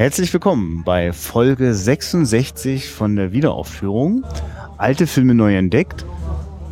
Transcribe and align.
Herzlich 0.00 0.32
willkommen 0.32 0.82
bei 0.82 1.12
Folge 1.12 1.74
66 1.74 2.88
von 2.88 3.16
der 3.16 3.32
Wiederaufführung. 3.32 4.24
Alte 4.78 5.06
Filme 5.06 5.34
neu 5.34 5.54
entdeckt. 5.54 6.06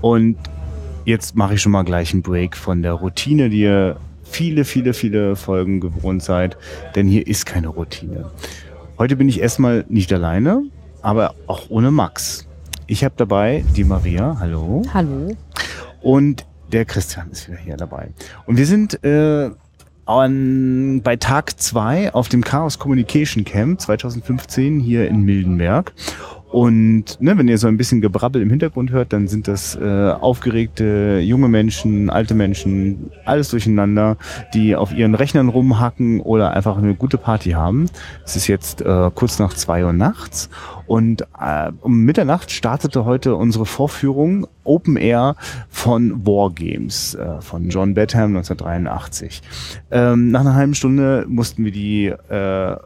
Und 0.01 0.39
jetzt 1.05 1.37
mache 1.37 1.53
ich 1.53 1.61
schon 1.61 1.73
mal 1.73 1.83
gleich 1.83 2.15
einen 2.15 2.23
Break 2.23 2.57
von 2.57 2.81
der 2.81 2.95
Routine, 2.95 3.51
die 3.51 3.61
ihr 3.61 3.99
viele, 4.23 4.65
viele, 4.65 4.95
viele 4.95 5.37
Folgen 5.37 5.79
gewohnt 5.81 6.23
seid. 6.23 6.57
Denn 6.95 7.07
hier 7.07 7.27
ist 7.27 7.45
keine 7.45 7.69
Routine. 7.69 8.31
Heute 8.97 9.15
bin 9.15 9.29
ich 9.29 9.41
erstmal 9.41 9.85
nicht 9.91 10.11
alleine, 10.11 10.63
aber 11.03 11.35
auch 11.49 11.69
ohne 11.69 11.91
Max. 11.91 12.49
Ich 12.87 13.05
habe 13.05 13.15
dabei 13.19 13.63
die 13.77 13.85
Maria. 13.85 14.39
Hallo. 14.41 14.85
Hallo. 14.95 15.37
Und 16.01 16.47
der 16.73 16.87
Christian 16.87 17.31
ist 17.31 17.47
wieder 17.47 17.59
hier 17.59 17.77
dabei. 17.77 18.09
Und 18.47 18.57
wir 18.57 18.65
sind 18.65 19.05
äh, 19.05 19.51
an, 20.09 21.03
bei 21.03 21.17
Tag 21.17 21.61
zwei 21.61 22.13
auf 22.15 22.29
dem 22.29 22.43
Chaos 22.43 22.79
Communication 22.79 23.45
Camp 23.45 23.81
2015 23.81 24.81
hier 24.81 25.09
in 25.09 25.23
Mildenberg. 25.23 25.93
Und 26.51 27.21
ne, 27.21 27.37
wenn 27.37 27.47
ihr 27.47 27.59
so 27.59 27.69
ein 27.69 27.77
bisschen 27.77 28.01
Gebrabbel 28.01 28.41
im 28.41 28.49
Hintergrund 28.49 28.91
hört, 28.91 29.13
dann 29.13 29.29
sind 29.29 29.49
das 29.49 29.77
äh, 29.77 30.11
aufgeregte 30.13 31.21
junge 31.23 31.49
Menschen, 31.49 32.09
alte 32.09 32.35
Menschen, 32.35 33.11
alles 33.27 33.51
durcheinander, 33.51 34.17
die 34.55 34.75
auf 34.75 34.93
ihren 34.95 35.15
Rechnern 35.15 35.51
rumhacken 35.51 36.21
oder 36.21 36.53
einfach 36.53 36.79
eine 36.79 36.95
gute 36.95 37.19
Party 37.19 37.51
haben. 37.51 37.87
Es 38.25 38.35
ist 38.35 38.47
jetzt 38.47 38.81
äh, 38.81 39.11
kurz 39.15 39.39
nach 39.39 39.53
zwei 39.55 39.85
Uhr 39.85 39.93
nachts 39.93 40.49
und 40.87 41.23
äh, 41.39 41.71
um 41.83 42.05
Mitternacht 42.05 42.51
startete 42.51 43.05
heute 43.05 43.35
unsere 43.35 43.67
Vorführung 43.67 44.47
Open 44.65 44.97
Air 44.97 45.37
von 45.69 46.27
Wargames 46.27 47.15
äh, 47.15 47.43
von 47.43 47.69
John 47.69 47.93
Betham 47.93 48.37
1983. 48.37 49.43
Ähm, 49.91 50.31
nach 50.31 50.41
einer 50.41 50.55
halben 50.55 50.75
Stunde 50.75 51.27
mussten 51.29 51.65
wir 51.65 51.73
die 51.73 52.07
äh, 52.07 52.77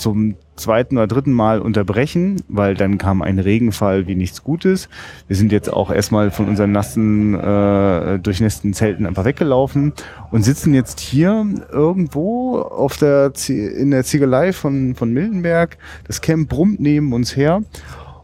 zum 0.00 0.36
zweiten 0.56 0.96
oder 0.96 1.06
dritten 1.06 1.32
Mal 1.32 1.60
unterbrechen, 1.60 2.42
weil 2.48 2.74
dann 2.74 2.98
kam 2.98 3.22
ein 3.22 3.38
Regenfall 3.38 4.06
wie 4.06 4.14
nichts 4.14 4.42
Gutes. 4.42 4.88
Wir 5.26 5.36
sind 5.36 5.52
jetzt 5.52 5.72
auch 5.72 5.90
erstmal 5.90 6.30
von 6.30 6.48
unseren 6.48 6.72
nassen, 6.72 7.34
äh, 7.34 8.18
durchnässten 8.18 8.74
Zelten 8.74 9.06
einfach 9.06 9.24
weggelaufen 9.24 9.92
und 10.30 10.42
sitzen 10.42 10.74
jetzt 10.74 11.00
hier 11.00 11.46
irgendwo 11.70 12.58
auf 12.58 12.96
der 12.96 13.32
in 13.48 13.90
der 13.90 14.04
Ziegelei 14.04 14.52
von, 14.52 14.94
von 14.94 15.12
Mildenberg. 15.12 15.78
Das 16.06 16.20
Camp 16.20 16.48
brummt 16.48 16.80
neben 16.80 17.12
uns 17.12 17.36
her. 17.36 17.62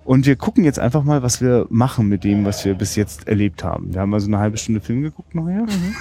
Und 0.06 0.24
wir 0.24 0.36
gucken 0.36 0.62
jetzt 0.62 0.78
einfach 0.78 1.02
mal, 1.02 1.24
was 1.24 1.40
wir 1.40 1.66
machen 1.68 2.06
mit 2.08 2.22
dem, 2.22 2.44
was 2.44 2.64
wir 2.64 2.74
bis 2.74 2.94
jetzt 2.94 3.26
erlebt 3.26 3.64
haben. 3.64 3.92
Wir 3.92 4.00
haben 4.00 4.14
also 4.14 4.28
eine 4.28 4.38
halbe 4.38 4.56
Stunde 4.56 4.80
Film 4.80 5.02
geguckt 5.02 5.34
nachher. 5.34 5.62
Mhm. 5.62 5.96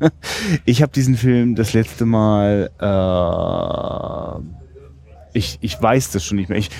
ich 0.64 0.80
habe 0.80 0.92
diesen 0.92 1.14
Film 1.14 1.54
das 1.54 1.74
letzte 1.74 2.06
Mal 2.06 2.70
äh, 2.80 4.57
ich, 5.32 5.58
ich 5.60 5.80
weiß 5.80 6.12
das 6.12 6.24
schon 6.24 6.36
nicht 6.36 6.48
mehr. 6.48 6.58
Ich, 6.58 6.70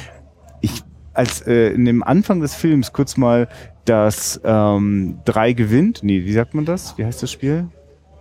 ich 0.60 0.82
als 1.14 1.46
äh, 1.46 1.70
in 1.70 1.84
dem 1.84 2.02
Anfang 2.02 2.40
des 2.40 2.54
Films 2.54 2.92
kurz 2.92 3.16
mal 3.16 3.48
das 3.84 4.40
ähm, 4.44 5.18
drei 5.24 5.52
gewinnt, 5.52 6.00
nee, 6.02 6.24
wie 6.24 6.32
sagt 6.32 6.54
man 6.54 6.64
das? 6.64 6.96
Wie 6.96 7.04
heißt 7.04 7.22
das 7.22 7.32
Spiel? 7.32 7.68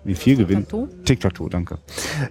Wie 0.03 0.16
viel 0.16 0.38
gewinnt? 0.38 0.73
Tic-Tac-Toe, 1.03 1.50
danke. 1.50 1.80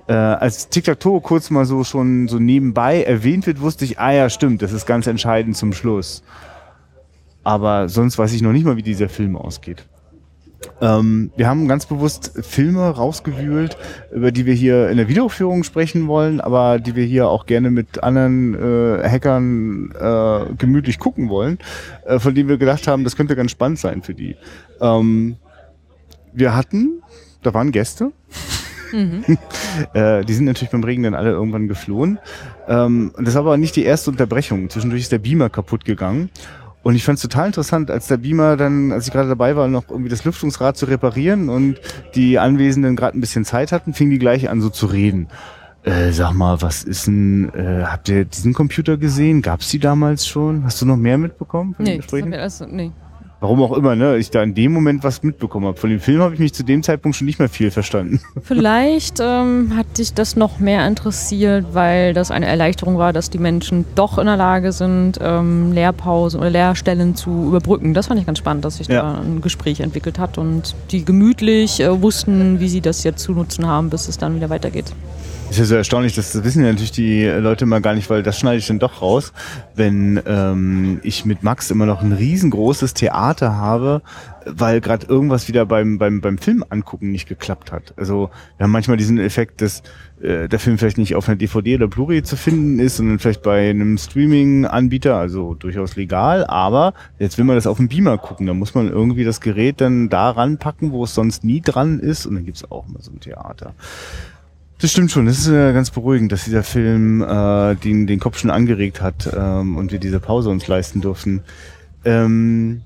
Äh, 0.09 0.15
als 0.15 0.71
Tic-Tac-Toe 0.71 1.21
kurz 1.21 1.51
mal 1.51 1.67
so 1.67 1.85
schon 1.85 2.27
so 2.27 2.39
nebenbei 2.39 3.03
erwähnt 3.03 3.47
wird, 3.47 3.61
wusste 3.61 3.85
ich, 3.85 3.99
ah 3.99 4.13
ja, 4.13 4.31
stimmt, 4.31 4.63
das 4.63 4.73
ist 4.73 4.87
ganz 4.87 5.07
entscheidend 5.07 5.57
zum 5.57 5.75
Schluss. 5.75 6.23
Aber 7.45 7.89
sonst 7.89 8.19
weiß 8.19 8.33
ich 8.33 8.43
noch 8.43 8.53
nicht 8.53 8.65
mal, 8.65 8.77
wie 8.77 8.83
dieser 8.83 9.09
Film 9.09 9.37
ausgeht. 9.37 9.87
Ähm, 10.81 11.31
wir 11.37 11.49
haben 11.49 11.69
ganz 11.69 11.87
bewusst 11.87 12.33
Filme 12.43 12.89
rausgewühlt, 12.89 13.77
über 14.13 14.33
die 14.33 14.47
wir 14.47 14.55
hier 14.55 14.89
in 14.91 14.97
der 14.97 15.09
Videoführung 15.09 15.65
sprechen 15.65 16.07
wollen, 16.07 16.41
aber 16.41 16.79
die 16.79 16.95
wir 16.95 17.05
hier 17.05 17.29
auch 17.29 17.47
gerne 17.47 17.71
mit 17.71 18.03
anderen 18.03 18.55
äh, 18.55 19.09
Hackern 19.09 19.93
äh, 19.93 20.55
gemütlich 20.57 20.99
gucken 20.99 21.29
wollen, 21.29 21.59
äh, 22.05 22.19
von 22.19 22.35
denen 22.35 22.49
wir 22.49 22.59
gedacht 22.59 22.87
haben, 22.89 23.05
das 23.05 23.17
könnte 23.17 23.37
ganz 23.37 23.51
spannend 23.51 23.79
sein 23.79 24.03
für 24.03 24.15
die. 24.15 24.37
Ähm, 24.81 25.37
wir 26.33 26.55
hatten, 26.55 27.03
da 27.43 27.55
waren 27.55 27.73
Gäste. 27.73 28.13
Mhm. 28.93 29.25
äh, 29.95 30.25
die 30.25 30.35
sind 30.35 30.45
natürlich 30.45 30.71
beim 30.71 30.85
Regen 30.85 31.03
dann 31.03 31.15
alle 31.15 31.31
irgendwann 31.31 31.69
geflohen. 31.69 32.19
Ähm, 32.69 33.13
das 33.19 33.35
war 33.35 33.43
aber 33.43 33.57
nicht 33.57 33.77
die 33.77 33.85
erste 33.85 34.11
Unterbrechung. 34.11 34.69
Zwischendurch 34.71 35.03
ist 35.03 35.13
der 35.13 35.19
Beamer 35.19 35.51
kaputt 35.51 35.85
gegangen. 35.85 36.31
Und 36.87 36.95
ich 36.95 37.03
fand 37.03 37.17
es 37.17 37.23
total 37.23 37.49
interessant, 37.49 37.91
als 37.91 38.07
der 38.07 38.19
Beamer 38.19 38.57
dann, 38.57 38.93
als 38.93 39.09
ich 39.09 39.13
gerade 39.13 39.29
dabei 39.29 39.57
war, 39.57 39.67
noch 39.67 39.91
irgendwie 39.91 40.09
das 40.09 40.25
Lüftungsrad 40.25 40.77
zu 40.77 40.87
reparieren 40.87 41.49
und 41.49 41.81
die 42.15 42.39
Anwesenden 42.39 42.95
gerade 42.95 43.19
ein 43.19 43.21
bisschen 43.21 43.45
Zeit 43.45 43.73
hatten, 43.73 43.93
fing 43.93 44.09
die 44.09 44.21
gleich 44.21 44.49
an 44.49 44.61
so 44.61 44.71
zu 44.71 44.87
reden. 44.87 45.27
Äh, 45.83 46.13
sag 46.13 46.35
mal, 46.35 46.63
was 46.63 46.85
ist 46.85 47.09
denn, 47.09 47.53
äh, 47.57 47.83
habt 47.87 48.09
ihr 48.09 48.25
diesen 48.25 48.55
Computer 48.55 48.99
gesehen? 48.99 49.43
Gab's 49.43 49.69
die 49.69 49.81
damals 49.81 50.29
schon? 50.29 50.63
Hast 50.63 50.81
du 50.81 50.87
noch 50.87 50.97
mehr 50.97 51.19
mitbekommen 51.19 51.75
von 51.75 51.87
nee, 51.87 51.95
den 51.95 52.03
Gesprächen? 52.03 52.31
Das 52.31 52.63
also, 52.63 52.73
nee. 52.73 52.93
Warum 53.47 53.63
auch 53.63 53.77
immer, 53.77 53.95
ne? 53.95 54.17
Ich 54.17 54.33
da 54.33 54.43
in 54.43 54.55
dem 54.57 54.73
Moment 54.73 55.05
was 55.05 55.23
mitbekommen 55.23 55.67
habe. 55.67 55.79
Von 55.79 55.89
dem 55.89 56.01
Film 56.01 56.21
habe 56.21 56.35
ich 56.35 56.41
mich 56.41 56.53
zu 56.53 56.65
dem 56.65 56.83
Zeitpunkt 56.83 57.17
schon 57.17 57.27
nicht 57.27 57.39
mehr 57.39 57.49
viel 57.49 57.71
verstanden. 57.71 58.21
Vielleicht 58.43 59.21
ähm, 59.21 59.77
hat 59.77 59.99
dich 59.99 60.15
das 60.15 60.35
noch 60.35 60.59
mehr 60.59 60.85
interessiert, 60.85 61.67
weil 61.73 62.13
das 62.13 62.33
eine 62.33 62.47
Erleichterung 62.47 62.99
war, 62.99 63.13
dass 63.13 63.31
die 63.31 63.39
Menschen 63.39 63.85
doch 63.95 64.19
in 64.19 64.27
der 64.27 64.37
Lage 64.37 64.73
sind, 64.73 65.21
ähm, 65.23 65.71
Lehrpausen 65.71 66.41
oder 66.41 66.51
Lehrstellen 66.51 67.15
zu 67.15 67.47
überbrücken. 67.47 67.95
Das 67.95 68.09
fand 68.09 68.19
ich 68.19 68.27
ganz 68.27 68.39
spannend, 68.39 68.65
dass 68.65 68.79
sich 68.79 68.89
ja. 68.89 69.03
da 69.03 69.21
ein 69.21 69.41
Gespräch 69.43 69.79
entwickelt 69.79 70.19
hat 70.19 70.39
und 70.39 70.75
die 70.91 71.05
gemütlich 71.05 71.79
äh, 71.79 72.03
wussten, 72.03 72.59
wie 72.59 72.69
sie 72.69 72.81
das 72.81 73.05
jetzt 73.05 73.23
zu 73.23 73.31
nutzen 73.31 73.65
haben, 73.65 73.91
bis 73.91 74.09
es 74.09 74.19
dann 74.19 74.35
wieder 74.35 74.51
weitergeht. 74.51 74.87
Ist 75.49 75.61
ja 75.61 75.65
so 75.65 75.77
erstaunlich, 75.77 76.15
das 76.15 76.43
wissen 76.43 76.65
ja 76.65 76.71
natürlich 76.71 76.91
die 76.91 77.25
Leute 77.25 77.67
mal 77.67 77.81
gar 77.81 77.95
nicht, 77.95 78.11
weil 78.11 78.25
das 78.25 78.39
schneide 78.39 78.59
ich 78.59 78.67
dann 78.67 78.81
doch 78.81 79.01
raus, 79.01 79.33
wenn 79.77 80.21
ähm, 80.27 81.01
ich 81.05 81.25
mit 81.25 81.45
Max 81.45 81.71
immer 81.71 81.87
noch 81.87 82.03
ein 82.03 82.13
riesengroßes 82.13 82.95
Theater 82.95 83.57
habe, 83.57 84.03
weil 84.45 84.81
gerade 84.81 85.07
irgendwas 85.07 85.47
wieder 85.47 85.65
beim, 85.65 85.99
beim, 85.99 86.21
beim 86.21 86.39
Film 86.39 86.65
angucken 86.69 87.13
nicht 87.13 87.29
geklappt 87.29 87.71
hat. 87.71 87.95
Also 87.97 88.31
wir 88.57 88.65
haben 88.65 88.73
manchmal 88.73 88.97
diesen 88.97 89.19
Effekt, 89.19 89.63
dass 89.63 89.85
äh, 90.21 90.49
der 90.49 90.59
Film 90.59 90.79
vielleicht 90.79 90.99
nicht 90.99 91.15
auf 91.15 91.29
einer 91.29 91.37
DVD 91.37 91.77
oder 91.77 91.89
Blu-ray 91.89 92.25
zu 92.25 92.37
finden 92.37 92.81
ist, 92.81 92.97
sondern 92.97 93.21
vielleicht 93.21 93.43
bei 93.43 93.71
einem 93.71 93.99
Streaming-Anbieter, 93.99 95.15
also 95.15 95.55
durchaus 95.55 95.95
legal, 95.95 96.45
aber 96.45 96.93
jetzt 97.21 97.39
will 97.39 97.45
man 97.45 97.55
das 97.55 97.69
auf 97.69 97.77
dem 97.77 97.87
Beamer 97.87 98.19
gucken, 98.19 98.49
da 98.49 98.53
muss 98.53 98.75
man 98.75 98.89
irgendwie 98.89 99.25
das 99.25 99.41
Gerät 99.41 99.81
dann 99.81 100.09
da 100.09 100.31
ranpacken, 100.31 100.91
wo 100.91 101.05
es 101.05 101.15
sonst 101.15 101.45
nie 101.45 101.61
dran 101.61 102.01
ist 102.01 102.27
und 102.27 102.35
dann 102.35 102.45
gibt's 102.45 102.69
auch 102.69 102.89
mal 102.89 103.01
so 103.01 103.13
ein 103.13 103.21
Theater. 103.21 103.75
Das 104.79 104.91
stimmt 104.91 105.11
schon. 105.11 105.27
Das 105.27 105.39
ist 105.39 105.49
äh, 105.49 105.73
ganz 105.73 105.91
beruhigend, 105.91 106.33
dass 106.33 106.45
dieser 106.45 106.63
Film 106.63 107.23
äh, 107.23 107.75
den, 107.77 108.07
den 108.07 108.21
Kopf 108.21 108.39
schon 108.39 108.51
angeregt 108.51 109.01
hat 109.01 109.31
ähm, 109.35 109.77
und 109.77 109.91
wir 109.91 109.99
diese 109.99 110.21
Pause 110.21 110.51
uns 110.51 110.67
leisten 110.69 111.01
durften. 111.01 111.43
Ähm, 112.05 112.83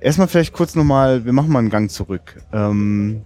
erstmal 0.00 0.28
vielleicht 0.28 0.54
kurz 0.54 0.74
nochmal, 0.74 1.24
wir 1.26 1.32
machen 1.32 1.52
mal 1.52 1.58
einen 1.58 1.70
Gang 1.70 1.90
zurück. 1.90 2.42
Ähm, 2.52 3.22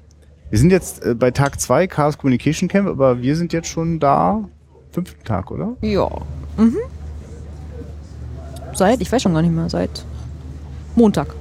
wir 0.51 0.59
sind 0.59 0.71
jetzt 0.71 1.05
äh, 1.05 1.15
bei 1.15 1.31
Tag 1.31 1.61
zwei 1.61 1.87
Chaos 1.87 2.19
Communication 2.19 2.69
Camp, 2.69 2.89
aber 2.89 3.23
wir 3.23 3.37
sind 3.37 3.53
jetzt 3.53 3.69
schon 3.69 4.01
da, 4.01 4.49
fünften 4.91 5.25
Tag, 5.25 5.51
oder? 5.51 5.77
Ja. 5.83 6.11
Mhm. 6.57 6.79
Seit, 8.75 9.01
ich 9.01 9.13
weiß 9.13 9.23
schon 9.23 9.35
gar 9.35 9.43
nicht 9.43 9.55
mehr, 9.55 9.71
seit 9.71 10.05
Montag. 10.97 11.35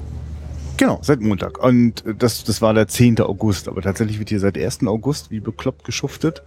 Genau, 0.82 0.98
seit 1.04 1.22
Montag. 1.22 1.64
Und 1.64 2.04
das, 2.18 2.44
das 2.44 2.60
war 2.60 2.74
der 2.74 2.88
10. 2.88 3.20
August. 3.20 3.68
Aber 3.68 3.84
tatsächlich 3.84 4.18
wird 4.18 4.30
hier 4.30 4.40
seit 4.40 4.58
1. 4.58 4.88
August 4.88 5.30
wie 5.30 5.40
bekloppt 5.40 5.84
geschuftet. 5.84 6.42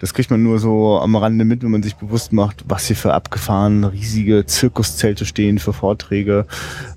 Das 0.00 0.12
kriegt 0.12 0.28
man 0.28 0.42
nur 0.42 0.58
so 0.58 0.98
am 0.98 1.14
Rande 1.14 1.44
mit, 1.44 1.62
wenn 1.62 1.70
man 1.70 1.84
sich 1.84 1.94
bewusst 1.94 2.32
macht, 2.32 2.64
was 2.66 2.88
hier 2.88 2.96
für 2.96 3.14
abgefahren 3.14 3.84
riesige 3.84 4.44
Zirkuszelte 4.44 5.24
stehen 5.24 5.60
für 5.60 5.72
Vorträge. 5.72 6.46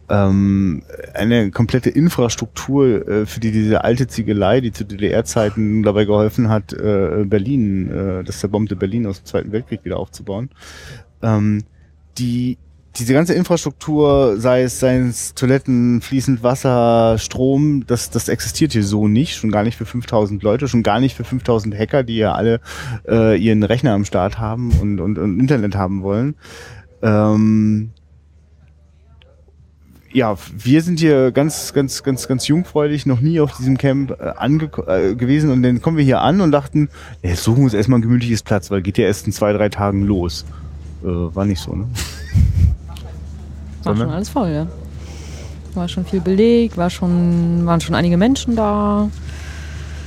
Ähm, 0.09 0.81
eine 1.13 1.51
komplette 1.51 1.91
Infrastruktur, 1.91 3.07
äh, 3.07 3.25
für 3.27 3.39
die 3.39 3.51
diese 3.51 3.83
alte 3.83 4.07
Ziegelei, 4.07 4.59
die 4.59 4.71
zu 4.71 4.83
DDR-Zeiten 4.83 5.83
dabei 5.83 6.05
geholfen 6.05 6.49
hat, 6.49 6.73
äh, 6.73 7.23
Berlin, 7.23 7.91
äh, 7.91 8.23
das 8.23 8.39
zerbombte 8.39 8.75
Berlin 8.75 9.05
aus 9.05 9.21
dem 9.21 9.25
Zweiten 9.27 9.51
Weltkrieg 9.51 9.85
wieder 9.85 9.97
aufzubauen. 9.97 10.49
Ähm, 11.21 11.65
die 12.17 12.57
diese 12.97 13.13
ganze 13.13 13.33
Infrastruktur, 13.33 14.39
sei 14.39 14.63
es, 14.63 14.79
seien 14.79 15.09
es 15.09 15.33
Toiletten, 15.35 16.01
fließend 16.01 16.43
Wasser, 16.43 17.17
Strom, 17.17 17.85
das, 17.85 18.09
das 18.09 18.27
existiert 18.29 18.73
hier 18.73 18.83
so 18.83 19.07
nicht, 19.07 19.35
schon 19.35 19.51
gar 19.51 19.63
nicht 19.63 19.77
für 19.77 19.85
5000 19.85 20.41
Leute, 20.41 20.67
schon 20.67 20.83
gar 20.83 20.99
nicht 20.99 21.15
für 21.15 21.23
5000 21.23 21.77
Hacker, 21.77 22.03
die 22.03 22.17
ja 22.17 22.33
alle 22.33 22.59
äh, 23.07 23.37
ihren 23.37 23.63
Rechner 23.63 23.93
am 23.93 24.05
Start 24.05 24.39
haben 24.39 24.71
und, 24.81 24.99
und, 24.99 25.17
und 25.17 25.39
Internet 25.39 25.75
haben 25.75 26.01
wollen. 26.01 26.35
Ähm, 27.01 27.91
ja, 30.11 30.35
wir 30.57 30.81
sind 30.81 30.99
hier 30.99 31.31
ganz, 31.31 31.73
ganz, 31.73 32.01
ganz, 32.01 32.27
ganz 32.27 32.47
jungfräulich, 32.47 33.05
noch 33.05 33.21
nie 33.21 33.39
auf 33.39 33.55
diesem 33.55 33.77
Camp 33.77 34.11
äh, 34.11 34.33
ange 34.35 34.71
äh, 34.87 35.15
gewesen 35.15 35.51
und 35.51 35.61
dann 35.61 35.81
kommen 35.81 35.97
wir 35.97 36.03
hier 36.03 36.21
an 36.21 36.41
und 36.41 36.51
dachten, 36.51 36.89
jetzt 37.21 37.43
suchen 37.43 37.59
wir 37.59 37.63
uns 37.65 37.73
erstmal 37.75 37.99
ein 37.99 38.03
gemütliches 38.03 38.41
Platz, 38.41 38.71
weil 38.71 38.81
geht 38.81 38.97
ja 38.97 39.05
erst 39.05 39.27
in 39.27 39.33
zwei, 39.33 39.53
drei 39.53 39.69
Tagen 39.69 40.03
los. 40.03 40.45
Äh, 41.03 41.07
war 41.07 41.45
nicht 41.45 41.61
so, 41.61 41.75
ne? 41.75 41.87
War 43.83 43.95
schon 43.95 44.09
alles 44.09 44.29
voll, 44.29 44.49
ja. 44.49 44.67
War 45.73 45.87
schon 45.87 46.05
viel 46.05 46.21
Beleg, 46.21 46.77
war 46.77 46.89
schon, 46.89 47.65
waren 47.65 47.81
schon 47.81 47.95
einige 47.95 48.17
Menschen 48.17 48.55
da. 48.55 49.09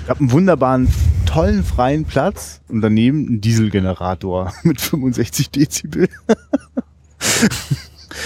Ich 0.04 0.10
habe 0.10 0.20
einen 0.20 0.32
wunderbaren 0.32 0.88
tollen 1.26 1.64
freien 1.64 2.04
Platz 2.04 2.60
und 2.68 2.80
daneben 2.80 3.34
ein 3.34 3.40
Dieselgenerator 3.40 4.52
mit 4.64 4.80
65 4.80 5.50
Dezibel. 5.50 6.08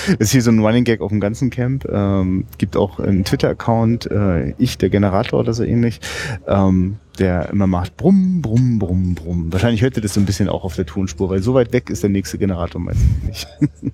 Das 0.06 0.28
ist 0.28 0.32
hier 0.32 0.43
so 0.43 0.50
ein 0.50 0.58
Running 0.58 0.84
Gag 0.84 1.00
auf 1.00 1.10
dem 1.10 1.20
ganzen 1.20 1.50
Camp. 1.50 1.84
Ähm, 1.88 2.44
gibt 2.58 2.76
auch 2.76 2.99
einen 2.99 3.25
Twitter-Account, 3.25 4.10
äh, 4.10 4.50
ich, 4.58 4.78
der 4.78 4.88
Generator 4.88 5.40
oder 5.40 5.52
so 5.52 5.62
ähnlich, 5.62 6.00
ähm, 6.46 6.96
der 7.19 7.50
immer 7.50 7.66
macht 7.66 7.96
Brumm, 7.96 8.42
Brumm, 8.42 8.78
Brumm, 8.78 9.14
Brumm. 9.14 9.52
Wahrscheinlich 9.52 9.82
hört 9.82 9.96
ihr 9.96 10.02
das 10.02 10.14
so 10.14 10.20
ein 10.20 10.26
bisschen 10.26 10.49
auch 10.49 10.64
auf 10.64 10.76
der 10.76 10.87
Tonspur, 10.87 11.31
weil 11.31 11.42
so 11.42 11.54
weit 11.54 11.72
weg 11.72 11.90
ist 11.90 12.02
der 12.02 12.10
nächste 12.10 12.38
Generator 12.38 12.81
meistens 12.81 13.22
nicht. 13.25 13.49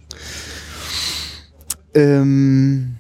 ähm, 1.95 2.97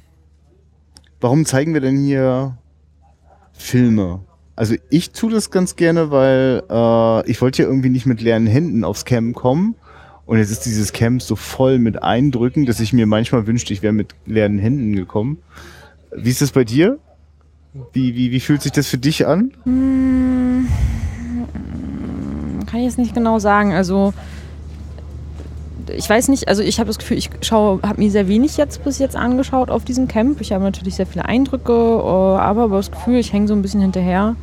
warum 1.21 1.45
zeigen 1.45 1.75
wir 1.75 1.81
denn 1.81 2.03
hier 2.03 2.59
Filme? 3.53 4.21
Also 4.55 4.75
ich 4.91 5.13
tue 5.13 5.31
das 5.31 5.51
ganz 5.51 5.77
gerne, 5.77 6.11
weil 6.11 6.63
äh, 6.69 7.31
ich 7.31 7.41
wollte 7.41 7.63
ja 7.63 7.69
irgendwie 7.69 7.89
nicht 7.89 8.07
mit 8.07 8.21
leeren 8.21 8.47
Händen 8.47 8.85
aufs 8.85 9.05
Camp 9.05 9.35
kommen. 9.35 9.75
Und 10.27 10.39
jetzt 10.39 10.51
ist 10.51 10.67
dieses 10.67 10.93
Camp 10.93 11.21
so 11.21 11.37
voll 11.37 11.79
mit 11.79 12.03
Eindrücken, 12.03 12.67
dass 12.67 12.81
ich 12.81 12.93
mir 12.93 13.07
manchmal 13.07 13.47
wünschte, 13.47 13.73
ich 13.73 13.83
wäre 13.83 13.93
mit 13.93 14.15
leeren 14.25 14.59
Händen 14.59 14.95
gekommen. 14.95 15.39
Wie 16.15 16.31
ist 16.31 16.43
das 16.43 16.53
bei 16.53 16.65
dir? 16.65 16.99
Wie, 17.93 18.15
wie, 18.15 18.31
wie 18.31 18.41
fühlt 18.41 18.63
sich 18.63 18.73
das 18.73 18.87
für 18.87 18.99
dich 18.99 19.27
an? 19.27 19.53
Hm, 19.65 20.69
kann 22.67 22.81
ich 22.81 22.87
jetzt 22.87 22.99
nicht 22.99 23.15
genau 23.15 23.39
sagen. 23.39 23.73
Also 23.73 24.13
ich 25.91 26.09
weiß 26.09 26.29
nicht, 26.29 26.49
also 26.49 26.63
ich 26.63 26.79
habe 26.79 26.89
das 26.89 26.99
Gefühl, 26.99 27.19
ich 27.19 27.31
schaue, 27.41 27.81
habe 27.83 28.01
mir 28.01 28.11
sehr 28.11 28.29
wenig 28.29 28.57
jetzt 28.57 28.85
bis 28.85 28.99
jetzt 28.99 29.17
angeschaut 29.17 29.71
auf 29.71 29.85
diesem 29.85 30.09
Camp. 30.09 30.41
Ich 30.41 30.53
habe 30.53 30.65
natürlich 30.65 30.97
sehr 30.97 31.07
viele 31.07 31.25
Eindrücke, 31.25 31.73
äh, 31.73 32.39
aber 32.39 32.69
das 32.69 32.91
Gefühl, 32.91 33.19
ich 33.19 33.33
hänge 33.33 33.49
so 33.49 33.55
ein 33.55 33.63
bisschen 33.63 33.81
hinterher. 33.81 34.37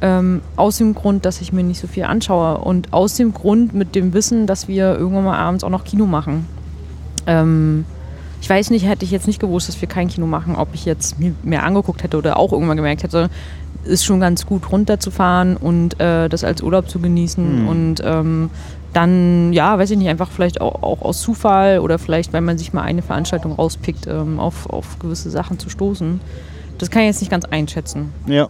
Ähm, 0.00 0.42
aus 0.56 0.78
dem 0.78 0.94
Grund, 0.94 1.24
dass 1.24 1.40
ich 1.40 1.52
mir 1.52 1.62
nicht 1.62 1.80
so 1.80 1.86
viel 1.86 2.04
anschaue 2.04 2.58
und 2.58 2.92
aus 2.92 3.14
dem 3.14 3.32
Grund 3.32 3.72
mit 3.72 3.94
dem 3.94 4.12
Wissen, 4.14 4.48
dass 4.48 4.66
wir 4.66 4.98
irgendwann 4.98 5.24
mal 5.24 5.38
abends 5.38 5.62
auch 5.62 5.70
noch 5.70 5.84
Kino 5.84 6.06
machen. 6.06 6.46
Ähm, 7.26 7.84
ich 8.40 8.50
weiß 8.50 8.70
nicht, 8.70 8.84
hätte 8.84 9.04
ich 9.04 9.12
jetzt 9.12 9.28
nicht 9.28 9.38
gewusst, 9.38 9.68
dass 9.68 9.80
wir 9.80 9.88
kein 9.88 10.08
Kino 10.08 10.26
machen, 10.26 10.56
ob 10.56 10.74
ich 10.74 10.84
jetzt 10.84 11.20
mir 11.20 11.32
mehr 11.44 11.62
angeguckt 11.62 12.02
hätte 12.02 12.18
oder 12.18 12.36
auch 12.36 12.50
irgendwann 12.50 12.76
gemerkt 12.76 13.04
hätte, 13.04 13.30
ist 13.84 14.04
schon 14.04 14.18
ganz 14.18 14.46
gut 14.46 14.70
runterzufahren 14.72 15.56
und 15.56 16.00
äh, 16.00 16.28
das 16.28 16.42
als 16.42 16.62
Urlaub 16.62 16.88
zu 16.88 16.98
genießen 16.98 17.62
mhm. 17.62 17.68
und 17.68 18.02
ähm, 18.04 18.50
dann, 18.92 19.52
ja, 19.52 19.78
weiß 19.78 19.90
ich 19.90 19.98
nicht, 19.98 20.08
einfach 20.08 20.30
vielleicht 20.30 20.60
auch, 20.60 20.82
auch, 20.82 21.02
aus 21.02 21.20
Zufall 21.22 21.78
oder 21.78 21.98
vielleicht, 21.98 22.32
weil 22.32 22.40
man 22.40 22.58
sich 22.58 22.72
mal 22.72 22.82
eine 22.82 23.02
Veranstaltung 23.02 23.52
rauspickt, 23.52 24.06
ähm, 24.06 24.38
auf, 24.38 24.68
auf 24.68 24.98
gewisse 24.98 25.30
Sachen 25.30 25.58
zu 25.58 25.68
stoßen. 25.68 26.20
Das 26.78 26.90
kann 26.90 27.02
ich 27.02 27.08
jetzt 27.08 27.20
nicht 27.20 27.30
ganz 27.30 27.44
einschätzen. 27.44 28.12
Ja. 28.26 28.48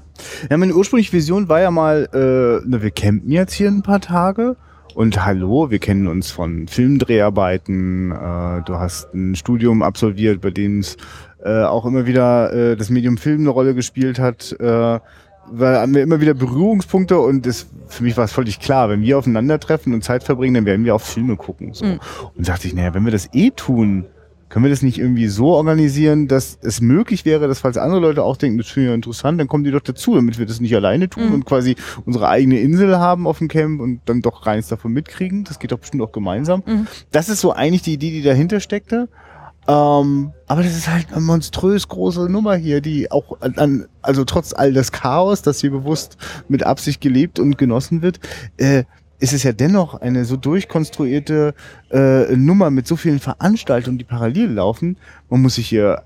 Ja, 0.50 0.56
meine 0.56 0.75
ursprüngliche 0.75 1.12
Vision 1.12 1.49
war 1.49 1.61
ja 1.61 1.71
mal, 1.71 2.09
äh, 2.12 2.65
na, 2.67 2.83
wir 2.83 2.91
campen 2.91 3.31
jetzt 3.31 3.53
hier 3.53 3.69
ein 3.69 3.83
paar 3.83 4.00
Tage. 4.00 4.56
Und 4.94 5.25
hallo, 5.25 5.71
wir 5.71 5.79
kennen 5.79 6.06
uns 6.06 6.31
von 6.31 6.69
Filmdreharbeiten. 6.69 8.12
Äh, 8.12 8.62
du 8.65 8.75
hast 8.75 9.12
ein 9.15 9.35
Studium 9.35 9.83
absolviert, 9.83 10.41
bei 10.41 10.50
dem 10.50 10.81
es 10.81 10.97
äh, 11.44 11.62
auch 11.62 11.87
immer 11.87 12.06
wieder 12.06 12.53
äh, 12.53 12.77
das 12.77 12.91
Medium 12.91 13.17
Film 13.17 13.41
eine 13.41 13.50
Rolle 13.50 13.75
gespielt 13.75 14.19
hat. 14.19 14.55
Äh, 14.61 15.00
weil 15.50 15.77
haben 15.77 15.94
wir 15.94 16.03
immer 16.03 16.21
wieder 16.21 16.35
Berührungspunkte 16.35 17.19
und 17.19 17.47
das, 17.47 17.67
für 17.89 18.03
mich 18.03 18.17
war 18.17 18.25
es 18.25 18.33
völlig 18.33 18.61
klar, 18.61 18.89
wenn 18.89 19.03
wir 19.03 19.19
aufeinandertreffen 19.19 19.93
und 19.93 20.03
Zeit 20.03 20.25
verbringen, 20.25 20.55
dann 20.55 20.67
werden 20.67 20.85
wir 20.85 20.94
auch 20.94 21.00
Filme 21.00 21.37
gucken. 21.37 21.75
So. 21.75 21.85
Mhm. 21.85 22.00
Und 22.37 22.49
dachte 22.49 22.67
ich, 22.67 22.75
naja, 22.75 22.94
wenn 22.94 23.05
wir 23.05 23.12
das 23.12 23.29
eh 23.33 23.50
tun, 23.50 24.06
können 24.53 24.67
wir 24.67 24.71
das 24.71 24.83
nicht 24.83 24.99
irgendwie 24.99 25.29
so 25.29 25.47
organisieren, 25.47 26.29
dass 26.29 26.59
es 26.61 26.83
möglich 26.83 27.25
wäre, 27.25 27.49
dass 27.49 27.61
falls 27.61 27.79
andere 27.79 28.00
Leute 28.00 28.23
auch 28.23 28.37
denken, 28.37 28.59
das 28.59 28.69
finde 28.69 28.85
ich 28.85 28.91
ja 28.91 28.94
interessant, 28.94 29.41
dann 29.41 29.49
kommen 29.49 29.65
die 29.65 29.71
doch 29.71 29.81
dazu, 29.81 30.15
damit 30.15 30.39
wir 30.39 30.44
das 30.44 30.61
nicht 30.61 30.77
alleine 30.77 31.09
tun 31.09 31.29
mhm. 31.29 31.35
und 31.35 31.44
quasi 31.47 31.75
unsere 32.05 32.29
eigene 32.29 32.61
Insel 32.61 32.99
haben 32.99 33.27
auf 33.27 33.39
dem 33.39 33.49
Camp 33.49 33.81
und 33.81 34.03
dann 34.05 34.21
doch 34.21 34.44
reins 34.44 34.69
davon 34.69 34.93
mitkriegen. 34.93 35.44
Das 35.44 35.59
geht 35.59 35.73
doch 35.73 35.79
bestimmt 35.79 36.03
auch 36.03 36.12
gemeinsam. 36.12 36.62
Mhm. 36.67 36.87
Das 37.12 37.31
ist 37.31 37.41
so 37.41 37.53
eigentlich 37.53 37.81
die 37.81 37.94
Idee, 37.94 38.11
die 38.11 38.23
dahinter 38.23 38.61
steckte. 38.61 39.09
Ähm, 39.69 40.32
aber 40.49 40.62
das 40.62 40.76
ist 40.76 40.88
halt 40.88 41.12
eine 41.12 41.20
monströs 41.20 41.87
große 41.87 42.29
Nummer 42.29 42.56
hier, 42.56 42.81
die 42.81 43.11
auch 43.11 43.41
an, 43.41 43.87
also 44.03 44.25
trotz 44.25 44.53
all 44.53 44.73
des 44.73 44.91
Chaos, 44.91 45.43
das 45.43 45.61
hier 45.61 45.70
bewusst 45.70 46.17
mit 46.49 46.64
Absicht 46.64 47.00
gelebt 47.00 47.38
und 47.38 47.59
genossen 47.59 48.03
wird, 48.03 48.19
äh, 48.56 48.85
ist 49.20 49.32
es 49.32 49.44
ja 49.44 49.53
dennoch 49.53 49.94
eine 49.94 50.25
so 50.25 50.37
durchkonstruierte 50.37 51.55
äh, 51.93 52.35
Nummer 52.35 52.70
mit 52.70 52.88
so 52.88 52.97
vielen 52.97 53.20
Veranstaltungen, 53.20 53.99
die 53.99 54.05
parallel 54.05 54.50
laufen. 54.50 54.97
Man 55.31 55.43
muss 55.43 55.55
sich 55.55 55.69
hier 55.69 56.03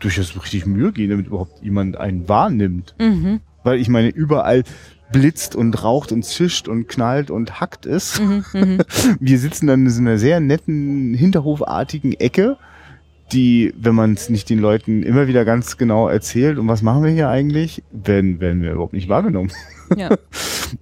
durchaus 0.00 0.34
richtig 0.34 0.66
Mühe 0.66 0.92
gehen, 0.92 1.10
damit 1.10 1.26
überhaupt 1.28 1.62
jemand 1.62 1.96
einen 1.96 2.28
wahrnimmt. 2.28 2.96
Mhm. 2.98 3.40
Weil 3.62 3.80
ich 3.80 3.88
meine, 3.88 4.08
überall 4.08 4.64
blitzt 5.12 5.54
und 5.54 5.82
raucht 5.82 6.12
und 6.12 6.24
zischt 6.24 6.68
und 6.68 6.88
knallt 6.88 7.30
und 7.30 7.60
hackt 7.60 7.86
es. 7.86 8.20
Mhm, 8.20 8.44
mhm. 8.52 8.78
Wir 9.20 9.38
sitzen 9.38 9.66
dann 9.66 9.84
in 9.84 9.90
so 9.90 10.00
einer 10.00 10.18
sehr 10.18 10.40
netten, 10.40 11.14
hinterhofartigen 11.14 12.12
Ecke, 12.14 12.56
die, 13.32 13.72
wenn 13.76 13.94
man 13.94 14.14
es 14.14 14.28
nicht 14.28 14.48
den 14.50 14.58
Leuten 14.58 15.02
immer 15.02 15.26
wieder 15.26 15.44
ganz 15.44 15.76
genau 15.76 16.08
erzählt, 16.08 16.58
und 16.58 16.68
was 16.68 16.82
machen 16.82 17.04
wir 17.04 17.10
hier 17.10 17.28
eigentlich, 17.28 17.82
werden, 17.92 18.40
werden 18.40 18.62
wir 18.62 18.72
überhaupt 18.72 18.92
nicht 18.92 19.08
wahrgenommen. 19.08 19.50
Ja. 19.96 20.10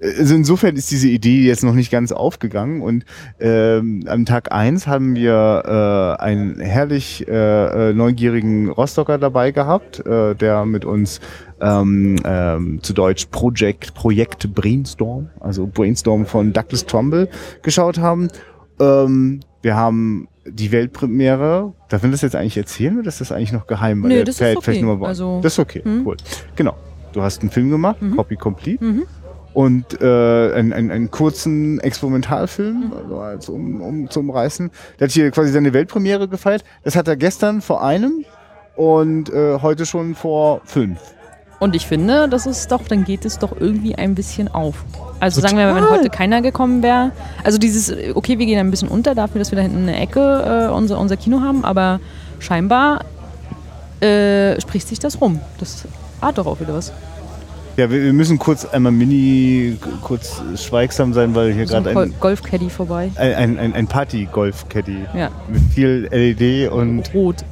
Also 0.01 0.35
insofern 0.35 0.77
ist 0.77 0.91
diese 0.91 1.09
Idee 1.09 1.43
jetzt 1.43 1.63
noch 1.63 1.75
nicht 1.75 1.91
ganz 1.91 2.11
aufgegangen 2.11 2.81
und 2.81 3.05
ähm, 3.39 4.05
am 4.09 4.25
Tag 4.25 4.51
eins 4.51 4.87
haben 4.87 5.15
wir 5.15 6.17
äh, 6.19 6.23
einen 6.23 6.59
herrlich 6.59 7.29
äh, 7.29 7.91
äh 7.91 7.93
neugierigen 7.93 8.71
Rostocker 8.71 9.19
dabei 9.19 9.51
gehabt, 9.51 10.05
äh, 10.07 10.35
der 10.35 10.65
mit 10.65 10.87
uns 10.87 11.21
ähm, 11.61 12.17
ähm, 12.25 12.83
zu 12.83 12.95
Deutsch 12.95 13.27
Project, 13.27 13.95
Projekt 13.95 14.55
Brainstorm, 14.55 15.29
also 15.39 15.67
Brainstorm 15.67 16.25
von 16.25 16.55
Douglas 16.55 16.87
Trumbull 16.87 17.29
geschaut 17.63 17.99
haben. 17.99 18.29
Ähm, 18.81 19.41
wir 19.63 19.77
haben 19.77 20.29
die 20.47 20.73
Weltpremiere, 20.73 21.73
darf 21.89 22.03
man 22.03 22.11
das 22.11 22.23
jetzt 22.23 22.37
eigentlich 22.37 22.57
erzählen 22.57 22.99
oder 22.99 23.09
ist 23.09 23.21
das 23.21 23.33
eigentlich 23.33 23.53
noch 23.53 23.67
geheim? 23.67 24.01
Nee, 24.01 24.25
das 24.25 24.41
ist 24.41 24.57
okay. 24.57 24.85
Also, 25.03 25.41
das 25.43 25.55
ist 25.55 25.59
okay, 25.59 25.83
hm. 25.83 26.07
cool. 26.07 26.17
Genau. 26.57 26.75
Du 27.15 27.23
hast 27.23 27.41
einen 27.41 27.51
Film 27.51 27.71
gemacht, 27.71 28.03
mhm. 28.03 28.17
Copy 28.17 28.37
Complete. 28.37 28.85
Mhm. 28.85 29.07
Und 29.55 30.01
äh, 30.01 30.53
einen, 30.53 30.73
einen, 30.73 30.91
einen 30.91 31.11
kurzen 31.13 31.79
Experimentalfilm, 31.79 32.93
also 33.01 33.21
als 33.21 33.49
um, 33.49 33.81
um 33.81 34.11
zu 34.11 34.19
umreißen. 34.19 34.69
Der 34.99 35.07
hat 35.07 35.13
hier 35.13 35.31
quasi 35.31 35.53
seine 35.53 35.73
Weltpremiere 35.73 36.27
gefeiert. 36.27 36.65
Das 36.83 36.97
hat 36.97 37.07
er 37.07 37.17
gestern 37.17 37.63
vor 37.63 37.85
einem 37.85 38.25
und 38.75 39.33
äh, 39.33 39.61
heute 39.63 39.87
schon 39.87 40.17
vor 40.17 40.61
fünf. 40.65 40.99
Und 41.61 41.77
ich 41.77 41.87
finde, 41.87 42.29
das 42.29 42.47
ist 42.47 42.73
doch, 42.73 42.83
dann 42.89 43.05
geht 43.05 43.25
es 43.25 43.39
doch 43.39 43.53
irgendwie 43.59 43.95
ein 43.95 44.17
bisschen 44.17 44.49
auf. 44.49 44.85
Also 45.21 45.41
Total. 45.41 45.57
sagen 45.57 45.69
wir, 45.69 45.75
wenn 45.77 45.89
heute 45.89 46.11
keiner 46.11 46.43
gekommen 46.43 46.83
wäre. 46.83 47.13
Also 47.45 47.59
dieses, 47.59 47.95
okay, 48.15 48.41
wir 48.41 48.47
gehen 48.47 48.59
ein 48.59 48.73
bisschen 48.73 48.89
unter 48.89 49.15
dafür, 49.15 49.39
dass 49.39 49.53
wir 49.53 49.57
da 49.57 49.63
hinten 49.63 49.89
eine 49.89 49.97
Ecke 50.01 50.67
äh, 50.69 50.73
unser, 50.73 50.99
unser 50.99 51.17
Kino 51.17 51.43
haben, 51.43 51.65
aber 51.65 52.01
scheinbar 52.41 53.05
äh, 54.01 54.61
spricht 54.61 54.89
sich 54.89 54.99
das 54.99 55.21
rum. 55.21 55.41
Das 55.59 55.87
hat 56.25 56.39
doch 56.39 56.47
auch 56.47 56.61
wieder 56.61 56.75
was. 56.75 56.93
Ja, 57.77 57.91
wir, 57.91 58.03
wir, 58.05 58.13
müssen 58.13 58.39
kurz 58.39 58.65
einmal 58.65 58.93
mini 58.93 59.79
kurz 60.01 60.41
schweigsam 60.57 61.13
sein, 61.13 61.35
weil 61.35 61.53
hier 61.53 61.67
gerade 61.67 61.91
ein, 61.91 62.15
Golfcaddy 62.21 62.71
vorbei. 62.71 63.11
Ein, 63.17 63.59
ein, 63.59 63.75
ein 63.75 63.87
Party-Golf-Caddy. 63.89 65.07
Ja. 65.13 65.31
Mit 65.49 65.63
viel 65.75 66.09
LED 66.13 66.71
und. 66.71 67.13
Rot. 67.13 67.45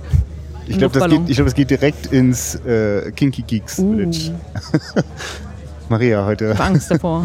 Ich 0.69 0.79
glaube, 0.79 0.97
das, 0.97 1.11
geht, 1.11 1.27
glaub, 1.27 1.47
das 1.47 1.55
geht 1.55 1.71
direkt 1.71 2.07
ins 2.13 2.55
äh, 2.55 3.11
Kinky 3.11 3.43
Geeks 3.43 3.81
uh. 3.81 3.97
Village. 3.97 4.33
Maria 5.89 6.25
heute. 6.25 6.53
Ich 6.53 6.59
habe 6.59 6.65
Angst 6.65 6.91
davor. 6.93 7.25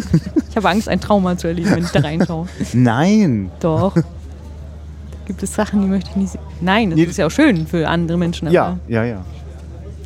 ich 0.48 0.56
habe 0.56 0.68
Angst, 0.68 0.88
ein 0.88 1.00
Trauma 1.00 1.36
zu 1.36 1.48
erleben, 1.48 1.72
wenn 1.72 1.84
ich 1.84 1.90
da 1.90 2.00
reinschaue. 2.00 2.46
Nein. 2.72 3.50
Doch. 3.58 3.92
Gibt 5.26 5.42
es 5.42 5.52
Sachen, 5.52 5.82
die 5.82 5.88
möchte 5.88 6.10
ich 6.10 6.16
nicht 6.16 6.30
sehen? 6.30 6.40
Nein, 6.60 6.90
das 6.90 6.96
nee. 6.96 7.04
ist 7.04 7.16
ja 7.16 7.26
auch 7.26 7.30
schön 7.30 7.66
für 7.66 7.88
andere 7.88 8.16
Menschen. 8.16 8.50
Ja, 8.52 8.78
ja, 8.86 9.04
ja. 9.04 9.24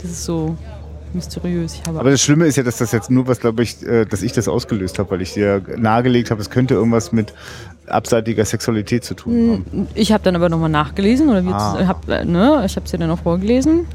Das 0.00 0.10
ist 0.10 0.24
so 0.24 0.56
mysteriös. 1.14 1.80
aber 1.86 2.10
das 2.10 2.20
Schlimme 2.20 2.46
ist 2.46 2.56
ja, 2.56 2.62
dass 2.62 2.78
das 2.78 2.92
jetzt 2.92 3.10
nur 3.10 3.26
was, 3.26 3.40
glaube 3.40 3.62
ich, 3.62 3.82
äh, 3.86 4.04
dass 4.04 4.22
ich 4.22 4.32
das 4.32 4.48
ausgelöst 4.48 4.98
habe, 4.98 5.10
weil 5.10 5.22
ich 5.22 5.34
dir 5.34 5.62
nahegelegt 5.76 6.30
habe, 6.30 6.40
es 6.40 6.50
könnte 6.50 6.74
irgendwas 6.74 7.12
mit 7.12 7.32
abseitiger 7.86 8.44
Sexualität 8.44 9.04
zu 9.04 9.14
tun 9.14 9.64
haben. 9.72 9.88
Ich 9.94 10.12
habe 10.12 10.22
dann 10.22 10.36
aber 10.36 10.48
nochmal 10.48 10.70
nachgelesen 10.70 11.28
oder 11.28 11.42
ah. 11.52 11.86
hab, 11.86 12.08
äh, 12.08 12.24
ne, 12.24 12.62
ich 12.64 12.76
habe 12.76 12.84
es 12.84 12.90
dir 12.90 12.98
dann 12.98 13.10
auch 13.10 13.18
vorgelesen. 13.18 13.86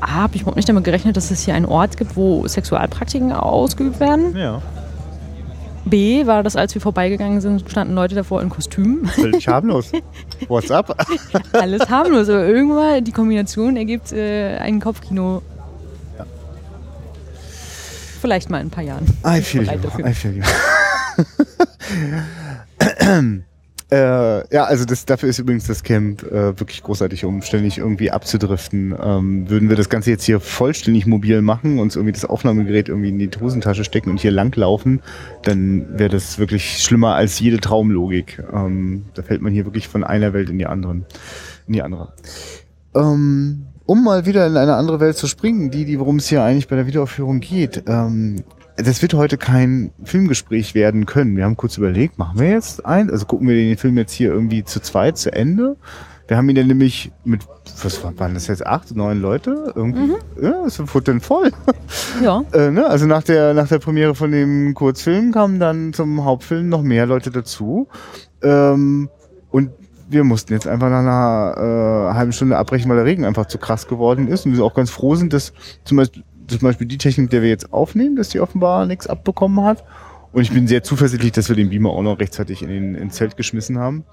A, 0.00 0.14
habe 0.14 0.36
ich 0.36 0.42
überhaupt 0.42 0.56
nicht 0.56 0.68
damit 0.68 0.84
gerechnet, 0.84 1.16
dass 1.16 1.30
es 1.30 1.44
hier 1.44 1.54
einen 1.54 1.66
Ort 1.66 1.96
gibt, 1.96 2.16
wo 2.16 2.46
Sexualpraktiken 2.46 3.32
ausgeübt 3.32 4.00
werden. 4.00 4.36
Ja. 4.36 4.62
B 5.84 6.26
war 6.26 6.42
das, 6.42 6.56
als 6.56 6.74
wir 6.74 6.82
vorbeigegangen 6.82 7.40
sind, 7.40 7.68
standen 7.68 7.94
Leute 7.94 8.14
davor 8.14 8.42
in 8.42 8.50
Kostümen. 8.50 9.06
Völlig 9.06 9.48
harmlos. 9.48 9.90
What's 10.48 10.70
up? 10.70 10.94
Alles 11.52 11.88
harmlos, 11.88 12.28
aber 12.28 12.46
irgendwann 12.46 13.04
die 13.04 13.12
Kombination 13.12 13.76
ergibt 13.76 14.12
äh, 14.12 14.58
ein 14.58 14.80
Kopfkino 14.80 15.42
Vielleicht 18.20 18.50
mal 18.50 18.60
in 18.60 18.68
ein 18.68 18.70
paar 18.70 18.84
Jahren. 18.84 19.06
I 19.26 19.40
feel 19.40 19.62
you. 19.62 20.04
I 20.04 20.12
feel 20.12 20.36
you. 20.36 20.44
Äh, 23.90 24.54
ja, 24.54 24.64
also 24.64 24.84
das, 24.84 25.06
dafür 25.06 25.30
ist 25.30 25.38
übrigens 25.38 25.66
das 25.66 25.82
Camp 25.82 26.22
äh, 26.22 26.58
wirklich 26.58 26.82
großartig, 26.82 27.24
um 27.24 27.40
ständig 27.40 27.78
irgendwie 27.78 28.10
abzudriften. 28.10 28.94
Ähm, 29.02 29.48
würden 29.48 29.70
wir 29.70 29.76
das 29.76 29.88
Ganze 29.88 30.10
jetzt 30.10 30.24
hier 30.24 30.40
vollständig 30.40 31.06
mobil 31.06 31.40
machen, 31.40 31.78
uns 31.78 31.96
irgendwie 31.96 32.12
das 32.12 32.26
Aufnahmegerät 32.26 32.90
irgendwie 32.90 33.08
in 33.08 33.18
die 33.18 33.30
Hosentasche 33.40 33.84
stecken 33.84 34.10
und 34.10 34.20
hier 34.20 34.30
langlaufen, 34.30 35.00
dann 35.42 35.98
wäre 35.98 36.10
das 36.10 36.38
wirklich 36.38 36.82
schlimmer 36.82 37.14
als 37.14 37.40
jede 37.40 37.60
Traumlogik. 37.60 38.42
Ähm, 38.52 39.06
da 39.14 39.22
fällt 39.22 39.40
man 39.40 39.54
hier 39.54 39.64
wirklich 39.64 39.88
von 39.88 40.04
einer 40.04 40.34
Welt 40.34 40.50
in 40.50 40.58
die 40.58 40.66
anderen, 40.66 41.06
in 41.66 41.72
die 41.72 41.82
andere. 41.82 42.12
Ähm, 42.94 43.67
um 43.88 44.04
mal 44.04 44.26
wieder 44.26 44.46
in 44.46 44.54
eine 44.58 44.74
andere 44.74 45.00
Welt 45.00 45.16
zu 45.16 45.26
springen, 45.26 45.70
die, 45.70 45.86
die 45.86 45.98
worum 45.98 46.16
es 46.16 46.28
hier 46.28 46.42
eigentlich 46.42 46.68
bei 46.68 46.76
der 46.76 46.86
Wiederaufführung 46.86 47.40
geht. 47.40 47.84
Ähm, 47.86 48.44
das 48.76 49.00
wird 49.00 49.14
heute 49.14 49.38
kein 49.38 49.92
Filmgespräch 50.04 50.74
werden 50.74 51.06
können. 51.06 51.38
Wir 51.38 51.44
haben 51.44 51.56
kurz 51.56 51.78
überlegt, 51.78 52.18
machen 52.18 52.38
wir 52.38 52.50
jetzt 52.50 52.84
ein? 52.84 53.10
Also 53.10 53.24
gucken 53.24 53.48
wir 53.48 53.56
den 53.56 53.78
Film 53.78 53.96
jetzt 53.96 54.12
hier 54.12 54.30
irgendwie 54.30 54.62
zu 54.62 54.80
zweit 54.80 55.16
zu 55.16 55.32
Ende. 55.32 55.76
Wir 56.26 56.36
haben 56.36 56.46
ihn 56.50 56.56
dann 56.56 56.66
nämlich 56.66 57.12
mit, 57.24 57.46
was 57.82 58.04
waren 58.04 58.34
das 58.34 58.48
jetzt, 58.48 58.66
acht, 58.66 58.94
neun 58.94 59.22
Leute? 59.22 59.72
Irgendwie, 59.74 60.00
mhm. 60.00 60.16
ja, 60.42 60.66
es 60.66 60.78
wurde 60.78 61.04
dann 61.04 61.20
voll. 61.22 61.50
Ja. 62.22 62.42
äh, 62.52 62.70
ne? 62.70 62.86
Also 62.86 63.06
nach 63.06 63.22
der, 63.22 63.54
nach 63.54 63.68
der 63.68 63.78
Premiere 63.78 64.14
von 64.14 64.30
dem 64.32 64.74
Kurzfilm 64.74 65.32
kamen 65.32 65.58
dann 65.60 65.94
zum 65.94 66.26
Hauptfilm 66.26 66.68
noch 66.68 66.82
mehr 66.82 67.06
Leute 67.06 67.30
dazu. 67.30 67.88
Ähm, 68.42 69.08
und 69.50 69.70
wir 70.10 70.24
mussten 70.24 70.52
jetzt 70.52 70.66
einfach 70.66 70.88
nach 70.88 71.00
einer 71.00 72.10
äh, 72.10 72.14
halben 72.14 72.32
Stunde 72.32 72.56
abbrechen, 72.56 72.88
weil 72.88 72.96
der 72.96 73.04
Regen 73.04 73.24
einfach 73.24 73.46
zu 73.46 73.58
krass 73.58 73.86
geworden 73.86 74.28
ist. 74.28 74.46
Und 74.46 74.56
wir 74.56 74.64
auch 74.64 74.74
ganz 74.74 74.90
froh 74.90 75.14
sind, 75.14 75.32
dass 75.32 75.52
zum 75.84 75.98
Beispiel 75.98 76.24
zum 76.48 76.60
Beispiel 76.60 76.86
die 76.86 76.98
Technik, 76.98 77.30
der 77.30 77.42
wir 77.42 77.48
jetzt 77.48 77.72
aufnehmen, 77.72 78.16
dass 78.16 78.30
die 78.30 78.40
offenbar 78.40 78.86
nichts 78.86 79.06
abbekommen 79.06 79.64
hat. 79.64 79.84
Und 80.32 80.42
ich 80.42 80.52
bin 80.52 80.66
sehr 80.66 80.82
zuversichtlich, 80.82 81.32
dass 81.32 81.48
wir 81.48 81.56
den 81.56 81.70
Beamer 81.70 81.90
auch 81.90 82.02
noch 82.02 82.18
rechtzeitig 82.18 82.62
in 82.62 82.68
den, 82.68 82.94
ins 82.94 83.14
Zelt 83.14 83.36
geschmissen 83.36 83.78
haben, 83.78 84.04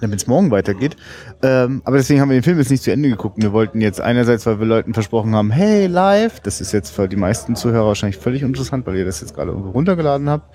damit 0.00 0.20
es 0.20 0.26
morgen 0.26 0.50
weitergeht. 0.50 0.96
Ähm, 1.42 1.82
aber 1.84 1.96
deswegen 1.96 2.20
haben 2.20 2.30
wir 2.30 2.36
den 2.36 2.44
Film 2.44 2.58
jetzt 2.58 2.70
nicht 2.70 2.82
zu 2.82 2.92
Ende 2.92 3.08
geguckt. 3.08 3.42
Wir 3.42 3.52
wollten 3.52 3.80
jetzt 3.80 4.00
einerseits, 4.00 4.46
weil 4.46 4.60
wir 4.60 4.66
Leuten 4.66 4.94
versprochen 4.94 5.34
haben, 5.34 5.50
hey, 5.50 5.86
live, 5.86 6.40
das 6.40 6.60
ist 6.60 6.72
jetzt 6.72 6.90
für 6.90 7.08
die 7.08 7.16
meisten 7.16 7.56
Zuhörer 7.56 7.86
wahrscheinlich 7.86 8.18
völlig 8.18 8.42
interessant, 8.42 8.86
weil 8.86 8.96
ihr 8.96 9.04
das 9.04 9.20
jetzt 9.20 9.34
gerade 9.34 9.50
irgendwo 9.50 9.70
runtergeladen 9.70 10.28
habt. 10.28 10.54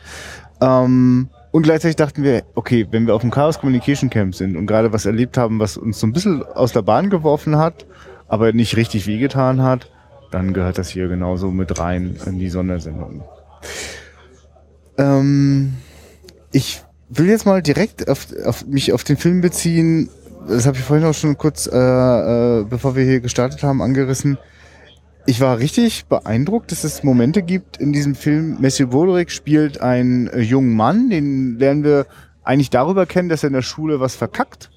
Ähm, 0.61 1.29
und 1.55 1.61
gleichzeitig 1.61 1.95
dachten 1.95 2.21
wir, 2.21 2.43
okay, 2.55 2.85
wenn 2.91 3.07
wir 3.07 3.15
auf 3.15 3.21
dem 3.21 3.31
Chaos 3.31 3.59
Communication 3.59 4.09
Camp 4.09 4.35
sind 4.35 4.57
und 4.57 4.67
gerade 4.67 4.91
was 4.91 5.05
erlebt 5.05 5.37
haben, 5.37 5.57
was 5.57 5.77
uns 5.77 5.97
so 5.97 6.05
ein 6.05 6.11
bisschen 6.11 6.43
aus 6.43 6.73
der 6.73 6.81
Bahn 6.81 7.09
geworfen 7.09 7.57
hat, 7.57 7.85
aber 8.27 8.51
nicht 8.51 8.75
richtig 8.75 9.07
wehgetan 9.07 9.63
hat, 9.63 9.89
dann 10.31 10.51
gehört 10.51 10.77
das 10.77 10.89
hier 10.89 11.07
genauso 11.07 11.51
mit 11.51 11.79
rein 11.79 12.17
in 12.25 12.39
die 12.39 12.49
Sondersendung. 12.49 13.23
Ähm, 14.97 15.75
ich 16.51 16.83
will 17.07 17.29
jetzt 17.29 17.45
mal 17.45 17.61
direkt 17.61 18.09
auf, 18.09 18.27
auf 18.43 18.65
mich 18.65 18.91
auf 18.91 19.05
den 19.05 19.15
Film 19.15 19.39
beziehen. 19.39 20.09
Das 20.49 20.65
habe 20.65 20.75
ich 20.75 20.83
vorhin 20.83 21.05
auch 21.05 21.13
schon 21.13 21.37
kurz, 21.37 21.67
äh, 21.67 21.77
äh, 21.77 22.65
bevor 22.65 22.97
wir 22.97 23.05
hier 23.05 23.21
gestartet 23.21 23.63
haben, 23.63 23.81
angerissen. 23.81 24.37
Ich 25.27 25.41
war 25.41 25.57
richtig 25.57 26.05
beeindruckt, 26.05 26.71
dass 26.71 26.83
es 26.83 27.03
Momente 27.03 27.41
gibt 27.41 27.77
in 27.77 27.91
diesem 27.91 28.13
Film. 28.13 28.57
Matthew 28.59 28.87
Broderick 28.87 29.31
spielt 29.31 29.81
einen 29.81 30.27
äh, 30.27 30.41
jungen 30.41 30.75
Mann, 30.75 31.09
den 31.09 31.57
lernen 31.57 31.83
wir 31.83 32.05
eigentlich 32.43 32.69
darüber 32.69 33.07
kennen, 33.07 33.27
dass 33.29 33.43
er 33.43 33.47
in 33.47 33.53
der 33.53 33.63
Schule 33.63 33.99
was 33.99 34.15
verkackt 34.15 34.69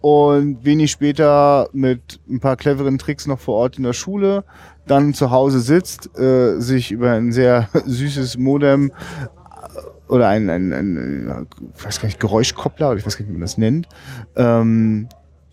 und 0.00 0.64
wenig 0.64 0.90
später 0.90 1.68
mit 1.72 2.18
ein 2.28 2.40
paar 2.40 2.56
cleveren 2.56 2.98
Tricks 2.98 3.28
noch 3.28 3.38
vor 3.38 3.54
Ort 3.54 3.78
in 3.78 3.84
der 3.84 3.92
Schule, 3.92 4.44
dann 4.88 5.14
zu 5.14 5.30
Hause 5.30 5.60
sitzt, 5.60 6.18
äh, 6.18 6.58
sich 6.58 6.90
über 6.90 7.12
ein 7.12 7.30
sehr 7.30 7.68
süßes 7.86 8.38
Modem 8.38 8.90
äh, 8.90 10.12
oder 10.12 10.26
ein, 10.26 10.50
ein, 10.50 10.72
ein 10.72 11.46
ich 11.76 11.84
weiß 11.84 12.00
gar 12.00 12.06
nicht, 12.08 12.18
Geräuschkoppler, 12.18 12.90
oder 12.90 12.98
ich 12.98 13.06
weiß 13.06 13.16
gar 13.16 13.22
nicht, 13.22 13.30
wie 13.30 13.38
man 13.38 13.42
das 13.42 13.58
nennt. 13.58 13.86
Ähm, 14.34 15.08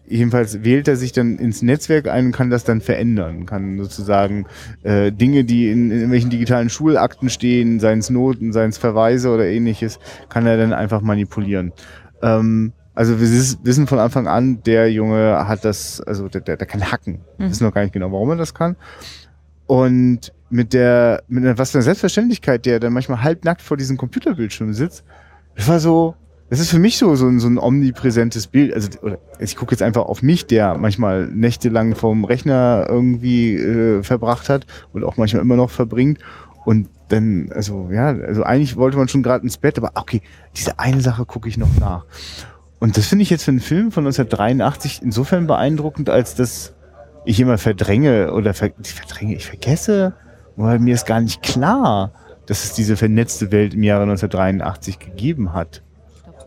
jedenfalls 0.09 0.63
wählt 0.63 0.87
er 0.87 0.95
sich 0.95 1.11
dann 1.11 1.37
ins 1.37 1.61
Netzwerk 1.61 2.07
ein 2.07 2.27
und 2.27 2.31
kann 2.31 2.49
das 2.49 2.63
dann 2.63 2.81
verändern, 2.81 3.45
kann 3.45 3.77
sozusagen 3.77 4.45
äh, 4.83 5.11
Dinge, 5.11 5.43
die 5.43 5.69
in, 5.69 5.85
in 5.85 5.91
irgendwelchen 5.91 6.29
digitalen 6.29 6.69
Schulakten 6.69 7.29
stehen, 7.29 7.79
seien 7.79 7.99
es 7.99 8.09
Noten, 8.09 8.51
seien 8.51 8.69
es 8.69 8.77
Verweise 8.77 9.29
oder 9.29 9.45
ähnliches, 9.45 9.99
kann 10.27 10.45
er 10.45 10.57
dann 10.57 10.73
einfach 10.73 11.01
manipulieren. 11.01 11.71
Ähm, 12.21 12.73
also 12.95 13.19
wir 13.21 13.29
wissen 13.63 13.87
von 13.87 13.99
Anfang 13.99 14.27
an, 14.27 14.61
der 14.63 14.91
Junge 14.91 15.47
hat 15.47 15.63
das, 15.63 16.01
also 16.01 16.27
der, 16.27 16.41
der, 16.41 16.57
der 16.57 16.67
kann 16.67 16.91
hacken. 16.91 17.21
Wir 17.37 17.45
mhm. 17.45 17.51
wissen 17.51 17.63
noch 17.63 17.73
gar 17.73 17.83
nicht 17.83 17.93
genau, 17.93 18.11
warum 18.11 18.31
er 18.31 18.35
das 18.35 18.53
kann. 18.53 18.75
Und 19.67 20.33
mit 20.49 20.73
der, 20.73 21.23
mit 21.27 21.45
einer, 21.45 21.57
was 21.57 21.71
für 21.71 21.77
einer 21.77 21.83
Selbstverständlichkeit, 21.83 22.65
der 22.65 22.79
dann 22.79 22.91
manchmal 22.91 23.23
halbnackt 23.23 23.61
vor 23.61 23.77
diesem 23.77 23.97
Computerbildschirm 23.97 24.73
sitzt, 24.73 25.05
das 25.55 25.67
war 25.67 25.79
so, 25.79 26.15
das 26.50 26.60
ist 26.60 26.72
für 26.72 26.79
mich 26.79 26.98
so, 26.98 27.15
so, 27.15 27.27
ein, 27.27 27.39
so 27.39 27.48
ein 27.48 27.60
omnipräsentes 27.60 28.48
Bild. 28.48 28.74
Also, 28.74 28.89
oder 29.01 29.20
ich 29.39 29.56
gucke 29.56 29.74
jetzt 29.74 29.84
einfach 29.84 30.06
auf 30.06 30.24
mich, 30.24 30.48
der 30.48 30.77
manchmal 30.77 31.27
nächtelang 31.27 31.96
vorm 31.96 32.25
Rechner 32.25 32.88
irgendwie 32.89 33.56
äh, 33.56 34.03
verbracht 34.03 34.50
hat 34.50 34.65
und 34.91 35.03
auch 35.03 35.18
manchmal 35.18 35.44
immer 35.44 35.56
noch 35.56 35.70
verbringt. 35.70 36.20
Und 36.65 36.89
dann, 37.10 37.51
also 37.53 37.89
ja, 37.91 38.08
also 38.08 38.44
eigentlich 38.44 38.75
wollte 38.77 38.98
man 38.98 39.08
schon 39.08 39.24
gerade 39.24 39.44
ins 39.44 39.58
Bett, 39.58 39.77
aber 39.77 39.91
okay, 39.96 40.22
diese 40.56 40.79
eine 40.79 41.01
Sache 41.01 41.25
gucke 41.25 41.50
ich 41.50 41.58
noch 41.58 41.70
nach. 41.79 42.06
Und 42.79 42.98
das 42.98 43.08
finde 43.08 43.24
ich 43.24 43.29
jetzt 43.29 43.44
für 43.44 43.51
einen 43.51 43.60
Film 43.60 43.91
von 43.91 44.06
1983 44.06 45.01
insofern 45.03 45.48
beeindruckend, 45.48 46.10
als 46.10 46.36
dass 46.36 46.74
ich 47.25 47.39
immer 47.39 47.58
verdränge 47.58 48.34
oder 48.34 48.53
ver 48.53 48.72
verdränge, 48.82 49.36
ich 49.36 49.46
vergesse, 49.46 50.13
weil 50.56 50.79
mir 50.79 50.96
ist 50.96 51.06
gar 51.06 51.22
nicht 51.22 51.44
klar, 51.44 52.12
dass 52.46 52.63
es 52.63 52.74
diese 52.74 52.96
vernetzte 52.96 53.51
Welt 53.51 53.74
im 53.74 53.84
Jahre 53.84 54.03
1983 54.03 54.98
gegeben 55.00 55.53
hat. 55.53 55.84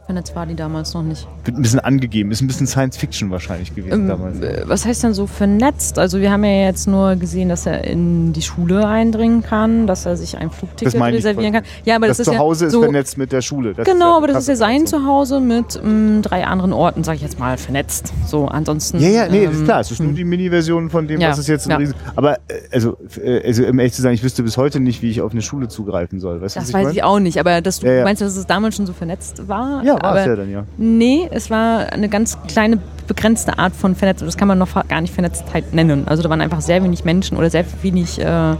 Vernetzt 0.06 0.34
war 0.34 0.46
die 0.46 0.56
damals 0.56 0.94
noch 0.94 1.02
nicht. 1.04 1.28
Wird 1.44 1.56
ein 1.56 1.62
bisschen 1.62 1.78
angegeben, 1.78 2.32
ist 2.32 2.40
ein 2.40 2.48
bisschen 2.48 2.66
Science 2.66 2.96
Fiction 2.96 3.30
wahrscheinlich 3.30 3.72
gewesen 3.72 4.02
ähm, 4.02 4.08
damals. 4.08 4.38
Was 4.66 4.84
heißt 4.84 5.04
denn 5.04 5.14
so 5.14 5.28
vernetzt? 5.28 5.96
Also 5.96 6.20
wir 6.20 6.32
haben 6.32 6.42
ja 6.42 6.66
jetzt 6.66 6.88
nur 6.88 7.14
gesehen, 7.14 7.48
dass 7.48 7.66
er 7.66 7.84
in 7.84 8.32
die 8.32 8.42
Schule 8.42 8.86
eindringen 8.86 9.42
kann, 9.42 9.86
dass 9.86 10.04
er 10.04 10.16
sich 10.16 10.36
ein 10.36 10.50
Flugticket 10.50 11.00
reservieren 11.00 11.52
kann. 11.52 11.62
Ja, 11.84 11.96
aber 11.96 12.08
das, 12.08 12.18
das 12.18 12.26
ist 12.26 12.34
Zuhause 12.34 12.64
ja 12.64 12.66
ist 12.66 12.72
so 12.72 12.82
vernetzt 12.82 13.16
mit 13.16 13.30
der 13.30 13.42
Schule. 13.42 13.74
Das 13.74 13.86
genau, 13.86 14.16
aber 14.16 14.26
das 14.26 14.38
ist 14.38 14.48
ja 14.48 14.56
sein 14.56 14.88
Zuhause 14.88 15.38
mit 15.38 15.80
mh, 15.80 15.88
mm, 15.88 16.22
drei 16.22 16.46
anderen 16.46 16.72
Orten, 16.72 17.04
sag 17.04 17.14
ich 17.14 17.22
jetzt 17.22 17.38
mal, 17.38 17.56
vernetzt. 17.56 18.12
So, 18.26 18.46
ansonsten. 18.46 18.98
Ja, 18.98 19.08
ja, 19.08 19.28
nee, 19.28 19.44
ähm, 19.44 19.52
ist 19.52 19.64
klar. 19.64 19.80
Es 19.80 19.90
ist 19.92 20.00
nur 20.00 20.08
hm. 20.08 20.16
die 20.16 20.24
Mini-Version 20.24 20.90
von 20.90 21.06
dem, 21.06 21.20
ja, 21.20 21.30
was 21.30 21.38
es 21.38 21.46
jetzt 21.46 21.68
ja. 21.68 21.76
Riesen 21.76 21.94
Aber 22.16 22.34
äh, 22.48 22.54
also, 22.72 22.96
äh, 23.22 23.46
also 23.46 23.64
um 23.66 23.78
ehrlich 23.78 23.92
zu 23.92 24.02
sein, 24.02 24.14
ich 24.14 24.24
wüsste 24.24 24.42
bis 24.42 24.56
heute 24.56 24.80
nicht, 24.80 25.00
wie 25.00 25.10
ich 25.10 25.20
auf 25.20 25.30
eine 25.30 25.42
Schule 25.42 25.68
zugreifen 25.68 26.18
soll. 26.18 26.42
Weißt 26.42 26.56
das 26.56 26.72
weiß 26.72 26.88
ich, 26.88 26.96
ich 26.96 27.02
auch 27.04 27.20
nicht, 27.20 27.38
aber 27.38 27.60
dass 27.60 27.80
du 27.80 27.86
ja, 27.86 28.02
meinst, 28.02 28.20
dass 28.20 28.36
es 28.36 28.46
damals 28.46 28.76
schon 28.76 28.86
so 28.86 28.92
vernetzt 28.92 29.48
war? 29.48 29.82
Ja, 29.84 30.01
war 30.02 30.16
es 30.16 30.26
ja 30.26 30.36
dann, 30.36 30.50
ja. 30.50 30.64
Nee, 30.76 31.28
es 31.30 31.50
war 31.50 31.92
eine 31.92 32.08
ganz 32.08 32.38
kleine, 32.48 32.78
begrenzte 33.06 33.58
Art 33.58 33.74
von 33.74 33.94
Vernetzung. 33.94 34.26
Das 34.26 34.36
kann 34.36 34.48
man 34.48 34.58
noch 34.58 34.88
gar 34.88 35.00
nicht 35.00 35.12
Vernetztheit 35.12 35.72
nennen. 35.74 36.06
Also 36.06 36.22
da 36.22 36.30
waren 36.30 36.40
einfach 36.40 36.60
sehr 36.60 36.82
wenig 36.82 37.04
Menschen 37.04 37.36
oder 37.36 37.50
sehr 37.50 37.64
wenig 37.82 38.20
äh, 38.20 38.54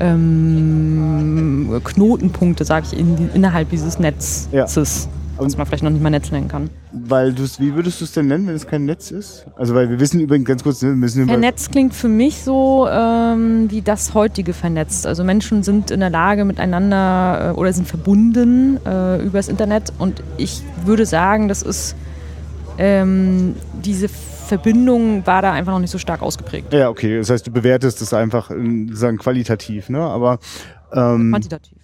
ähm, 0.00 1.80
Knotenpunkte, 1.84 2.64
sage 2.64 2.86
ich, 2.90 2.98
in, 2.98 3.30
innerhalb 3.34 3.70
dieses 3.70 3.98
Netzes. 3.98 4.48
Ja 4.52 4.66
was 5.36 5.56
man 5.56 5.66
vielleicht 5.66 5.82
noch 5.82 5.90
nicht 5.90 6.02
mal 6.02 6.10
Netz 6.10 6.30
nennen 6.30 6.48
kann. 6.48 6.70
Weil 6.92 7.32
du 7.32 7.44
wie 7.58 7.74
würdest 7.74 8.00
du 8.00 8.04
es 8.04 8.12
denn 8.12 8.26
nennen, 8.26 8.46
wenn 8.46 8.54
es 8.54 8.66
kein 8.66 8.84
Netz 8.84 9.10
ist? 9.10 9.46
Also 9.56 9.74
weil 9.74 9.90
wir 9.90 10.00
wissen 10.00 10.20
übrigens 10.20 10.46
ganz 10.46 10.62
kurz, 10.62 10.82
wir 10.82 10.90
müssen 10.90 11.26
Vernetzt 11.26 11.72
klingt 11.72 11.94
für 11.94 12.08
mich 12.08 12.42
so 12.42 12.88
ähm, 12.88 13.70
wie 13.70 13.82
das 13.82 14.14
heutige 14.14 14.52
vernetzt. 14.52 15.06
Also 15.06 15.24
Menschen 15.24 15.62
sind 15.62 15.90
in 15.90 16.00
der 16.00 16.10
Lage 16.10 16.44
miteinander 16.44 17.50
äh, 17.50 17.58
oder 17.58 17.72
sind 17.72 17.88
verbunden 17.88 18.78
äh, 18.86 19.22
über 19.22 19.38
das 19.38 19.48
Internet 19.48 19.92
und 19.98 20.22
ich 20.36 20.62
würde 20.84 21.06
sagen, 21.06 21.48
das 21.48 21.62
ist 21.62 21.96
ähm, 22.78 23.54
diese 23.82 24.08
Verbindung 24.08 25.26
war 25.26 25.42
da 25.42 25.52
einfach 25.52 25.72
noch 25.72 25.80
nicht 25.80 25.90
so 25.90 25.98
stark 25.98 26.22
ausgeprägt. 26.22 26.72
Ja, 26.72 26.88
okay. 26.90 27.18
Das 27.18 27.30
heißt, 27.30 27.46
du 27.46 27.50
bewertest 27.50 28.02
es 28.02 28.12
einfach 28.12 28.50
sagen 28.50 29.18
qualitativ, 29.18 29.88
ne? 29.88 30.00
Aber 30.00 30.38
ähm, 30.92 31.30
quantitativ. 31.30 31.78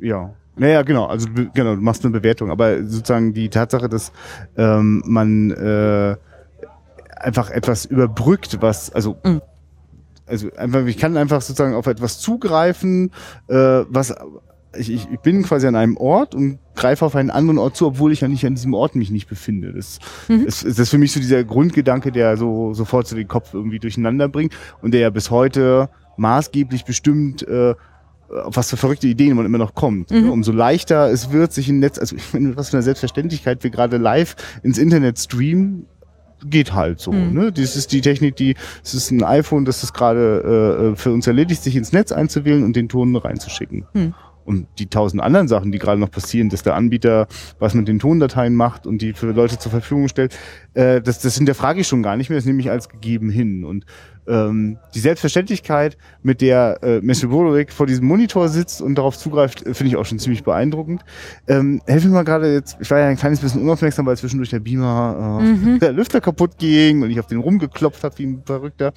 Ja. 0.00 0.08
ja. 0.08 0.34
Naja, 0.56 0.82
genau, 0.82 1.06
also 1.06 1.28
genau, 1.54 1.74
du 1.74 1.80
machst 1.80 2.04
eine 2.04 2.12
Bewertung, 2.12 2.50
aber 2.50 2.84
sozusagen 2.84 3.32
die 3.32 3.48
Tatsache, 3.48 3.88
dass 3.88 4.12
ähm, 4.56 5.02
man 5.06 5.50
äh, 5.50 6.16
einfach 7.16 7.50
etwas 7.50 7.86
überbrückt, 7.86 8.58
was, 8.60 8.92
also 8.92 9.16
mhm. 9.24 9.40
also 10.26 10.52
einfach, 10.56 10.84
ich 10.86 10.98
kann 10.98 11.16
einfach 11.16 11.40
sozusagen 11.40 11.74
auf 11.74 11.86
etwas 11.86 12.18
zugreifen, 12.18 13.12
äh, 13.48 13.54
was 13.54 14.14
ich, 14.76 14.90
ich, 14.90 15.08
ich 15.10 15.20
bin 15.20 15.42
quasi 15.42 15.66
an 15.66 15.76
einem 15.76 15.96
Ort 15.96 16.34
und 16.34 16.58
greife 16.74 17.04
auf 17.04 17.14
einen 17.14 17.30
anderen 17.30 17.58
Ort 17.58 17.76
zu, 17.76 17.86
obwohl 17.86 18.12
ich 18.12 18.22
ja 18.22 18.28
nicht 18.28 18.44
an 18.46 18.54
diesem 18.54 18.74
Ort 18.74 18.94
mich 18.94 19.10
nicht 19.10 19.28
befinde. 19.28 19.72
Das, 19.72 19.98
mhm. 20.28 20.46
ist, 20.46 20.62
ist 20.64 20.78
das 20.78 20.88
für 20.88 20.98
mich 20.98 21.12
so 21.12 21.20
dieser 21.20 21.44
Grundgedanke, 21.44 22.12
der 22.12 22.36
so 22.36 22.72
sofort 22.74 23.06
so 23.06 23.16
den 23.16 23.28
Kopf 23.28 23.54
irgendwie 23.54 23.78
durcheinander 23.78 24.28
bringt 24.28 24.54
und 24.80 24.92
der 24.92 25.00
ja 25.00 25.10
bis 25.10 25.30
heute 25.30 25.90
maßgeblich 26.16 26.84
bestimmt, 26.84 27.46
äh, 27.46 27.74
auf 28.44 28.56
was 28.56 28.70
für 28.70 28.76
verrückte 28.76 29.06
Ideen 29.06 29.36
man 29.36 29.46
immer 29.46 29.58
noch 29.58 29.74
kommt. 29.74 30.10
Mhm. 30.10 30.30
Umso 30.30 30.52
leichter 30.52 31.10
es 31.10 31.32
wird, 31.32 31.52
sich 31.52 31.68
im 31.68 31.78
Netz, 31.78 31.98
also 31.98 32.16
ich 32.16 32.32
meine, 32.32 32.56
was 32.56 32.70
für 32.70 32.76
eine 32.76 32.82
Selbstverständlichkeit 32.82 33.62
wir 33.62 33.70
gerade 33.70 33.96
live 33.96 34.36
ins 34.62 34.78
Internet 34.78 35.18
streamen, 35.18 35.86
geht 36.44 36.72
halt 36.72 37.00
so. 37.00 37.12
Mhm. 37.12 37.32
Ne? 37.32 37.52
Das 37.52 37.76
ist 37.76 37.92
die 37.92 38.00
Technik, 38.00 38.36
die, 38.36 38.56
es 38.82 38.94
ist 38.94 39.10
ein 39.10 39.22
iPhone, 39.22 39.64
das 39.64 39.82
ist 39.82 39.92
gerade 39.92 40.92
äh, 40.92 40.96
für 40.96 41.12
uns 41.12 41.26
erledigt, 41.26 41.62
sich 41.62 41.76
ins 41.76 41.92
Netz 41.92 42.12
einzuwählen 42.12 42.64
und 42.64 42.76
den 42.76 42.88
Ton 42.88 43.14
reinzuschicken. 43.16 43.86
Mhm. 43.92 44.14
und 44.44 44.66
die 44.78 44.86
tausend 44.86 45.22
anderen 45.22 45.46
Sachen, 45.46 45.70
die 45.70 45.78
gerade 45.78 46.00
noch 46.00 46.10
passieren, 46.10 46.48
dass 46.48 46.62
der 46.62 46.74
Anbieter 46.74 47.28
was 47.60 47.74
mit 47.74 47.86
den 47.86 48.00
Tondateien 48.00 48.54
macht 48.56 48.86
und 48.86 49.00
die 49.00 49.12
für 49.12 49.30
Leute 49.30 49.58
zur 49.58 49.70
Verfügung 49.70 50.08
stellt, 50.08 50.36
äh, 50.74 51.00
das, 51.00 51.20
das 51.20 51.36
hinterfrage 51.36 51.80
ich 51.80 51.86
schon 51.86 52.02
gar 52.02 52.16
nicht 52.16 52.28
mehr, 52.28 52.38
das 52.38 52.46
nehme 52.46 52.60
ich 52.60 52.70
als 52.70 52.88
gegeben 52.88 53.30
hin. 53.30 53.64
Und 53.64 53.84
ähm, 54.26 54.78
die 54.94 55.00
Selbstverständlichkeit, 55.00 55.96
mit 56.22 56.40
der 56.40 56.78
äh, 56.82 57.00
Messi 57.00 57.26
Broderick 57.26 57.72
vor 57.72 57.86
diesem 57.86 58.06
Monitor 58.06 58.48
sitzt 58.48 58.80
und 58.80 58.96
darauf 58.96 59.18
zugreift, 59.18 59.66
äh, 59.66 59.74
finde 59.74 59.88
ich 59.88 59.96
auch 59.96 60.06
schon 60.06 60.18
ziemlich 60.18 60.44
beeindruckend. 60.44 61.04
Ähm, 61.48 61.82
helf 61.86 62.04
mir 62.04 62.10
mal 62.10 62.24
gerade 62.24 62.52
jetzt, 62.52 62.76
ich 62.80 62.90
war 62.90 62.98
ja 62.98 63.06
ein 63.06 63.16
kleines 63.16 63.40
bisschen 63.40 63.62
unaufmerksam, 63.62 64.06
weil 64.06 64.16
zwischendurch 64.16 64.50
der 64.50 64.60
Beamer, 64.60 65.40
äh, 65.40 65.44
mhm. 65.44 65.78
der 65.78 65.92
Lüfter 65.92 66.20
kaputt 66.20 66.58
ging 66.58 67.02
und 67.02 67.10
ich 67.10 67.18
auf 67.18 67.26
den 67.26 67.38
rumgeklopft 67.38 68.04
habe 68.04 68.16
wie 68.18 68.26
ein 68.26 68.42
Verrückter. 68.44 68.92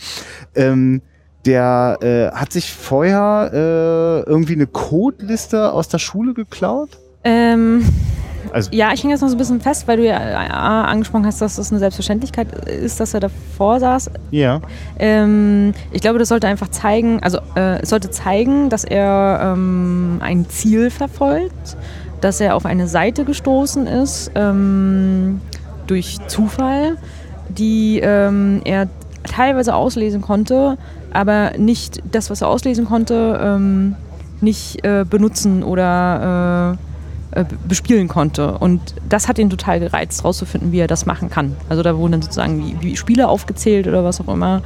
Ähm, 0.53 1.01
der 1.46 1.98
äh, 2.01 2.36
hat 2.36 2.51
sich 2.51 2.74
vorher 2.74 3.51
äh, 3.53 4.29
irgendwie 4.29 4.53
eine 4.53 4.67
Codeliste 4.67 5.72
aus 5.72 5.88
der 5.88 6.00
Schule 6.00 6.34
geklaut? 6.34 6.89
Ähm, 7.24 7.86
also 8.56 8.70
ja, 8.72 8.94
ich 8.94 9.04
hänge 9.04 9.12
jetzt 9.14 9.20
noch 9.20 9.28
so 9.28 9.36
ein 9.36 9.38
bisschen 9.38 9.60
fest, 9.60 9.86
weil 9.86 9.98
du 9.98 10.06
ja 10.06 10.18
äh, 10.18 10.90
angesprochen 10.90 11.26
hast, 11.26 11.42
dass 11.42 11.58
das 11.58 11.72
eine 11.72 11.80
Selbstverständlichkeit 11.80 12.54
ist, 12.70 13.02
dass 13.02 13.14
er 13.14 13.20
davor 13.20 13.82
saß. 13.82 14.10
Ja. 14.32 14.62
Ähm, 14.98 15.74
ich 15.92 16.00
glaube, 16.00 16.20
das 16.20 16.30
sollte 16.30 16.48
einfach 16.48 16.70
zeigen, 16.70 17.22
also 17.22 17.40
äh, 17.58 17.82
es 17.82 17.90
sollte 17.90 18.12
zeigen, 18.12 18.70
dass 18.70 18.86
er 18.86 19.42
ähm, 19.54 20.22
ein 20.22 20.48
Ziel 20.48 20.90
verfolgt, 20.90 21.76
dass 22.22 22.40
er 22.40 22.56
auf 22.56 22.66
eine 22.66 22.88
Seite 22.88 23.26
gestoßen 23.26 23.88
ist 23.88 24.32
ähm, 24.36 25.42
durch 25.88 26.18
Zufall, 26.28 26.96
die 27.50 28.00
ähm, 28.02 28.62
er 28.64 28.88
teilweise 29.30 29.76
auslesen 29.76 30.22
konnte, 30.22 30.78
aber 31.12 31.58
nicht 31.58 32.02
das, 32.10 32.30
was 32.30 32.42
er 32.42 32.48
auslesen 32.48 32.86
konnte, 32.86 33.38
ähm, 33.44 33.96
nicht 34.40 34.86
äh, 34.86 35.04
benutzen 35.04 35.62
oder 35.62 36.78
äh, 36.78 36.95
äh, 37.36 37.46
bespielen 37.68 38.08
konnte. 38.08 38.58
Und 38.58 38.96
das 39.08 39.27
hat 39.27 39.38
ihn 39.39 39.50
total 39.50 39.80
gereizt, 39.80 40.24
rauszufinden, 40.24 40.72
wie 40.72 40.80
er 40.80 40.88
das 40.88 41.06
machen 41.06 41.30
kann. 41.30 41.56
Also 41.70 41.84
da 41.84 41.98
wurden 41.98 42.13
dann 42.13 42.22
sozusagen 42.22 42.60
wie, 42.60 42.82
wie 42.82 42.98
Spiele 42.98 43.27
aufgezählt 43.27 43.88
oder 43.88 44.04
was 44.04 44.22
auch 44.22 44.34
immer. 44.34 44.62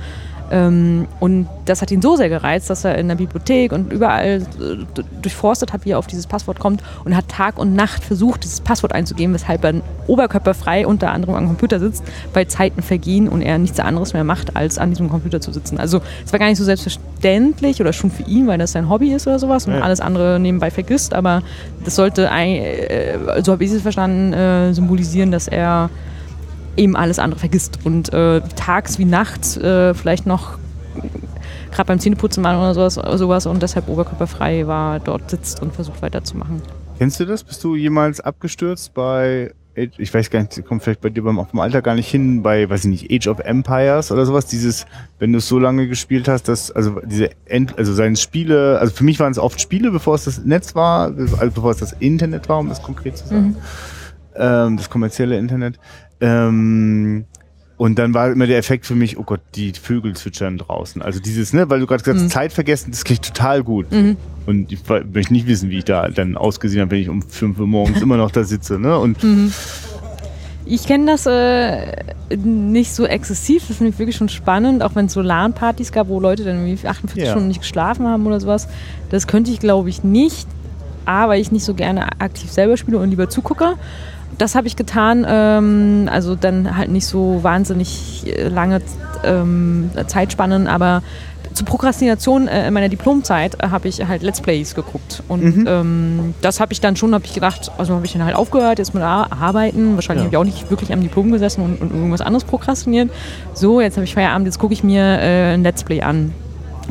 Ähm, 0.51 1.07
und 1.19 1.47
das 1.65 1.81
hat 1.81 1.91
ihn 1.91 2.01
so 2.01 2.15
sehr 2.15 2.29
gereizt, 2.29 2.69
dass 2.69 2.83
er 2.83 2.97
in 2.97 3.07
der 3.07 3.15
Bibliothek 3.15 3.71
und 3.71 3.93
überall 3.93 4.41
äh, 4.59 5.01
durchforstet 5.21 5.73
hat, 5.73 5.85
wie 5.85 5.91
er 5.91 5.99
auf 5.99 6.07
dieses 6.07 6.27
Passwort 6.27 6.59
kommt 6.59 6.83
und 7.05 7.15
hat 7.15 7.27
Tag 7.29 7.59
und 7.59 7.75
Nacht 7.75 8.03
versucht, 8.03 8.43
dieses 8.43 8.61
Passwort 8.61 8.93
einzugeben, 8.93 9.33
weshalb 9.33 9.63
er 9.63 9.75
oberkörperfrei 10.07 10.87
unter 10.87 11.11
anderem 11.11 11.35
am 11.35 11.47
Computer 11.47 11.79
sitzt, 11.79 12.03
weil 12.33 12.47
Zeiten 12.47 12.81
vergehen 12.81 13.27
und 13.27 13.41
er 13.41 13.57
nichts 13.57 13.79
anderes 13.79 14.13
mehr 14.13 14.23
macht, 14.23 14.55
als 14.55 14.77
an 14.77 14.89
diesem 14.89 15.09
Computer 15.09 15.39
zu 15.41 15.51
sitzen. 15.51 15.79
Also 15.79 16.01
es 16.25 16.31
war 16.31 16.39
gar 16.39 16.47
nicht 16.47 16.57
so 16.57 16.63
selbstverständlich 16.63 17.79
oder 17.81 17.93
schon 17.93 18.09
für 18.09 18.23
ihn, 18.23 18.47
weil 18.47 18.57
das 18.57 18.71
sein 18.71 18.89
Hobby 18.89 19.13
ist 19.13 19.27
oder 19.27 19.39
sowas 19.39 19.67
und 19.67 19.73
ja. 19.73 19.81
alles 19.81 19.99
andere 19.99 20.39
nebenbei 20.39 20.71
vergisst, 20.71 21.13
aber 21.13 21.43
das 21.83 21.95
sollte, 21.95 22.29
äh, 22.29 23.43
so 23.43 23.51
habe 23.51 23.63
ich 23.63 23.71
es 23.71 23.81
verstanden, 23.81 24.33
äh, 24.33 24.73
symbolisieren, 24.73 25.31
dass 25.31 25.47
er 25.47 25.89
eben 26.79 26.95
alles 26.95 27.19
andere 27.19 27.39
vergisst 27.39 27.79
und 27.83 28.11
äh, 28.13 28.41
tags 28.55 28.97
wie 28.97 29.05
nachts 29.05 29.57
äh, 29.57 29.93
vielleicht 29.93 30.25
noch 30.25 30.57
gerade 31.71 31.87
beim 31.87 31.99
Zähneputzen 31.99 32.41
machen 32.41 32.59
oder 32.59 32.73
sowas, 32.73 32.95
sowas 33.19 33.45
und 33.45 33.61
deshalb 33.61 33.87
oberkörperfrei 33.87 34.65
war, 34.65 34.99
dort 34.99 35.29
sitzt 35.29 35.61
und 35.61 35.73
versucht 35.73 36.01
weiterzumachen. 36.01 36.61
Kennst 36.97 37.19
du 37.19 37.25
das? 37.25 37.43
Bist 37.43 37.63
du 37.63 37.75
jemals 37.75 38.19
abgestürzt 38.19 38.93
bei 38.93 39.51
ich 39.75 40.13
weiß 40.13 40.29
gar 40.29 40.41
nicht, 40.41 40.65
kommt 40.65 40.83
vielleicht 40.83 41.01
bei 41.01 41.09
dir 41.09 41.23
beim, 41.23 41.45
vom 41.45 41.59
Alter 41.59 41.81
gar 41.81 41.95
nicht 41.95 42.09
hin, 42.09 42.43
bei, 42.43 42.69
weiß 42.69 42.85
ich 42.85 42.89
nicht, 42.89 43.11
Age 43.11 43.27
of 43.27 43.39
Empires 43.39 44.11
oder 44.11 44.25
sowas, 44.25 44.45
dieses, 44.45 44.85
wenn 45.19 45.31
du 45.31 45.37
es 45.37 45.47
so 45.47 45.59
lange 45.59 45.87
gespielt 45.87 46.27
hast, 46.27 46.49
dass, 46.49 46.71
also 46.71 46.99
diese 47.05 47.29
End, 47.45 47.77
also 47.77 47.93
seine 47.93 48.17
Spiele, 48.17 48.79
also 48.79 48.93
für 48.93 49.03
mich 49.03 49.19
waren 49.19 49.31
es 49.31 49.39
oft 49.39 49.61
Spiele, 49.61 49.91
bevor 49.91 50.15
es 50.15 50.25
das 50.25 50.43
Netz 50.43 50.75
war, 50.75 51.13
also 51.17 51.51
bevor 51.51 51.71
es 51.71 51.77
das 51.77 51.93
Internet 51.93 52.49
war, 52.49 52.59
um 52.59 52.67
das 52.67 52.81
konkret 52.81 53.17
zu 53.17 53.27
sagen. 53.27 53.47
Mhm. 53.47 53.55
Ähm, 54.35 54.77
das 54.77 54.89
kommerzielle 54.89 55.37
Internet. 55.37 55.79
Ähm, 56.21 57.25
und 57.77 57.97
dann 57.97 58.13
war 58.13 58.29
immer 58.29 58.45
der 58.45 58.57
Effekt 58.57 58.85
für 58.85 58.95
mich, 58.95 59.17
oh 59.17 59.23
Gott, 59.23 59.39
die 59.55 59.71
Vögel 59.71 60.13
zwitschern 60.13 60.57
draußen. 60.57 61.01
Also 61.01 61.21
dieses, 61.21 61.53
ne, 61.53 61.69
weil 61.69 61.79
du 61.79 61.87
gerade 61.87 62.03
gesagt 62.03 62.17
hast, 62.17 62.25
mhm. 62.25 62.29
Zeit 62.29 62.51
vergessen, 62.51 62.91
das 62.91 63.05
klingt 63.05 63.23
total 63.23 63.63
gut. 63.63 63.89
Mhm. 63.89 64.17
Und 64.45 64.71
ich 64.71 64.79
möchte 65.13 65.31
nicht 65.31 65.47
wissen, 65.47 65.69
wie 65.69 65.77
ich 65.77 65.85
da 65.85 66.09
dann 66.09 66.35
ausgesehen 66.35 66.81
habe, 66.81 66.91
wenn 66.91 67.01
ich 67.01 67.07
um 67.07 67.21
5 67.21 67.57
Uhr 67.57 67.67
morgens 67.67 68.01
immer 68.01 68.17
noch 68.17 68.31
da 68.31 68.43
sitze. 68.43 68.79
Ne? 68.79 68.99
Und 68.99 69.23
mhm. 69.23 69.53
Ich 70.65 70.85
kenne 70.85 71.05
das 71.07 71.25
äh, 71.25 72.03
nicht 72.35 72.93
so 72.93 73.05
exzessiv, 73.05 73.63
das 73.67 73.77
finde 73.77 73.91
ich 73.91 73.97
wirklich 73.97 74.17
schon 74.17 74.29
spannend, 74.29 74.83
auch 74.83 74.93
wenn 74.93 75.07
es 75.07 75.13
so 75.13 75.21
LAN-Partys 75.21 75.91
gab, 75.91 76.09
wo 76.09 76.19
Leute 76.19 76.43
dann 76.43 76.63
irgendwie 76.63 76.87
48 76.87 77.23
ja. 77.23 77.31
Stunden 77.31 77.47
nicht 77.47 77.61
geschlafen 77.61 78.05
haben 78.05 78.27
oder 78.27 78.39
sowas. 78.39 78.67
Das 79.09 79.25
könnte 79.25 79.49
ich, 79.51 79.59
glaube 79.59 79.89
ich, 79.89 80.03
nicht. 80.03 80.47
A, 81.05 81.27
weil 81.27 81.41
ich 81.41 81.51
nicht 81.51 81.63
so 81.63 81.73
gerne 81.73 82.21
aktiv 82.21 82.51
selber 82.51 82.77
spiele 82.77 82.99
und 82.99 83.09
lieber 83.09 83.29
zugucke 83.29 83.77
das 84.37 84.55
habe 84.55 84.67
ich 84.67 84.75
getan. 84.75 85.25
Ähm, 85.27 86.09
also 86.11 86.35
dann 86.35 86.77
halt 86.77 86.89
nicht 86.89 87.05
so 87.05 87.39
wahnsinnig 87.43 88.25
äh, 88.25 88.47
lange 88.47 88.81
ähm, 89.23 89.89
Zeitspannen, 90.07 90.67
aber 90.67 91.01
zur 91.53 91.65
Prokrastination 91.65 92.47
äh, 92.47 92.67
in 92.67 92.73
meiner 92.73 92.89
Diplomzeit 92.89 93.61
äh, 93.61 93.67
habe 93.69 93.87
ich 93.87 94.05
halt 94.05 94.21
Let's 94.21 94.39
Plays 94.39 94.75
geguckt. 94.75 95.23
Und 95.27 95.57
mhm. 95.57 95.65
ähm, 95.67 96.33
das 96.41 96.59
habe 96.59 96.73
ich 96.73 96.79
dann 96.79 96.95
schon, 96.95 97.13
habe 97.13 97.25
ich 97.25 97.33
gedacht, 97.33 97.71
also 97.77 97.95
habe 97.95 98.05
ich 98.05 98.13
dann 98.13 98.23
halt 98.23 98.35
aufgehört, 98.35 98.79
jetzt 98.79 98.93
mit 98.93 99.03
Arbeiten. 99.03 99.95
Wahrscheinlich 99.95 100.23
ja. 100.23 100.25
habe 100.25 100.35
ich 100.35 100.37
auch 100.37 100.55
nicht 100.55 100.69
wirklich 100.69 100.93
am 100.93 101.01
Diplom 101.01 101.31
gesessen 101.31 101.63
und, 101.63 101.81
und 101.81 101.93
irgendwas 101.93 102.21
anderes 102.21 102.43
prokrastiniert. 102.43 103.09
So, 103.53 103.81
jetzt 103.81 103.97
habe 103.97 104.05
ich 104.05 104.13
Feierabend, 104.13 104.47
jetzt 104.47 104.59
gucke 104.59 104.73
ich 104.73 104.83
mir 104.83 105.01
äh, 105.01 105.53
ein 105.53 105.63
Let's 105.63 105.83
Play 105.83 106.01
an. 106.01 106.33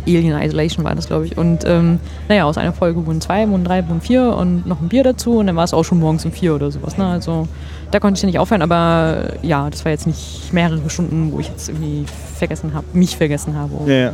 Alien 0.06 0.40
Isolation 0.40 0.84
war 0.84 0.94
das, 0.94 1.06
glaube 1.06 1.26
ich. 1.26 1.36
Und 1.36 1.64
ähm, 1.66 2.00
naja, 2.28 2.44
aus 2.44 2.58
einer 2.58 2.72
Folge 2.72 3.06
wurden 3.06 3.20
zwei, 3.20 3.48
wurden 3.48 3.64
drei, 3.64 3.86
wurden 3.88 4.00
vier 4.00 4.34
und 4.34 4.66
noch 4.66 4.80
ein 4.80 4.88
Bier 4.88 5.02
dazu 5.02 5.38
und 5.38 5.46
dann 5.46 5.56
war 5.56 5.64
es 5.64 5.74
auch 5.74 5.84
schon 5.84 5.98
morgens 5.98 6.24
um 6.24 6.32
vier 6.32 6.54
oder 6.54 6.70
sowas. 6.70 6.96
Ne? 6.96 7.06
Also 7.06 7.48
da 7.90 8.00
konnte 8.00 8.18
ich 8.18 8.22
ja 8.22 8.26
nicht 8.26 8.38
aufhören, 8.38 8.62
aber 8.62 9.34
ja, 9.42 9.68
das 9.70 9.84
war 9.84 9.92
jetzt 9.92 10.06
nicht 10.06 10.52
mehrere 10.52 10.88
Stunden, 10.90 11.32
wo 11.32 11.40
ich 11.40 11.48
jetzt 11.48 11.68
irgendwie 11.68 12.04
vergessen 12.36 12.74
habe, 12.74 12.86
mich 12.92 13.16
vergessen 13.16 13.54
habe 13.54 13.74
oder 13.74 13.92
ja, 13.92 14.12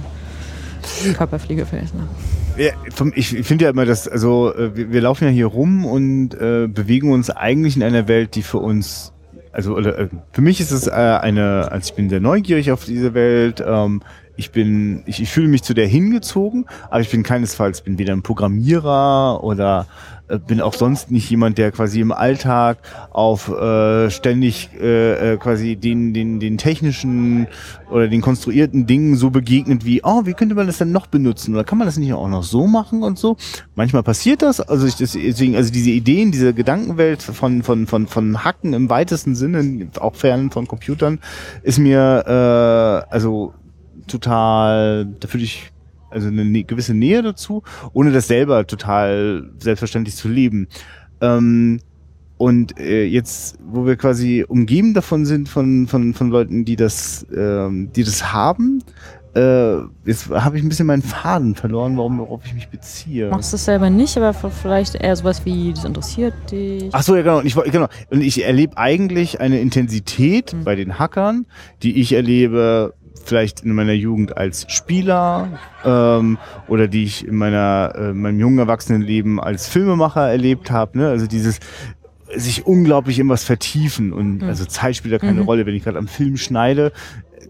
ja. 1.06 1.12
Körperpflege 1.12 1.66
vergessen 1.66 2.00
habe. 2.00 2.10
Ja, 2.56 2.70
ich 3.16 3.28
finde 3.28 3.64
ja 3.64 3.70
immer, 3.70 3.84
dass, 3.84 4.06
also 4.06 4.54
äh, 4.54 4.76
wir, 4.76 4.92
wir, 4.92 5.00
laufen 5.00 5.24
ja 5.24 5.30
hier 5.30 5.46
rum 5.46 5.84
und 5.84 6.34
äh, 6.34 6.68
bewegen 6.68 7.10
uns 7.10 7.30
eigentlich 7.30 7.76
in 7.76 7.82
einer 7.82 8.06
Welt, 8.06 8.36
die 8.36 8.42
für 8.42 8.58
uns 8.58 9.12
also 9.54 9.78
äh, 9.78 10.08
für 10.32 10.42
mich 10.42 10.60
ist 10.60 10.72
es 10.72 10.88
äh, 10.88 10.90
eine, 10.90 11.70
also 11.70 11.90
ich 11.90 11.94
bin 11.94 12.10
sehr 12.10 12.20
neugierig 12.20 12.72
auf 12.72 12.84
diese 12.84 13.14
Welt. 13.14 13.62
Ähm, 13.64 14.02
ich 14.36 14.50
bin, 14.50 15.02
ich, 15.06 15.22
ich 15.22 15.30
fühle 15.30 15.48
mich 15.48 15.62
zu 15.62 15.74
der 15.74 15.86
hingezogen, 15.86 16.66
aber 16.90 17.00
ich 17.00 17.10
bin 17.10 17.22
keinesfalls, 17.22 17.82
bin 17.82 17.98
weder 17.98 18.12
ein 18.12 18.22
Programmierer 18.22 19.42
oder 19.42 19.86
äh, 20.26 20.38
bin 20.38 20.60
auch 20.60 20.74
sonst 20.74 21.10
nicht 21.10 21.28
jemand, 21.30 21.58
der 21.58 21.70
quasi 21.70 22.00
im 22.00 22.10
Alltag 22.10 22.78
auf 23.10 23.48
äh, 23.48 24.10
ständig 24.10 24.70
äh, 24.80 25.34
äh, 25.34 25.36
quasi 25.36 25.76
den, 25.76 26.14
den, 26.14 26.40
den 26.40 26.56
technischen 26.56 27.46
oder 27.90 28.08
den 28.08 28.22
konstruierten 28.22 28.86
Dingen 28.86 29.16
so 29.16 29.30
begegnet 29.30 29.84
wie, 29.84 30.02
oh, 30.02 30.22
wie 30.24 30.32
könnte 30.32 30.54
man 30.54 30.66
das 30.66 30.78
denn 30.78 30.92
noch 30.92 31.06
benutzen? 31.06 31.54
Oder 31.54 31.64
kann 31.64 31.78
man 31.78 31.86
das 31.86 31.98
nicht 31.98 32.12
auch 32.14 32.28
noch 32.28 32.42
so 32.42 32.66
machen 32.66 33.02
und 33.02 33.18
so? 33.18 33.36
Manchmal 33.74 34.02
passiert 34.02 34.40
das, 34.42 34.60
also 34.60 34.86
ich 34.86 34.96
deswegen, 34.96 35.56
also 35.56 35.70
diese 35.70 35.90
Ideen, 35.90 36.32
diese 36.32 36.54
Gedankenwelt 36.54 37.22
von, 37.22 37.62
von, 37.62 37.86
von, 37.86 38.06
von 38.06 38.44
Hacken 38.44 38.72
im 38.72 38.88
weitesten 38.88 39.34
Sinne, 39.34 39.88
auch 40.00 40.14
fern 40.14 40.50
von 40.50 40.66
Computern, 40.66 41.20
ist 41.62 41.78
mir 41.78 42.24
äh, 42.26 43.12
also 43.12 43.52
total, 44.06 45.06
da 45.20 45.28
fühle 45.28 45.44
ich 45.44 45.70
also 46.10 46.28
eine 46.28 46.44
ne, 46.44 46.64
gewisse 46.64 46.94
Nähe 46.94 47.22
dazu, 47.22 47.62
ohne 47.92 48.12
das 48.12 48.28
selber 48.28 48.66
total 48.66 49.50
selbstverständlich 49.58 50.14
zu 50.14 50.28
leben. 50.28 50.68
Ähm, 51.20 51.80
und 52.36 52.78
äh, 52.78 53.04
jetzt, 53.04 53.58
wo 53.64 53.86
wir 53.86 53.96
quasi 53.96 54.44
umgeben 54.46 54.94
davon 54.94 55.24
sind 55.24 55.48
von, 55.48 55.86
von, 55.86 56.14
von 56.14 56.30
Leuten, 56.30 56.64
die 56.64 56.76
das, 56.76 57.26
ähm, 57.34 57.90
die 57.94 58.04
das 58.04 58.32
haben, 58.32 58.82
äh, 59.34 59.78
jetzt 60.04 60.30
habe 60.30 60.56
ich 60.56 60.62
ein 60.62 60.68
bisschen 60.68 60.86
meinen 60.86 61.02
Faden 61.02 61.54
verloren, 61.56 61.96
warum, 61.96 62.18
worauf 62.18 62.44
ich 62.44 62.54
mich 62.54 62.68
beziehe. 62.68 63.30
Machst 63.30 63.52
du 63.52 63.56
das 63.56 63.64
selber 63.64 63.90
nicht, 63.90 64.16
aber 64.16 64.32
vielleicht 64.32 64.94
eher 64.94 65.16
sowas 65.16 65.44
wie, 65.44 65.72
das 65.72 65.84
interessiert 65.84 66.34
dich. 66.50 66.90
Ach 66.92 67.02
so, 67.02 67.16
ja 67.16 67.22
genau. 67.22 67.38
Und 67.38 67.46
ich, 67.46 67.54
genau. 67.54 67.88
Und 68.10 68.20
ich 68.20 68.44
erlebe 68.44 68.76
eigentlich 68.76 69.40
eine 69.40 69.60
Intensität 69.60 70.52
mhm. 70.52 70.64
bei 70.64 70.76
den 70.76 70.98
Hackern, 70.98 71.46
die 71.82 72.00
ich 72.00 72.12
erlebe 72.12 72.94
vielleicht 73.24 73.60
in 73.60 73.74
meiner 73.74 73.92
Jugend 73.92 74.36
als 74.36 74.66
Spieler 74.68 75.48
ähm, 75.84 76.38
oder 76.68 76.88
die 76.88 77.04
ich 77.04 77.26
in 77.26 77.36
meiner 77.36 77.92
äh, 77.96 78.12
meinem 78.12 78.38
jungen 78.38 78.58
Erwachsenenleben 78.58 79.40
als 79.40 79.68
Filmemacher 79.68 80.28
erlebt 80.28 80.70
habe. 80.70 80.98
Ne? 80.98 81.08
Also 81.08 81.26
dieses 81.26 81.60
sich 82.34 82.66
unglaublich 82.66 83.18
in 83.18 83.28
was 83.28 83.44
vertiefen 83.44 84.12
und 84.12 84.42
mhm. 84.42 84.48
also 84.48 84.64
Zeit 84.64 84.96
spielt 84.96 85.14
da 85.14 85.18
keine 85.18 85.40
mhm. 85.40 85.46
Rolle. 85.46 85.66
Wenn 85.66 85.74
ich 85.74 85.84
gerade 85.84 85.98
am 85.98 86.08
Film 86.08 86.36
schneide, 86.36 86.92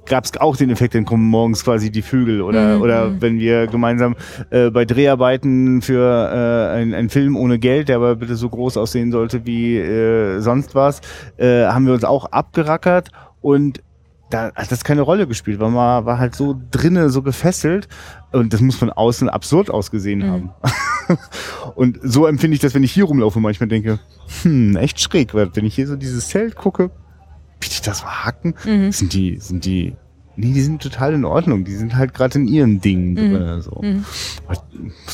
gab 0.06 0.24
es 0.24 0.36
auch 0.36 0.56
den 0.56 0.70
Effekt, 0.70 0.94
dann 0.94 1.04
kommen 1.04 1.24
morgens 1.24 1.64
quasi 1.64 1.90
die 1.90 2.02
Vögel 2.02 2.42
oder 2.42 2.76
mhm. 2.76 2.82
oder 2.82 3.06
mhm. 3.06 3.22
wenn 3.22 3.38
wir 3.38 3.66
gemeinsam 3.66 4.16
äh, 4.50 4.70
bei 4.70 4.84
Dreharbeiten 4.84 5.82
für 5.82 6.02
äh, 6.02 6.82
einen 6.82 7.08
Film 7.08 7.36
ohne 7.36 7.58
Geld, 7.58 7.88
der 7.88 7.96
aber 7.96 8.16
bitte 8.16 8.36
so 8.36 8.48
groß 8.48 8.76
aussehen 8.76 9.12
sollte 9.12 9.46
wie 9.46 9.76
äh, 9.76 10.40
sonst 10.40 10.74
was, 10.74 11.00
äh, 11.36 11.64
haben 11.64 11.86
wir 11.86 11.94
uns 11.94 12.04
auch 12.04 12.26
abgerackert 12.26 13.10
und 13.40 13.80
da 14.34 14.52
hat 14.56 14.72
das 14.72 14.82
keine 14.82 15.02
Rolle 15.02 15.28
gespielt, 15.28 15.60
weil 15.60 15.70
man 15.70 16.04
war 16.04 16.18
halt 16.18 16.34
so 16.34 16.60
drinnen, 16.72 17.08
so 17.08 17.22
gefesselt 17.22 17.86
und 18.32 18.52
das 18.52 18.60
muss 18.60 18.74
von 18.74 18.90
außen 18.90 19.28
absurd 19.28 19.70
ausgesehen 19.70 20.20
mhm. 20.20 20.30
haben. 20.30 20.50
und 21.76 22.00
so 22.02 22.26
empfinde 22.26 22.56
ich 22.56 22.60
das, 22.60 22.74
wenn 22.74 22.82
ich 22.82 22.90
hier 22.90 23.04
rumlaufe, 23.04 23.38
manchmal 23.38 23.68
denke, 23.68 24.00
hm, 24.42 24.76
echt 24.76 25.00
schräg, 25.00 25.34
weil 25.34 25.54
wenn 25.54 25.64
ich 25.64 25.76
hier 25.76 25.86
so 25.86 25.94
dieses 25.94 26.28
Zelt 26.28 26.56
gucke, 26.56 26.90
bitte 27.60 27.74
ich 27.74 27.82
das 27.82 28.00
verhaken, 28.00 28.54
mhm. 28.64 28.90
sind 28.90 29.12
die, 29.12 29.38
sind 29.38 29.64
die 29.64 29.94
Nee, 30.36 30.52
die 30.52 30.60
sind 30.62 30.82
total 30.82 31.14
in 31.14 31.24
Ordnung. 31.24 31.64
Die 31.64 31.74
sind 31.74 31.96
halt 31.96 32.14
gerade 32.14 32.38
in 32.38 32.48
ihren 32.48 32.80
Dingen 32.80 33.12
mhm. 33.12 33.16
drin. 33.16 33.60
So. 33.60 33.80
Mhm. 33.82 34.04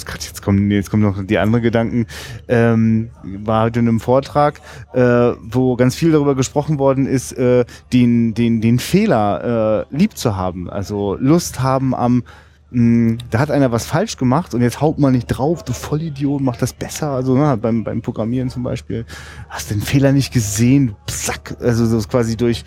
Grad, 0.04 0.24
jetzt 0.24 0.42
kommen 0.42 0.70
jetzt 0.70 0.90
kommen 0.90 1.02
noch 1.02 1.24
die 1.24 1.38
anderen 1.38 1.62
Gedanken. 1.62 2.06
Ähm, 2.48 3.10
war 3.22 3.64
heute 3.64 3.80
in 3.80 3.88
einem 3.88 4.00
Vortrag, 4.00 4.60
äh, 4.94 5.32
wo 5.42 5.76
ganz 5.76 5.94
viel 5.94 6.12
darüber 6.12 6.34
gesprochen 6.34 6.78
worden 6.78 7.06
ist, 7.06 7.32
äh, 7.32 7.64
den 7.92 8.34
den 8.34 8.60
den 8.60 8.78
Fehler 8.78 9.86
äh, 9.90 9.96
lieb 9.96 10.16
zu 10.16 10.36
haben, 10.36 10.70
also 10.70 11.16
Lust 11.20 11.60
haben 11.60 11.94
am 11.94 12.22
mh, 12.70 13.18
da 13.30 13.38
hat 13.38 13.50
einer 13.50 13.72
was 13.72 13.86
falsch 13.86 14.16
gemacht 14.16 14.54
und 14.54 14.62
jetzt 14.62 14.80
haut 14.80 14.98
man 14.98 15.12
nicht 15.12 15.26
drauf, 15.26 15.64
du 15.64 15.72
Vollidiot, 15.72 16.40
mach 16.40 16.56
das 16.56 16.72
besser. 16.72 17.10
Also 17.10 17.36
ne, 17.36 17.56
beim, 17.56 17.84
beim 17.84 18.02
Programmieren 18.02 18.50
zum 18.50 18.62
Beispiel, 18.62 19.04
hast 19.48 19.70
den 19.70 19.80
Fehler 19.80 20.12
nicht 20.12 20.32
gesehen, 20.32 20.94
zack, 21.06 21.56
also 21.60 21.86
so 21.86 22.06
quasi 22.08 22.36
durch 22.36 22.64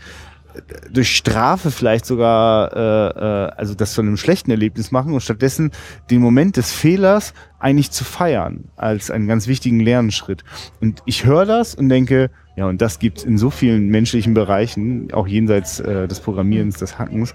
durch 0.91 1.15
Strafe 1.15 1.71
vielleicht 1.71 2.05
sogar, 2.05 2.75
äh, 2.75 3.47
äh, 3.47 3.51
also 3.57 3.73
das 3.73 3.93
zu 3.93 4.01
einem 4.01 4.17
schlechten 4.17 4.51
Erlebnis 4.51 4.91
machen 4.91 5.13
und 5.13 5.21
stattdessen 5.21 5.71
den 6.09 6.21
Moment 6.21 6.57
des 6.57 6.71
Fehlers 6.71 7.33
eigentlich 7.59 7.91
zu 7.91 8.03
feiern 8.03 8.65
als 8.75 9.09
einen 9.09 9.27
ganz 9.27 9.47
wichtigen 9.47 9.79
Lernschritt. 9.79 10.43
Und 10.81 11.01
ich 11.05 11.25
höre 11.25 11.45
das 11.45 11.75
und 11.75 11.89
denke, 11.89 12.29
ja, 12.55 12.67
und 12.67 12.81
das 12.81 12.99
gibt's 12.99 13.23
in 13.23 13.37
so 13.37 13.49
vielen 13.49 13.87
menschlichen 13.87 14.33
Bereichen, 14.33 15.11
auch 15.13 15.27
jenseits 15.27 15.79
äh, 15.79 16.07
des 16.07 16.19
Programmierens, 16.19 16.77
des 16.77 16.99
Hackens. 16.99 17.33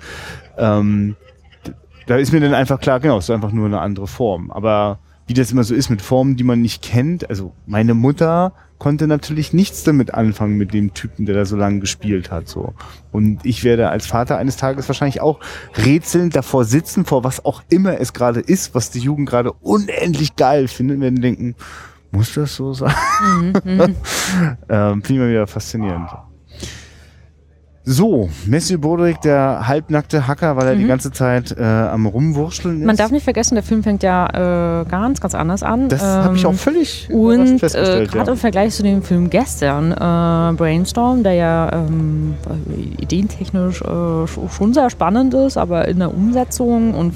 Ähm, 0.56 1.16
da 2.06 2.16
ist 2.16 2.32
mir 2.32 2.40
dann 2.40 2.54
einfach 2.54 2.80
klar, 2.80 3.00
genau, 3.00 3.18
es 3.18 3.24
ist 3.24 3.30
einfach 3.30 3.52
nur 3.52 3.66
eine 3.66 3.80
andere 3.80 4.06
Form. 4.06 4.50
Aber 4.50 5.00
wie 5.28 5.34
das 5.34 5.52
immer 5.52 5.62
so 5.62 5.74
ist 5.74 5.90
mit 5.90 6.02
Formen, 6.02 6.36
die 6.36 6.44
man 6.44 6.60
nicht 6.62 6.82
kennt, 6.82 7.28
also 7.28 7.52
meine 7.66 7.94
Mutter 7.94 8.54
konnte 8.78 9.06
natürlich 9.06 9.52
nichts 9.52 9.82
damit 9.84 10.14
anfangen 10.14 10.56
mit 10.56 10.72
dem 10.72 10.94
Typen, 10.94 11.26
der 11.26 11.34
da 11.34 11.44
so 11.44 11.56
lange 11.56 11.80
gespielt 11.80 12.30
hat. 12.30 12.48
So. 12.48 12.74
Und 13.12 13.44
ich 13.44 13.64
werde 13.64 13.90
als 13.90 14.06
Vater 14.06 14.38
eines 14.38 14.56
Tages 14.56 14.88
wahrscheinlich 14.88 15.20
auch 15.20 15.40
rätselnd 15.76 16.34
davor 16.34 16.64
sitzen, 16.64 17.04
vor 17.04 17.24
was 17.24 17.44
auch 17.44 17.62
immer 17.68 18.00
es 18.00 18.12
gerade 18.12 18.40
ist, 18.40 18.74
was 18.74 18.90
die 18.90 19.00
Jugend 19.00 19.28
gerade 19.28 19.52
unendlich 19.52 20.36
geil 20.36 20.68
findet, 20.68 21.00
werden 21.00 21.20
denken, 21.20 21.56
muss 22.10 22.32
das 22.34 22.54
so 22.54 22.72
sein? 22.72 22.94
Mhm, 23.20 23.52
mhm. 23.64 23.80
ähm, 24.68 25.02
Finde 25.02 25.12
ich 25.12 25.18
mal 25.18 25.28
wieder 25.28 25.46
faszinierend. 25.46 26.08
So, 27.90 28.28
Matthew 28.44 28.78
Broderick, 28.78 29.22
der 29.22 29.66
halbnackte 29.66 30.28
Hacker, 30.28 30.56
weil 30.56 30.66
er 30.68 30.74
mhm. 30.74 30.80
die 30.80 30.86
ganze 30.86 31.10
Zeit 31.10 31.56
äh, 31.56 31.62
am 31.62 32.04
Rumwurschteln 32.04 32.80
ist. 32.80 32.86
Man 32.86 32.96
darf 32.96 33.10
nicht 33.10 33.24
vergessen, 33.24 33.54
der 33.54 33.64
Film 33.64 33.82
fängt 33.82 34.02
ja 34.02 34.82
äh, 34.82 34.84
ganz, 34.84 35.22
ganz 35.22 35.34
anders 35.34 35.62
an. 35.62 35.88
Das 35.88 36.02
ähm, 36.02 36.08
habe 36.08 36.36
ich 36.36 36.44
auch 36.44 36.52
völlig 36.52 37.08
Und 37.10 37.62
äh, 37.62 38.06
gerade 38.06 38.26
ja. 38.26 38.32
im 38.32 38.36
Vergleich 38.36 38.74
zu 38.74 38.82
dem 38.82 39.02
Film 39.02 39.30
gestern, 39.30 39.92
äh, 39.92 40.54
Brainstorm, 40.54 41.22
der 41.22 41.32
ja 41.32 41.72
ähm, 41.72 42.34
ideentechnisch 42.98 43.80
äh, 43.80 44.26
schon 44.26 44.74
sehr 44.74 44.90
spannend 44.90 45.32
ist, 45.32 45.56
aber 45.56 45.88
in 45.88 46.00
der 46.00 46.12
Umsetzung 46.12 46.92
und 46.92 47.14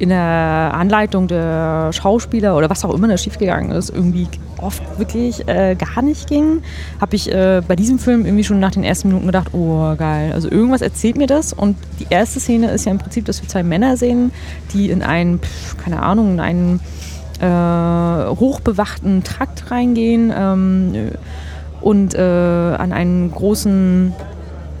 in 0.00 0.08
der 0.08 0.18
Anleitung 0.18 1.28
der 1.28 1.92
Schauspieler 1.92 2.56
oder 2.56 2.70
was 2.70 2.86
auch 2.86 2.94
immer 2.94 3.06
da 3.06 3.18
schiefgegangen 3.18 3.70
ist, 3.70 3.90
irgendwie 3.90 4.28
oft 4.56 4.82
wirklich 4.98 5.46
äh, 5.46 5.74
gar 5.74 6.00
nicht 6.00 6.26
ging, 6.26 6.62
habe 7.02 7.16
ich 7.16 7.30
äh, 7.30 7.60
bei 7.68 7.76
diesem 7.76 7.98
Film 7.98 8.24
irgendwie 8.24 8.42
schon 8.42 8.58
nach 8.60 8.70
den 8.70 8.82
ersten 8.82 9.08
Minuten 9.08 9.26
gedacht, 9.26 9.52
oh 9.52 9.94
geil, 9.96 10.32
also 10.32 10.50
irgendwas 10.50 10.80
erzählt 10.80 11.18
mir 11.18 11.26
das 11.26 11.52
und 11.52 11.76
die 11.98 12.06
erste 12.08 12.40
Szene 12.40 12.70
ist 12.70 12.86
ja 12.86 12.92
im 12.92 12.98
Prinzip, 12.98 13.26
dass 13.26 13.42
wir 13.42 13.48
zwei 13.50 13.62
Männer 13.62 13.98
sehen, 13.98 14.32
die 14.72 14.88
in 14.88 15.02
einen, 15.02 15.38
keine 15.84 16.02
Ahnung, 16.02 16.32
in 16.32 16.40
einen 16.40 16.80
äh, 17.38 18.30
hochbewachten 18.36 19.22
Trakt 19.22 19.70
reingehen 19.70 20.32
ähm, 20.34 21.10
und 21.82 22.14
äh, 22.14 22.20
an 22.20 22.94
einen 22.94 23.30
großen 23.30 24.14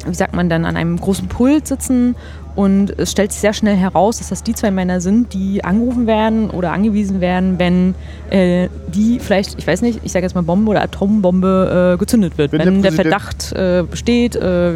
wie 0.06 0.14
sagt 0.14 0.34
man 0.34 0.48
dann, 0.48 0.64
an 0.64 0.78
einem 0.78 0.98
großen 0.98 1.28
Pult 1.28 1.66
sitzen 1.66 2.16
und 2.60 2.92
es 2.98 3.12
stellt 3.12 3.32
sich 3.32 3.40
sehr 3.40 3.54
schnell 3.54 3.74
heraus, 3.74 4.18
dass 4.18 4.28
das 4.28 4.42
die 4.42 4.52
zwei 4.52 4.70
Männer 4.70 5.00
sind, 5.00 5.32
die 5.32 5.64
angerufen 5.64 6.06
werden 6.06 6.50
oder 6.50 6.72
angewiesen 6.72 7.22
werden, 7.22 7.58
wenn 7.58 7.94
äh, 8.28 8.68
die 8.88 9.18
vielleicht, 9.18 9.58
ich 9.58 9.66
weiß 9.66 9.80
nicht, 9.80 10.00
ich 10.02 10.12
sage 10.12 10.26
jetzt 10.26 10.34
mal 10.34 10.42
Bombe 10.42 10.72
oder 10.72 10.82
Atombombe 10.82 11.94
äh, 11.94 11.98
gezündet 11.98 12.36
wird. 12.36 12.52
Wenn, 12.52 12.66
wenn 12.66 12.82
der, 12.82 12.90
der, 12.90 13.02
Verdacht 13.02 13.52
äh, 13.52 13.82
besteht, 13.90 14.36
äh, 14.36 14.74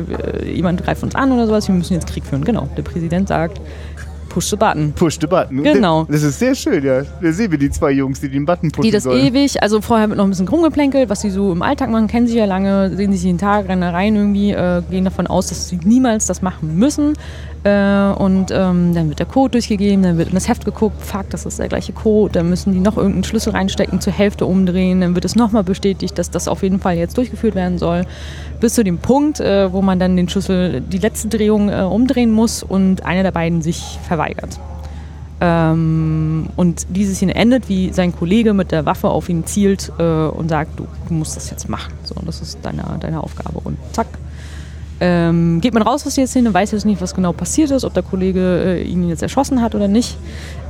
jemand 0.50 0.82
greift 0.82 1.02
uns 1.02 1.14
an 1.14 1.30
oder 1.30 1.46
sowas, 1.46 1.68
wir 1.68 1.74
müssen 1.74 1.92
jetzt 1.92 2.06
Krieg 2.06 2.24
führen. 2.24 2.42
Genau, 2.42 2.70
der 2.74 2.84
Präsident 2.84 3.28
sagt, 3.28 3.60
Push 4.30 4.48
the 4.48 4.56
Button. 4.56 4.92
Push 4.94 5.18
the 5.20 5.26
Button. 5.26 5.62
Genau. 5.62 6.06
Das 6.10 6.22
ist 6.22 6.38
sehr 6.38 6.54
schön, 6.54 6.82
ja. 6.82 7.02
Da 7.20 7.32
sehen 7.32 7.50
wir 7.50 7.58
die 7.58 7.70
zwei 7.70 7.90
Jungs, 7.92 8.18
die 8.18 8.30
den 8.30 8.46
Button 8.46 8.70
pushen 8.70 8.82
Die 8.82 8.90
das 8.90 9.02
sollen. 9.02 9.26
ewig, 9.26 9.62
also 9.62 9.82
vorher 9.82 10.08
mit 10.08 10.16
noch 10.16 10.24
ein 10.24 10.30
bisschen 10.30 10.48
rumgeplänkelt, 10.48 11.10
was 11.10 11.20
sie 11.20 11.30
so 11.30 11.52
im 11.52 11.60
Alltag 11.60 11.90
machen, 11.90 12.08
kennen 12.08 12.26
sie 12.26 12.38
ja 12.38 12.46
lange, 12.46 12.96
sehen 12.96 13.12
sich 13.12 13.22
jeden 13.22 13.38
Tag, 13.38 13.68
rennen 13.68 13.82
rein 13.82 14.16
irgendwie, 14.16 14.52
äh, 14.52 14.82
gehen 14.90 15.04
davon 15.04 15.26
aus, 15.26 15.48
dass 15.48 15.68
sie 15.68 15.78
niemals 15.84 16.26
das 16.26 16.40
machen 16.40 16.76
müssen. 16.76 17.12
Äh, 17.64 18.12
und 18.18 18.50
ähm, 18.50 18.92
dann 18.94 19.08
wird 19.08 19.18
der 19.18 19.26
Code 19.26 19.52
durchgegeben, 19.52 20.02
dann 20.02 20.18
wird 20.18 20.28
in 20.28 20.34
das 20.34 20.48
Heft 20.48 20.66
geguckt, 20.66 21.00
fuck, 21.00 21.30
das 21.30 21.46
ist 21.46 21.58
der 21.58 21.68
gleiche 21.68 21.94
Code, 21.94 22.34
dann 22.34 22.50
müssen 22.50 22.74
die 22.74 22.78
noch 22.78 22.98
irgendeinen 22.98 23.24
Schlüssel 23.24 23.52
reinstecken, 23.52 24.02
zur 24.02 24.12
Hälfte 24.12 24.44
umdrehen, 24.44 25.00
dann 25.00 25.14
wird 25.14 25.24
es 25.24 25.34
nochmal 25.34 25.64
bestätigt, 25.64 26.18
dass 26.18 26.30
das 26.30 26.46
auf 26.46 26.62
jeden 26.62 26.78
Fall 26.78 26.96
jetzt 26.96 27.16
durchgeführt 27.16 27.54
werden 27.54 27.78
soll, 27.78 28.04
bis 28.60 28.74
zu 28.74 28.84
dem 28.84 28.98
Punkt, 28.98 29.40
äh, 29.40 29.72
wo 29.72 29.80
man 29.80 29.98
dann 29.98 30.14
den 30.14 30.28
Schlüssel 30.28 30.82
die 30.82 30.98
letzte 30.98 31.28
Drehung 31.28 31.70
äh, 31.70 31.80
umdrehen 31.80 32.32
muss 32.32 32.62
und 32.62 33.02
einer 33.06 33.22
der 33.22 33.32
beiden 33.32 33.62
sich 33.62 33.98
verweigert. 34.06 34.60
Ähm, 35.40 36.48
und 36.56 36.86
diese 36.90 37.14
Szene 37.14 37.34
endet, 37.34 37.68
wie 37.68 37.92
sein 37.92 38.14
Kollege 38.14 38.52
mit 38.52 38.72
der 38.72 38.86
Waffe 38.86 39.08
auf 39.08 39.28
ihn 39.28 39.46
zielt 39.46 39.90
äh, 39.98 40.02
und 40.02 40.48
sagt, 40.48 40.78
du, 40.78 40.86
du, 41.08 41.14
musst 41.14 41.36
das 41.36 41.50
jetzt 41.50 41.68
machen. 41.68 41.92
So, 42.04 42.14
das 42.24 42.40
ist 42.40 42.58
deine, 42.62 42.84
deine 43.00 43.22
Aufgabe. 43.22 43.60
Und 43.64 43.76
zack, 43.92 44.06
ähm, 45.00 45.60
geht 45.60 45.74
man 45.74 45.82
raus 45.82 46.06
aus 46.06 46.14
der 46.14 46.26
Szene, 46.26 46.54
weiß 46.54 46.70
jetzt 46.72 46.86
nicht, 46.86 47.00
was 47.00 47.14
genau 47.14 47.32
passiert 47.32 47.70
ist, 47.70 47.84
ob 47.84 47.94
der 47.94 48.02
Kollege 48.02 48.78
äh, 48.78 48.82
ihn 48.82 49.08
jetzt 49.08 49.22
erschossen 49.22 49.60
hat 49.60 49.74
oder 49.74 49.88
nicht. 49.88 50.16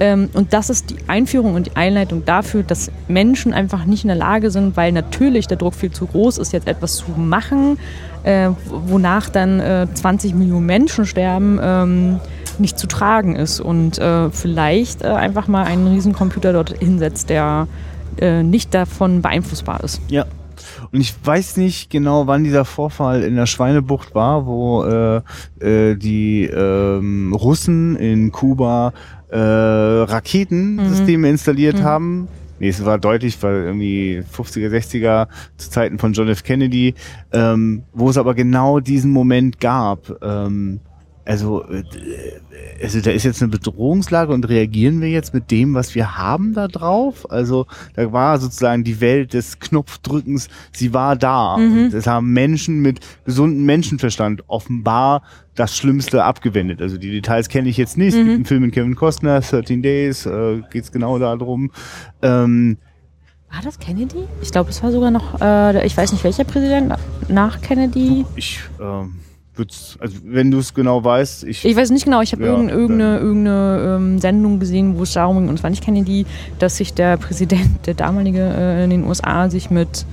Ähm, 0.01 0.31
und 0.33 0.53
das 0.53 0.71
ist 0.71 0.91
die 0.91 0.97
Einführung 1.09 1.55
und 1.55 1.67
die 1.67 1.77
Einleitung 1.77 2.25
dafür, 2.25 2.63
dass 2.63 2.91
Menschen 3.07 3.53
einfach 3.53 3.85
nicht 3.85 4.05
in 4.05 4.09
der 4.09 4.17
Lage 4.17 4.51
sind, 4.51 4.77
weil 4.77 4.93
natürlich 4.93 5.47
der 5.47 5.59
Druck 5.59 5.75
viel 5.75 5.91
zu 5.91 6.07
groß 6.07 6.39
ist, 6.39 6.53
jetzt 6.53 6.67
etwas 6.67 6.97
zu 6.97 7.11
machen, 7.17 7.79
äh, 8.23 8.49
wonach 8.69 9.29
dann 9.29 9.61
äh, 9.61 9.87
20 9.93 10.35
Millionen 10.35 10.67
Menschen 10.67 11.05
sterben, 11.05 11.61
ähm, 11.63 12.21
nicht 12.59 12.79
zu 12.79 12.87
tragen 12.87 13.37
ist. 13.37 13.61
Und 13.61 13.99
äh, 13.99 14.31
vielleicht 14.31 15.03
äh, 15.03 15.09
einfach 15.09 15.49
mal 15.49 15.65
einen 15.65 15.87
riesen 15.87 16.15
Computer 16.15 16.55
dort 16.55 16.79
hinsetzt, 16.79 17.29
der 17.29 17.69
äh, 18.19 18.43
nicht 18.43 18.73
davon 18.73 19.21
beeinflussbar 19.21 19.85
ist. 19.85 20.01
Ja. 20.09 20.25
Und 20.93 21.01
ich 21.01 21.15
weiß 21.23 21.57
nicht 21.57 21.91
genau, 21.91 22.27
wann 22.27 22.45
dieser 22.45 22.65
Vorfall 22.65 23.23
in 23.23 23.37
der 23.37 23.47
Schweinebucht 23.47 24.15
war, 24.15 24.47
wo 24.47 24.85
äh, 24.85 25.21
äh, 25.61 25.97
die 25.97 26.45
ähm, 26.45 27.33
Russen 27.33 27.97
in 27.97 28.33
Kuba 28.33 28.93
äh, 29.31 29.39
Raketensysteme 29.39 31.27
mhm. 31.27 31.33
installiert 31.33 31.79
mhm. 31.79 31.83
haben. 31.83 32.29
Nee, 32.61 32.69
es 32.69 32.85
war 32.85 32.99
deutlich, 32.99 33.43
weil 33.43 33.65
irgendwie 33.65 34.23
50er, 34.33 34.71
60er 34.71 35.29
zu 35.57 35.71
Zeiten 35.71 35.99
von 35.99 36.13
John 36.13 36.29
F. 36.29 36.45
Kennedy, 36.45 36.95
ähm, 37.33 37.83
wo 37.93 38.09
es 38.11 38.17
aber 38.17 38.35
genau 38.35 38.81
diesen 38.81 39.11
Moment 39.11 39.61
gab. 39.61 40.23
Ähm, 40.23 40.81
also, 41.25 41.65
äh, 41.65 41.83
also 42.83 43.01
da 43.01 43.11
ist 43.11 43.25
jetzt 43.25 43.43
eine 43.43 43.51
Bedrohungslage 43.51 44.33
und 44.33 44.49
reagieren 44.49 45.01
wir 45.01 45.09
jetzt 45.09 45.33
mit 45.33 45.51
dem, 45.51 45.75
was 45.75 45.95
wir 45.95 46.19
haben 46.19 46.53
da 46.55 46.69
drauf? 46.69 47.31
Also 47.31 47.67
da 47.95 48.13
war 48.13 48.39
sozusagen 48.39 48.85
die 48.85 49.01
Welt 49.01 49.33
des 49.33 49.59
Knopfdrückens, 49.59 50.49
sie 50.73 50.93
war 50.93 51.17
da. 51.17 51.57
Mhm. 51.57 51.85
Und 51.85 51.95
es 51.95 52.07
haben 52.07 52.33
Menschen 52.33 52.81
mit 52.81 53.01
gesundem 53.25 53.65
Menschenverstand 53.65 54.45
offenbar 54.49 55.23
das 55.55 55.77
Schlimmste 55.77 56.25
abgewendet. 56.25 56.83
Also 56.83 56.99
die 56.99 57.11
Details 57.11 57.49
kenne 57.49 57.69
ich 57.69 57.77
jetzt 57.77 57.97
nicht. 57.97 58.15
Mhm. 58.15 58.21
Es 58.21 58.25
gibt 58.25 58.27
mhm. 58.27 58.35
einen 58.35 58.45
Film 58.45 58.63
mit 58.63 58.75
Kevin 58.75 58.95
Costner, 58.95 59.41
13 59.41 59.83
Days, 59.83 60.27
äh, 60.27 60.63
geht 60.71 60.85
es 60.85 60.93
genau 60.93 61.19
darum. 61.19 61.71
Ähm, 62.23 62.77
war 63.51 63.63
das 63.63 63.79
Kennedy? 63.79 64.27
Ich 64.43 64.51
glaube, 64.51 64.71
es 64.71 64.83
war 64.83 64.91
sogar 64.91 65.13
noch, 65.13 65.41
äh, 65.41 65.87
ich 65.87 65.97
weiß 65.97 66.11
nicht 66.11 66.25
welcher 66.25 66.43
Präsident 66.43 66.93
nach 67.29 67.61
Kennedy. 67.61 68.27
Ich, 68.35 68.61
ähm, 68.81 69.21
also 69.57 70.17
wenn 70.25 70.51
du 70.51 70.59
es 70.59 70.75
genau 70.75 71.05
weißt, 71.05 71.45
ich. 71.45 71.65
Ich 71.65 71.77
weiß 71.77 71.91
nicht 71.91 72.05
genau, 72.05 72.21
ich 72.21 72.33
habe 72.33 72.45
ja, 72.45 72.51
irgendeine, 72.51 72.81
irgendeine, 72.81 73.19
irgendeine 73.19 73.97
ähm, 73.97 74.19
Sendung 74.19 74.59
gesehen, 74.59 74.99
wo 74.99 75.05
es 75.05 75.13
darum 75.13 75.39
ging, 75.39 75.49
und 75.49 75.59
zwar 75.59 75.71
nicht 75.71 75.85
Kennedy, 75.85 76.27
dass 76.59 76.77
sich 76.77 76.95
der 76.95 77.17
Präsident, 77.17 77.87
der 77.87 77.95
damalige 77.95 78.41
äh, 78.41 78.85
in 78.85 78.91
den 78.91 79.05
USA, 79.05 79.49
sich 79.49 79.71
mit, 79.71 80.07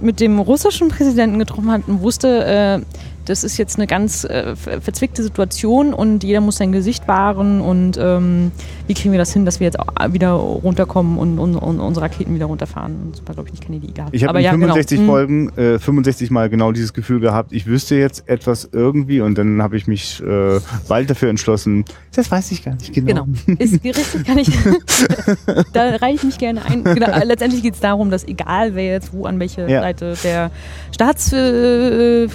mit 0.00 0.20
dem 0.20 0.38
russischen 0.38 0.88
Präsidenten 0.88 1.38
getroffen 1.38 1.70
hat 1.70 1.82
und 1.86 2.00
wusste, 2.00 2.44
äh, 2.44 2.84
das 3.26 3.44
ist 3.44 3.56
jetzt 3.56 3.76
eine 3.76 3.86
ganz 3.86 4.24
äh, 4.24 4.54
verzwickte 4.56 5.22
Situation 5.22 5.94
und 5.94 6.24
jeder 6.24 6.40
muss 6.40 6.56
sein 6.56 6.72
Gesicht 6.72 7.08
wahren 7.08 7.60
und 7.60 7.98
ähm, 7.98 8.52
wie 8.86 8.94
kriegen 8.94 9.12
wir 9.12 9.18
das 9.18 9.32
hin, 9.32 9.44
dass 9.44 9.60
wir 9.60 9.66
jetzt 9.66 9.78
wieder 10.10 10.32
runterkommen 10.32 11.18
und, 11.18 11.38
und, 11.38 11.56
und 11.56 11.80
unsere 11.80 12.04
Raketen 12.04 12.34
wieder 12.34 12.46
runterfahren. 12.46 13.12
Das 13.12 13.26
war, 13.26 13.34
glaube 13.34 13.48
ich, 13.48 13.54
nicht 13.54 13.64
keine 13.64 13.76
Idee 13.76 13.92
gehabt. 13.92 14.14
Ich 14.14 14.24
habe 14.24 14.38
in 14.38 14.44
ja, 14.44 14.50
65 14.52 14.98
genau. 14.98 15.12
Folgen 15.12 15.48
äh, 15.56 15.78
65 15.78 16.30
Mal 16.30 16.48
genau 16.50 16.72
dieses 16.72 16.92
Gefühl 16.92 17.20
gehabt, 17.20 17.52
ich 17.52 17.66
wüsste 17.66 17.96
jetzt 17.96 18.28
etwas 18.28 18.68
irgendwie 18.72 19.20
und 19.20 19.38
dann 19.38 19.62
habe 19.62 19.76
ich 19.76 19.86
mich 19.86 20.22
äh, 20.22 20.60
bald 20.88 21.10
dafür 21.10 21.30
entschlossen, 21.30 21.84
das 22.14 22.30
weiß 22.30 22.52
ich 22.52 22.64
gar 22.64 22.74
nicht 22.74 22.92
genau. 22.92 23.26
Genau, 23.46 23.58
ist 23.58 23.84
richtig, 23.84 24.24
kann 24.24 24.38
ich, 24.38 24.48
da 25.72 25.96
reiche 25.96 26.16
ich 26.16 26.24
mich 26.24 26.38
gerne 26.38 26.64
ein. 26.64 26.84
Genau, 26.84 27.08
letztendlich 27.24 27.62
geht 27.62 27.74
es 27.74 27.80
darum, 27.80 28.10
dass 28.10 28.24
egal 28.24 28.74
wer 28.74 28.84
jetzt 28.84 29.12
wo 29.12 29.24
an 29.26 29.38
welche 29.40 29.68
ja. 29.68 29.80
Seite 29.80 30.14
der 30.22 30.50
Staatsführer 30.92 32.28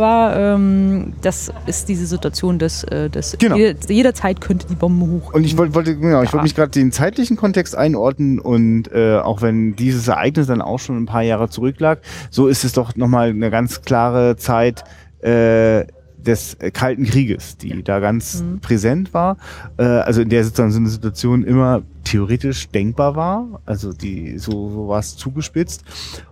war, 0.00 0.36
ähm, 0.36 1.12
das 1.22 1.52
ist 1.66 1.88
diese 1.88 2.06
Situation, 2.06 2.58
dass, 2.58 2.84
äh, 2.84 3.08
dass 3.10 3.36
genau. 3.38 3.56
jederzeit 3.56 4.40
könnte 4.40 4.66
die 4.66 4.74
Bombe 4.74 5.06
hoch. 5.06 5.32
Und 5.32 5.44
ich 5.44 5.56
wollte, 5.56 5.65
wollte 5.74 5.96
genau, 5.96 6.22
ich 6.22 6.32
wollte 6.32 6.44
mich 6.44 6.54
gerade 6.54 6.70
den 6.70 6.92
zeitlichen 6.92 7.36
Kontext 7.36 7.76
einordnen 7.76 8.38
und 8.38 8.90
äh, 8.92 9.18
auch 9.18 9.42
wenn 9.42 9.76
dieses 9.76 10.08
Ereignis 10.08 10.46
dann 10.46 10.62
auch 10.62 10.78
schon 10.78 10.96
ein 10.96 11.06
paar 11.06 11.22
Jahre 11.22 11.48
zurücklag, 11.48 12.00
so 12.30 12.48
ist 12.48 12.64
es 12.64 12.72
doch 12.72 12.96
nochmal 12.96 13.30
eine 13.30 13.50
ganz 13.50 13.82
klare 13.82 14.36
Zeit, 14.36 14.84
äh, 15.20 15.86
des 16.26 16.56
Kalten 16.72 17.04
Krieges, 17.04 17.56
die 17.56 17.82
da 17.82 18.00
ganz 18.00 18.42
mhm. 18.42 18.60
präsent 18.60 19.14
war, 19.14 19.36
äh, 19.78 19.84
also 19.84 20.20
in 20.20 20.28
der 20.28 20.44
sozusagen 20.44 20.72
so 20.72 20.78
eine 20.78 20.88
Situation 20.88 21.44
immer 21.44 21.82
theoretisch 22.04 22.68
denkbar 22.68 23.16
war, 23.16 23.60
also 23.64 23.92
die 23.92 24.38
so, 24.38 24.70
so 24.70 24.88
war 24.88 24.98
es 24.98 25.16
zugespitzt. 25.16 25.84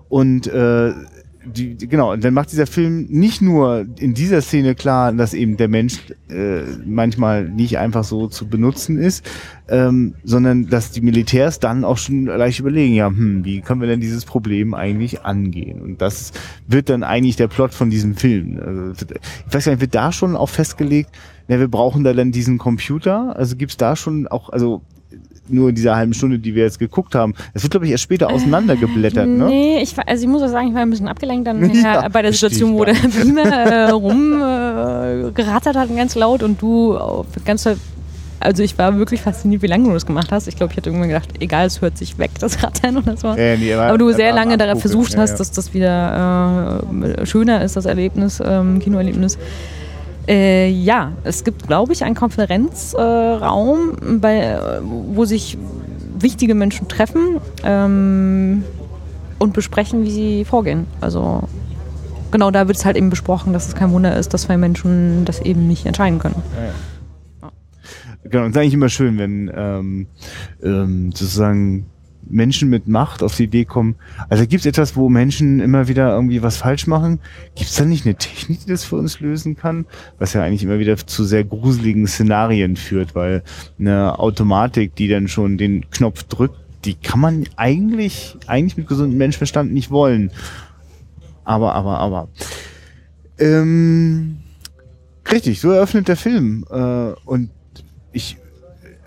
Und 0.08 0.46
äh, 0.46 0.92
die, 1.44 1.74
die, 1.74 1.88
genau, 1.88 2.12
und 2.12 2.24
dann 2.24 2.34
macht 2.34 2.52
dieser 2.52 2.66
Film 2.66 3.06
nicht 3.08 3.42
nur 3.42 3.86
in 3.98 4.14
dieser 4.14 4.40
Szene 4.40 4.74
klar, 4.74 5.12
dass 5.12 5.34
eben 5.34 5.56
der 5.56 5.68
Mensch 5.68 5.98
äh, 6.28 6.62
manchmal 6.84 7.48
nicht 7.48 7.78
einfach 7.78 8.04
so 8.04 8.28
zu 8.28 8.48
benutzen 8.48 8.98
ist, 8.98 9.28
ähm, 9.68 10.14
sondern 10.24 10.68
dass 10.68 10.90
die 10.90 11.00
Militärs 11.00 11.60
dann 11.60 11.84
auch 11.84 11.98
schon 11.98 12.26
leicht 12.26 12.60
überlegen, 12.60 12.94
ja, 12.94 13.08
hm, 13.08 13.44
wie 13.44 13.60
können 13.60 13.80
wir 13.80 13.88
denn 13.88 14.00
dieses 14.00 14.24
Problem 14.24 14.74
eigentlich 14.74 15.22
angehen? 15.22 15.80
Und 15.80 16.00
das 16.00 16.32
wird 16.66 16.88
dann 16.88 17.02
eigentlich 17.02 17.36
der 17.36 17.48
Plot 17.48 17.74
von 17.74 17.90
diesem 17.90 18.16
Film. 18.16 18.58
Also, 18.64 19.06
ich 19.06 19.54
weiß 19.54 19.64
gar 19.64 19.72
nicht, 19.72 19.80
wird 19.80 19.94
da 19.94 20.12
schon 20.12 20.36
auch 20.36 20.48
festgelegt, 20.48 21.10
ja, 21.48 21.58
wir 21.58 21.68
brauchen 21.68 22.04
da 22.04 22.12
dann 22.14 22.32
diesen 22.32 22.58
Computer? 22.58 23.36
Also 23.36 23.56
gibt's 23.56 23.76
da 23.76 23.96
schon 23.96 24.26
auch, 24.26 24.48
also 24.48 24.82
nur 25.48 25.68
in 25.68 25.74
dieser 25.74 25.96
halben 25.96 26.14
Stunde, 26.14 26.38
die 26.38 26.54
wir 26.54 26.64
jetzt 26.64 26.78
geguckt 26.78 27.14
haben. 27.14 27.34
Das 27.52 27.62
wird, 27.62 27.70
glaube 27.70 27.86
ich, 27.86 27.92
erst 27.92 28.04
später 28.04 28.30
auseinandergeblättert, 28.30 29.26
äh, 29.26 29.30
ne? 29.30 29.46
Nee, 29.46 29.82
ich, 29.82 29.94
also 29.98 30.22
ich 30.22 30.28
muss 30.28 30.42
auch 30.42 30.48
sagen, 30.48 30.68
ich 30.68 30.74
war 30.74 30.82
ein 30.82 30.90
bisschen 30.90 31.08
abgelenkt 31.08 31.46
dann 31.46 31.74
ja, 31.82 32.08
bei 32.08 32.22
der 32.22 32.32
Situation, 32.32 32.74
wo 32.74 32.84
der 32.84 32.94
Beamer 32.94 33.44
äh, 33.44 33.90
rumgerattert 33.90 35.76
äh, 35.76 35.78
hat 35.78 35.96
ganz 35.96 36.14
laut 36.14 36.42
und 36.42 36.60
du 36.60 36.98
ganz 37.44 37.68
also 38.44 38.62
ich 38.62 38.76
war 38.76 38.96
wirklich 38.98 39.22
fasziniert, 39.22 39.62
wie 39.62 39.66
lange 39.66 39.84
du 39.84 39.92
das 39.94 40.04
gemacht 40.04 40.30
hast. 40.30 40.48
Ich 40.48 40.56
glaube, 40.56 40.72
ich 40.72 40.76
hatte 40.76 40.90
irgendwann 40.90 41.08
gedacht, 41.08 41.30
egal, 41.40 41.66
es 41.66 41.80
hört 41.80 41.96
sich 41.96 42.18
weg, 42.18 42.30
das 42.40 42.62
Rattern 42.62 42.98
oder 42.98 43.16
so. 43.16 43.28
Ja, 43.28 43.56
nee, 43.56 43.72
aber, 43.72 43.84
aber, 43.84 43.98
du 43.98 44.12
sehr 44.12 44.32
lange 44.32 44.58
daran 44.58 44.78
versucht 44.78 45.16
hast, 45.16 45.30
ja, 45.30 45.36
dass 45.38 45.50
das 45.50 45.72
wieder 45.72 46.82
äh, 47.02 47.26
schöner 47.26 47.62
ist, 47.62 47.76
das 47.76 47.86
Erlebnis, 47.86 48.42
ähm, 48.44 48.80
Kinoerlebnis. 48.80 49.38
Äh, 50.26 50.70
ja, 50.70 51.12
es 51.24 51.44
gibt, 51.44 51.66
glaube 51.66 51.92
ich, 51.92 52.04
einen 52.04 52.14
Konferenzraum, 52.14 54.22
äh, 54.22 54.58
wo 54.82 55.24
sich 55.24 55.58
wichtige 56.18 56.54
Menschen 56.54 56.88
treffen 56.88 57.40
ähm, 57.62 58.64
und 59.38 59.52
besprechen, 59.52 60.04
wie 60.04 60.10
sie 60.10 60.44
vorgehen. 60.44 60.86
Also 61.00 61.42
genau 62.30 62.50
da 62.50 62.66
wird 62.66 62.78
es 62.78 62.84
halt 62.84 62.96
eben 62.96 63.10
besprochen, 63.10 63.52
dass 63.52 63.68
es 63.68 63.74
kein 63.74 63.92
Wunder 63.92 64.16
ist, 64.16 64.32
dass 64.32 64.42
zwei 64.42 64.56
Menschen 64.56 65.24
das 65.24 65.40
eben 65.40 65.68
nicht 65.68 65.86
entscheiden 65.86 66.18
können. 66.18 66.42
Ja, 66.56 66.64
ja. 66.64 67.50
Genau, 68.24 68.44
und 68.44 68.50
es 68.50 68.56
ist 68.56 68.60
eigentlich 68.60 68.74
immer 68.74 68.88
schön, 68.88 69.18
wenn 69.18 69.52
ähm, 69.54 70.06
ähm, 70.62 71.12
sozusagen 71.12 71.86
Menschen 72.28 72.68
mit 72.70 72.88
Macht 72.88 73.22
auf 73.22 73.36
die 73.36 73.44
Idee 73.44 73.64
kommen. 73.64 73.96
Also 74.28 74.46
gibt 74.46 74.60
es 74.60 74.66
etwas, 74.66 74.96
wo 74.96 75.08
Menschen 75.08 75.60
immer 75.60 75.88
wieder 75.88 76.14
irgendwie 76.14 76.42
was 76.42 76.56
falsch 76.56 76.86
machen? 76.86 77.20
Gibt 77.54 77.70
es 77.70 77.76
da 77.76 77.84
nicht 77.84 78.06
eine 78.06 78.16
Technik, 78.16 78.60
die 78.60 78.70
das 78.70 78.84
für 78.84 78.96
uns 78.96 79.20
lösen 79.20 79.56
kann? 79.56 79.86
Was 80.18 80.32
ja 80.32 80.42
eigentlich 80.42 80.62
immer 80.62 80.78
wieder 80.78 80.96
zu 80.96 81.24
sehr 81.24 81.44
gruseligen 81.44 82.06
Szenarien 82.06 82.76
führt, 82.76 83.14
weil 83.14 83.42
eine 83.78 84.18
Automatik, 84.18 84.94
die 84.96 85.08
dann 85.08 85.28
schon 85.28 85.58
den 85.58 85.88
Knopf 85.90 86.24
drückt, 86.24 86.56
die 86.84 86.94
kann 86.94 87.20
man 87.20 87.44
eigentlich, 87.56 88.36
eigentlich 88.46 88.76
mit 88.76 88.88
gesundem 88.88 89.18
Menschenverstand 89.18 89.72
nicht 89.72 89.90
wollen. 89.90 90.30
Aber, 91.44 91.74
aber, 91.74 91.98
aber. 91.98 92.28
Ähm, 93.38 94.38
richtig, 95.30 95.60
so 95.60 95.70
eröffnet 95.70 96.08
der 96.08 96.16
Film. 96.16 96.64
Äh, 96.70 97.12
und 97.24 97.50
ich 98.12 98.36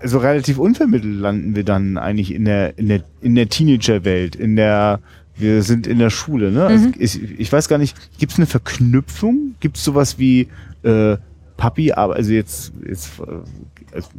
so 0.04 0.20
relativ 0.20 0.60
unvermittelt 0.60 1.20
landen 1.20 1.56
wir 1.56 1.64
dann 1.64 1.98
eigentlich 1.98 2.34
in 2.34 2.46
der, 2.46 2.78
in 2.78 2.88
der, 2.88 3.04
in 3.22 3.36
der 3.36 3.50
Teenagerwelt, 3.50 4.36
in 4.36 4.56
der, 4.56 5.00
wir 5.36 5.64
sind 5.64 5.88
in 5.88 6.00
der 6.00 6.10
Schule, 6.10 6.52
ne? 6.52 6.66
Also 6.66 6.88
mhm. 6.88 6.94
ich, 7.00 7.40
ich, 7.40 7.52
weiß 7.52 7.68
gar 7.68 7.78
nicht, 7.78 7.96
gibt 8.20 8.34
es 8.34 8.38
eine 8.38 8.46
Verknüpfung? 8.46 9.56
Gibt 9.60 9.78
es 9.78 9.84
sowas 9.84 10.20
wie 10.20 10.48
äh, 10.84 11.18
Papi, 11.58 11.92
aber 11.94 12.16
also 12.16 12.32
jetzt, 12.32 12.74
jetzt 12.88 13.20
äh, 13.20 13.96
also, 13.96 14.10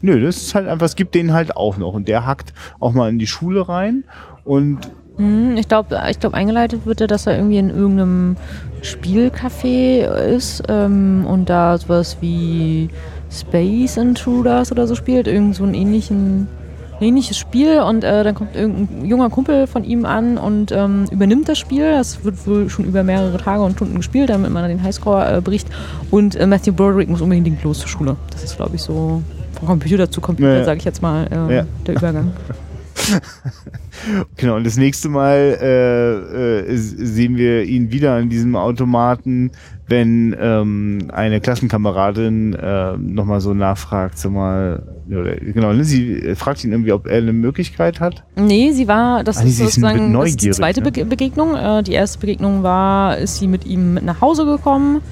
nö, 0.00 0.20
das 0.20 0.36
ist 0.36 0.54
halt 0.54 0.68
einfach, 0.68 0.86
es 0.86 0.96
gibt 0.96 1.14
den 1.14 1.32
halt 1.32 1.56
auch 1.56 1.76
noch 1.76 1.94
und 1.94 2.08
der 2.08 2.26
hackt 2.26 2.52
auch 2.78 2.92
mal 2.92 3.10
in 3.10 3.18
die 3.18 3.26
Schule 3.26 3.68
rein 3.68 4.04
und 4.44 4.78
mhm, 5.18 5.56
ich 5.56 5.68
glaube, 5.68 6.00
ich 6.08 6.20
glaub, 6.20 6.34
eingeleitet 6.34 6.86
wird 6.86 7.00
er, 7.00 7.06
dass 7.08 7.26
er 7.26 7.36
irgendwie 7.36 7.58
in 7.58 7.70
irgendeinem 7.70 8.36
Spielcafé 8.82 10.04
ist 10.06 10.62
ähm, 10.68 11.26
und 11.26 11.50
da 11.50 11.76
sowas 11.76 12.18
wie 12.20 12.88
Space 13.30 13.96
Intruders 13.96 14.72
oder 14.72 14.86
so 14.86 14.94
spielt, 14.94 15.26
irgend 15.26 15.54
so 15.54 15.64
ein 15.64 15.74
ähnlichen, 15.74 16.48
ähnliches 17.00 17.38
Spiel 17.38 17.80
und 17.80 18.04
äh, 18.04 18.24
dann 18.24 18.34
kommt 18.34 18.56
irgendein 18.56 19.04
junger 19.04 19.30
Kumpel 19.30 19.66
von 19.66 19.84
ihm 19.84 20.04
an 20.04 20.36
und 20.36 20.72
ähm, 20.72 21.06
übernimmt 21.10 21.48
das 21.48 21.58
Spiel. 21.58 21.92
Das 21.92 22.24
wird 22.24 22.46
wohl 22.46 22.68
schon 22.68 22.84
über 22.84 23.02
mehrere 23.02 23.38
Tage 23.38 23.62
und 23.62 23.72
Stunden 23.72 23.96
gespielt, 23.96 24.30
damit 24.30 24.50
man 24.50 24.68
den 24.68 24.82
Highscore 24.82 25.36
äh, 25.36 25.40
bricht. 25.40 25.68
Und 26.10 26.34
äh, 26.34 26.46
Matthew 26.46 26.72
Broderick 26.72 27.08
muss 27.08 27.20
unbedingt 27.20 27.62
los 27.62 27.80
zur 27.80 27.88
Schule. 27.88 28.16
Das 28.30 28.44
ist, 28.44 28.56
glaube 28.56 28.76
ich, 28.76 28.82
so 28.82 29.22
von 29.58 29.68
Computer 29.68 30.10
zu 30.10 30.20
Computer, 30.20 30.58
ja. 30.58 30.64
sage 30.64 30.78
ich 30.78 30.84
jetzt 30.84 31.02
mal, 31.02 31.26
äh, 31.30 31.54
ja. 31.54 31.66
der 31.86 31.94
Übergang. 31.94 32.32
genau, 34.36 34.56
und 34.56 34.64
das 34.64 34.76
nächste 34.76 35.08
Mal 35.08 35.58
äh, 35.60 36.60
äh, 36.60 36.76
sehen 36.76 37.36
wir 37.36 37.64
ihn 37.64 37.92
wieder 37.92 38.14
an 38.14 38.28
diesem 38.28 38.56
Automaten, 38.56 39.52
wenn 39.86 40.36
ähm, 40.38 41.08
eine 41.12 41.40
Klassenkameradin 41.40 42.54
äh, 42.54 42.96
nochmal 42.96 43.40
so 43.40 43.54
nachfragt, 43.54 44.18
sag 44.18 44.32
mal, 44.32 44.82
oder, 45.08 45.36
genau, 45.36 45.72
ne, 45.72 45.84
sie 45.84 46.34
fragt 46.36 46.62
ihn 46.64 46.72
irgendwie, 46.72 46.92
ob 46.92 47.06
er 47.06 47.18
eine 47.18 47.32
Möglichkeit 47.32 48.00
hat. 48.00 48.24
Nee, 48.36 48.72
sie 48.72 48.86
war, 48.86 49.24
das 49.24 49.38
ah, 49.38 49.42
ist 49.42 49.58
sozusagen 49.58 50.14
ist 50.22 50.42
die 50.42 50.50
zweite 50.50 50.82
ne? 50.82 50.90
Begegnung. 50.90 51.54
Äh, 51.56 51.82
die 51.82 51.92
erste 51.92 52.18
Begegnung 52.18 52.62
war, 52.62 53.18
ist 53.18 53.38
sie 53.38 53.48
mit 53.48 53.66
ihm 53.66 53.94
nach 53.94 54.20
Hause 54.20 54.44
gekommen 54.44 55.02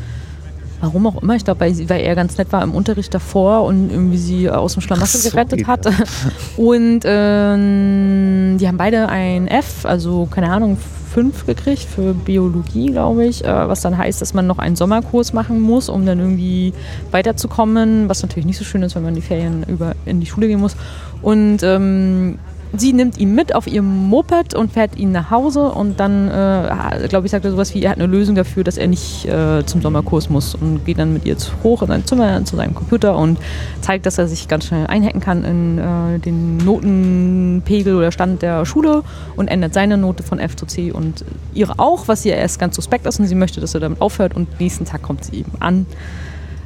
warum 0.80 1.06
auch 1.06 1.22
immer, 1.22 1.34
ich 1.34 1.44
glaube, 1.44 1.60
weil, 1.60 1.88
weil 1.88 2.00
er 2.00 2.14
ganz 2.14 2.38
nett 2.38 2.52
war 2.52 2.62
im 2.62 2.72
Unterricht 2.72 3.12
davor 3.12 3.64
und 3.64 3.90
irgendwie 3.90 4.18
sie 4.18 4.50
aus 4.50 4.74
dem 4.74 4.82
Schlamassel 4.82 5.20
so, 5.20 5.30
gerettet 5.30 5.66
hat. 5.66 5.86
Und 6.56 7.00
ähm, 7.04 8.56
die 8.58 8.66
haben 8.66 8.76
beide 8.76 9.08
ein 9.08 9.48
F, 9.48 9.84
also 9.84 10.28
keine 10.30 10.50
Ahnung, 10.50 10.76
fünf 11.08 11.46
gekriegt 11.46 11.82
für 11.82 12.14
Biologie, 12.14 12.92
glaube 12.92 13.24
ich, 13.24 13.44
äh, 13.44 13.48
was 13.48 13.80
dann 13.80 13.96
heißt, 13.96 14.20
dass 14.20 14.34
man 14.34 14.46
noch 14.46 14.58
einen 14.58 14.76
Sommerkurs 14.76 15.32
machen 15.32 15.60
muss, 15.60 15.88
um 15.88 16.06
dann 16.06 16.18
irgendwie 16.18 16.72
weiterzukommen, 17.10 18.08
was 18.08 18.22
natürlich 18.22 18.46
nicht 18.46 18.58
so 18.58 18.64
schön 18.64 18.82
ist, 18.82 18.94
wenn 18.94 19.02
man 19.02 19.14
die 19.14 19.22
Ferien 19.22 19.64
über 19.64 19.94
in 20.04 20.20
die 20.20 20.26
Schule 20.26 20.46
gehen 20.46 20.60
muss. 20.60 20.76
Und 21.22 21.58
ähm, 21.62 22.38
sie 22.76 22.92
nimmt 22.92 23.18
ihn 23.18 23.34
mit 23.34 23.54
auf 23.54 23.66
ihrem 23.66 24.08
Moped 24.08 24.54
und 24.54 24.72
fährt 24.72 24.96
ihn 24.98 25.12
nach 25.12 25.30
Hause 25.30 25.70
und 25.70 25.98
dann, 25.98 26.28
äh, 26.28 27.08
glaube 27.08 27.26
ich, 27.26 27.32
sagt 27.32 27.44
er 27.44 27.50
sowas 27.50 27.74
wie, 27.74 27.82
er 27.82 27.90
hat 27.90 27.98
eine 27.98 28.06
Lösung 28.06 28.34
dafür, 28.34 28.64
dass 28.64 28.76
er 28.76 28.88
nicht 28.88 29.26
äh, 29.26 29.64
zum 29.64 29.80
Sommerkurs 29.80 30.28
muss 30.28 30.54
und 30.54 30.84
geht 30.84 30.98
dann 30.98 31.12
mit 31.12 31.24
ihr 31.24 31.36
hoch 31.62 31.82
in 31.82 31.88
sein 31.88 32.04
Zimmer 32.04 32.44
zu 32.44 32.56
seinem 32.56 32.74
Computer 32.74 33.16
und 33.16 33.38
zeigt, 33.80 34.06
dass 34.06 34.18
er 34.18 34.28
sich 34.28 34.48
ganz 34.48 34.66
schnell 34.66 34.86
einhacken 34.86 35.20
kann 35.20 35.44
in 35.44 35.78
äh, 35.78 36.18
den 36.18 36.58
Notenpegel 36.58 37.94
oder 37.94 38.12
Stand 38.12 38.42
der 38.42 38.66
Schule 38.66 39.02
und 39.36 39.48
ändert 39.48 39.72
seine 39.74 39.96
Note 39.96 40.22
von 40.22 40.38
F 40.38 40.56
zu 40.56 40.66
C 40.66 40.92
und 40.92 41.24
ihre 41.54 41.78
auch, 41.78 42.08
was 42.08 42.24
ihr 42.24 42.36
erst 42.36 42.58
ganz 42.58 42.76
suspekt 42.76 43.06
ist 43.06 43.18
und 43.18 43.26
sie 43.26 43.34
möchte, 43.34 43.60
dass 43.60 43.74
er 43.74 43.80
damit 43.80 44.00
aufhört 44.00 44.34
und 44.36 44.60
nächsten 44.60 44.84
Tag 44.84 45.02
kommt 45.02 45.24
sie 45.24 45.38
eben 45.38 45.52
an. 45.60 45.86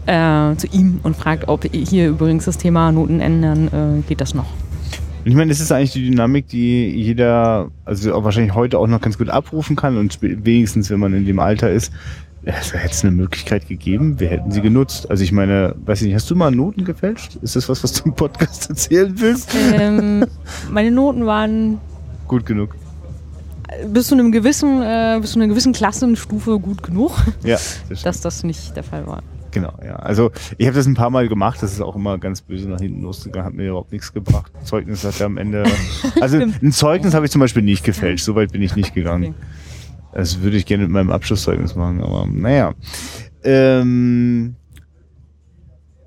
Äh, 0.05 0.57
zu 0.57 0.67
ihm 0.73 0.99
und 1.05 1.15
fragt, 1.15 1.47
ob 1.47 1.65
hier 1.65 2.09
übrigens 2.09 2.47
das 2.47 2.59
Thema 2.59 2.91
Noten 2.91 3.21
ändern, 3.21 3.69
äh, 3.69 4.09
geht 4.09 4.21
das 4.21 4.35
noch. 4.35 4.47
Ich 5.25 5.35
meine, 5.35 5.51
das 5.51 5.61
ist 5.61 5.71
eigentlich 5.71 5.93
die 5.93 6.11
Dynamik, 6.11 6.49
die 6.49 6.89
jeder, 6.91 7.71
also 7.85 8.13
auch 8.15 8.25
wahrscheinlich 8.25 8.55
heute 8.55 8.79
auch 8.79 8.89
noch 8.89 9.01
ganz 9.01 9.19
gut 9.19 9.29
abrufen 9.29 9.77
kann 9.77 9.97
und 9.97 10.19
wenigstens, 10.21 10.91
wenn 10.91 10.99
man 10.99 11.15
in 11.15 11.27
dem 11.27 11.39
Alter 11.39 11.71
ist, 11.71 11.93
es 12.45 12.75
hätte 12.75 12.91
es 12.91 13.05
eine 13.05 13.13
Möglichkeit 13.13 13.69
gegeben, 13.69 14.19
wir 14.19 14.29
hätten 14.29 14.51
sie 14.51 14.61
genutzt. 14.61 15.09
Also 15.09 15.23
ich 15.23 15.31
meine, 15.31 15.77
weiß 15.85 16.01
ich 16.01 16.07
nicht, 16.09 16.17
hast 16.17 16.29
du 16.29 16.35
mal 16.35 16.51
Noten 16.51 16.85
gefälscht? 16.85 17.37
Ist 17.41 17.55
das 17.55 17.69
was, 17.69 17.85
was 17.85 17.93
du 17.93 18.09
im 18.09 18.17
Podcast 18.17 18.69
erzählen 18.71 19.15
willst? 19.17 19.55
Ähm, 19.75 20.27
meine 20.71 20.91
Noten 20.91 21.25
waren 21.25 21.79
gut 22.27 22.45
genug. 22.45 22.75
bis 23.87 24.09
zu 24.09 24.15
einem 24.17 24.33
gewissen, 24.33 24.83
äh, 24.83 25.19
bis 25.21 25.33
zu 25.33 25.39
einer 25.39 25.47
gewissen 25.47 25.73
Klassenstufe 25.73 26.59
gut 26.59 26.83
genug, 26.83 27.13
Ja, 27.45 27.59
das 27.89 28.03
dass 28.03 28.21
das 28.23 28.43
nicht 28.43 28.75
der 28.75 28.83
Fall 28.83 29.07
war. 29.07 29.23
Genau, 29.53 29.75
ja. 29.85 29.97
Also 29.97 30.33
ich 30.57 30.67
habe 30.67 30.75
das 30.75 30.87
ein 30.87 30.95
paar 30.95 31.11
Mal 31.11 31.29
gemacht, 31.29 31.62
das 31.62 31.73
ist 31.73 31.81
auch 31.83 31.95
immer 31.95 32.19
ganz 32.19 32.41
böse 32.41 32.69
nach 32.69 32.81
hinten 32.81 33.03
losgegangen, 33.03 33.47
hat 33.47 33.55
mir 33.55 33.69
überhaupt 33.69 33.93
nichts 33.93 34.12
gebracht. 34.12 34.51
Zeugnis 34.65 35.05
hat 35.05 35.21
er 35.21 35.27
am 35.27 35.37
Ende. 35.37 35.65
Also 36.21 36.38
ein 36.38 36.73
Zeugnis 36.73 37.15
habe 37.15 37.27
ich 37.27 37.33
zum 37.33 37.41
Beispiel 37.41 37.62
nicht 37.62 37.85
gefälscht, 37.85 38.25
so 38.25 38.35
weit 38.35 38.53
bin 38.53 38.62
ich 38.62 38.77
nicht 38.77 38.95
gegangen. 38.95 39.35
Das 40.12 40.41
würde 40.41 40.57
ich 40.57 40.67
gerne 40.67 40.85
mit 40.85 40.93
meinem 40.93 41.11
Abschlusszeugnis 41.11 41.75
machen, 41.75 42.01
aber 42.01 42.27
naja. 42.27 42.75
Ähm, 43.45 44.55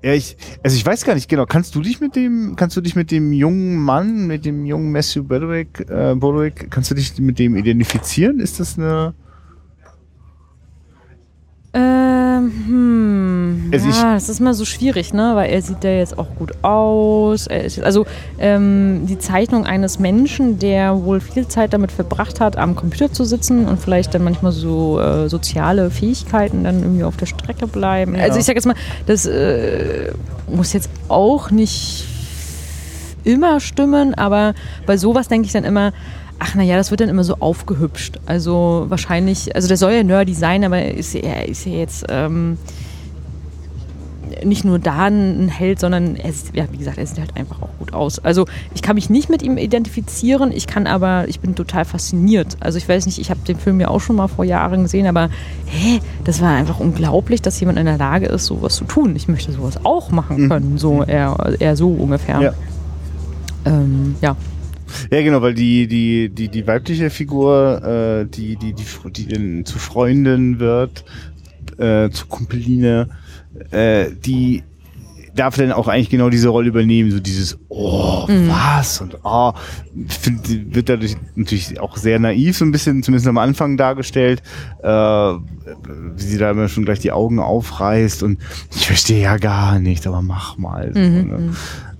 ja, 0.02 0.14
ich, 0.14 0.36
also 0.62 0.76
ich 0.76 0.86
weiß 0.86 1.04
gar 1.04 1.14
nicht 1.14 1.28
genau. 1.28 1.46
Kannst 1.46 1.74
du 1.74 1.80
dich 1.80 2.00
mit 2.00 2.16
dem, 2.16 2.54
kannst 2.56 2.76
du 2.76 2.80
dich 2.80 2.96
mit 2.96 3.10
dem 3.10 3.32
jungen 3.32 3.76
Mann, 3.76 4.26
mit 4.26 4.44
dem 4.44 4.64
jungen 4.64 4.90
Matthew 4.90 5.24
Broderick, 5.24 5.80
äh, 5.90 6.14
Broderick, 6.14 6.70
kannst 6.70 6.90
du 6.90 6.94
dich 6.94 7.18
mit 7.18 7.38
dem 7.38 7.56
identifizieren? 7.56 8.40
Ist 8.40 8.58
das 8.58 8.78
eine? 8.78 9.14
Ähm, 11.74 12.25
hm, 12.38 13.70
Also 13.72 13.88
ja, 13.88 14.14
das 14.14 14.28
ist 14.28 14.40
mal 14.40 14.54
so 14.54 14.64
schwierig, 14.64 15.12
ne? 15.12 15.32
Weil 15.34 15.50
er 15.50 15.62
sieht 15.62 15.82
ja 15.84 15.90
jetzt 15.90 16.18
auch 16.18 16.28
gut 16.36 16.52
aus. 16.62 17.46
Ist, 17.46 17.82
also 17.82 18.06
ähm, 18.38 19.06
die 19.06 19.18
Zeichnung 19.18 19.66
eines 19.66 19.98
Menschen, 19.98 20.58
der 20.58 21.04
wohl 21.04 21.20
viel 21.20 21.48
Zeit 21.48 21.72
damit 21.72 21.92
verbracht 21.92 22.40
hat, 22.40 22.56
am 22.56 22.76
Computer 22.76 23.12
zu 23.12 23.24
sitzen 23.24 23.66
und 23.66 23.80
vielleicht 23.80 24.14
dann 24.14 24.24
manchmal 24.24 24.52
so 24.52 25.00
äh, 25.00 25.28
soziale 25.28 25.90
Fähigkeiten 25.90 26.64
dann 26.64 26.80
irgendwie 26.82 27.04
auf 27.04 27.16
der 27.16 27.26
Strecke 27.26 27.66
bleiben. 27.66 28.14
Ja. 28.14 28.24
Also 28.24 28.38
ich 28.38 28.44
sag 28.44 28.54
jetzt 28.56 28.66
mal, 28.66 28.76
das 29.06 29.26
äh, 29.26 30.12
muss 30.48 30.72
jetzt 30.72 30.90
auch 31.08 31.50
nicht 31.50 32.04
immer 33.24 33.60
stimmen, 33.60 34.14
aber 34.14 34.54
bei 34.86 34.96
sowas 34.96 35.28
denke 35.28 35.46
ich 35.46 35.52
dann 35.52 35.64
immer, 35.64 35.92
ach 36.38 36.54
naja, 36.54 36.76
das 36.76 36.90
wird 36.90 37.00
dann 37.00 37.08
immer 37.08 37.24
so 37.24 37.36
aufgehübscht. 37.38 38.20
Also 38.26 38.86
wahrscheinlich, 38.88 39.54
also 39.54 39.68
der 39.68 39.76
soll 39.76 39.92
ja 39.92 40.02
nerdy 40.02 40.34
sein, 40.34 40.64
aber 40.64 40.84
ist, 40.84 41.14
er 41.14 41.48
ist 41.48 41.66
ja 41.66 41.72
jetzt 41.72 42.04
ähm, 42.08 42.58
nicht 44.44 44.64
nur 44.64 44.78
da 44.78 45.06
ein 45.06 45.48
Held, 45.48 45.80
sondern 45.80 46.16
er 46.16 46.28
ist, 46.28 46.54
ja, 46.54 46.64
wie 46.70 46.78
gesagt, 46.78 46.98
er 46.98 47.06
sieht 47.06 47.18
halt 47.18 47.36
einfach 47.36 47.62
auch 47.62 47.70
gut 47.78 47.92
aus. 47.92 48.18
Also 48.18 48.46
ich 48.74 48.82
kann 48.82 48.96
mich 48.96 49.08
nicht 49.08 49.28
mit 49.28 49.42
ihm 49.42 49.56
identifizieren, 49.56 50.52
ich 50.52 50.66
kann 50.66 50.86
aber, 50.86 51.28
ich 51.28 51.40
bin 51.40 51.54
total 51.54 51.84
fasziniert. 51.84 52.56
Also 52.60 52.78
ich 52.78 52.88
weiß 52.88 53.06
nicht, 53.06 53.18
ich 53.18 53.30
habe 53.30 53.40
den 53.46 53.58
Film 53.58 53.80
ja 53.80 53.88
auch 53.88 54.00
schon 54.00 54.16
mal 54.16 54.28
vor 54.28 54.44
Jahren 54.44 54.82
gesehen, 54.82 55.06
aber 55.06 55.30
hä, 55.66 56.00
das 56.24 56.40
war 56.40 56.50
einfach 56.50 56.80
unglaublich, 56.80 57.42
dass 57.42 57.58
jemand 57.60 57.78
in 57.78 57.86
der 57.86 57.98
Lage 57.98 58.26
ist, 58.26 58.46
sowas 58.46 58.76
zu 58.76 58.84
tun. 58.84 59.16
Ich 59.16 59.28
möchte 59.28 59.52
sowas 59.52 59.84
auch 59.84 60.10
machen 60.10 60.48
können, 60.48 60.78
so 60.78 61.02
eher, 61.02 61.36
eher 61.58 61.76
so 61.76 61.90
ungefähr. 61.90 62.40
Ja. 62.40 62.52
Ähm, 63.64 64.16
ja. 64.20 64.36
Ja, 65.10 65.22
genau, 65.22 65.42
weil 65.42 65.54
die, 65.54 65.86
die, 65.86 66.28
die, 66.28 66.48
die 66.48 66.66
weibliche 66.66 67.10
Figur, 67.10 67.82
äh, 67.82 68.26
die, 68.26 68.56
die, 68.56 68.72
die, 68.72 68.84
die 69.12 69.26
dann 69.26 69.64
zu 69.64 69.78
Freundin 69.78 70.58
wird, 70.58 71.04
äh, 71.78 72.10
zu 72.10 72.26
Kumpeline, 72.26 73.08
äh, 73.70 74.06
die 74.24 74.62
darf 75.34 75.56
dann 75.56 75.70
auch 75.72 75.86
eigentlich 75.88 76.08
genau 76.08 76.30
diese 76.30 76.48
Rolle 76.48 76.68
übernehmen, 76.68 77.10
so 77.10 77.20
dieses 77.20 77.58
Oh, 77.68 78.26
was? 78.26 79.02
Und 79.02 79.18
oh, 79.22 79.52
find, 80.08 80.74
wird 80.74 80.88
dadurch 80.88 81.14
natürlich 81.34 81.78
auch 81.78 81.96
sehr 81.98 82.18
naiv, 82.18 82.56
so 82.56 82.64
ein 82.64 82.72
bisschen, 82.72 83.02
zumindest 83.02 83.28
am 83.28 83.36
Anfang 83.36 83.76
dargestellt, 83.76 84.42
äh, 84.82 84.88
wie 84.88 86.22
sie 86.22 86.38
da 86.38 86.50
immer 86.52 86.68
schon 86.68 86.86
gleich 86.86 87.00
die 87.00 87.12
Augen 87.12 87.38
aufreißt 87.38 88.22
und 88.22 88.38
ich 88.74 88.86
verstehe 88.86 89.22
ja 89.22 89.36
gar 89.36 89.78
nicht, 89.78 90.06
aber 90.06 90.22
mach 90.22 90.56
mal. 90.56 90.90
So, 90.94 91.00
Mhm, 91.00 91.28
ne? 91.28 91.52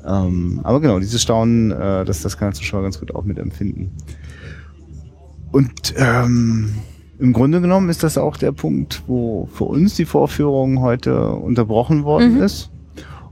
Ähm, 0.06 0.60
aber 0.62 0.80
genau, 0.80 0.98
dieses 1.00 1.20
Staunen, 1.22 1.70
äh, 1.72 2.04
das, 2.04 2.22
das 2.22 2.38
kann 2.38 2.48
der 2.48 2.54
Zuschauer 2.54 2.82
ganz 2.82 3.00
gut 3.00 3.14
auch 3.14 3.24
mitempfinden. 3.24 3.90
Und 5.52 5.94
ähm, 5.96 6.70
im 7.18 7.32
Grunde 7.32 7.60
genommen 7.60 7.88
ist 7.88 8.02
das 8.02 8.18
auch 8.18 8.36
der 8.36 8.52
Punkt, 8.52 9.02
wo 9.06 9.48
für 9.52 9.64
uns 9.64 9.94
die 9.96 10.04
Vorführung 10.04 10.80
heute 10.80 11.30
unterbrochen 11.30 12.04
worden 12.04 12.36
Mhm. 12.36 12.42
ist. 12.42 12.70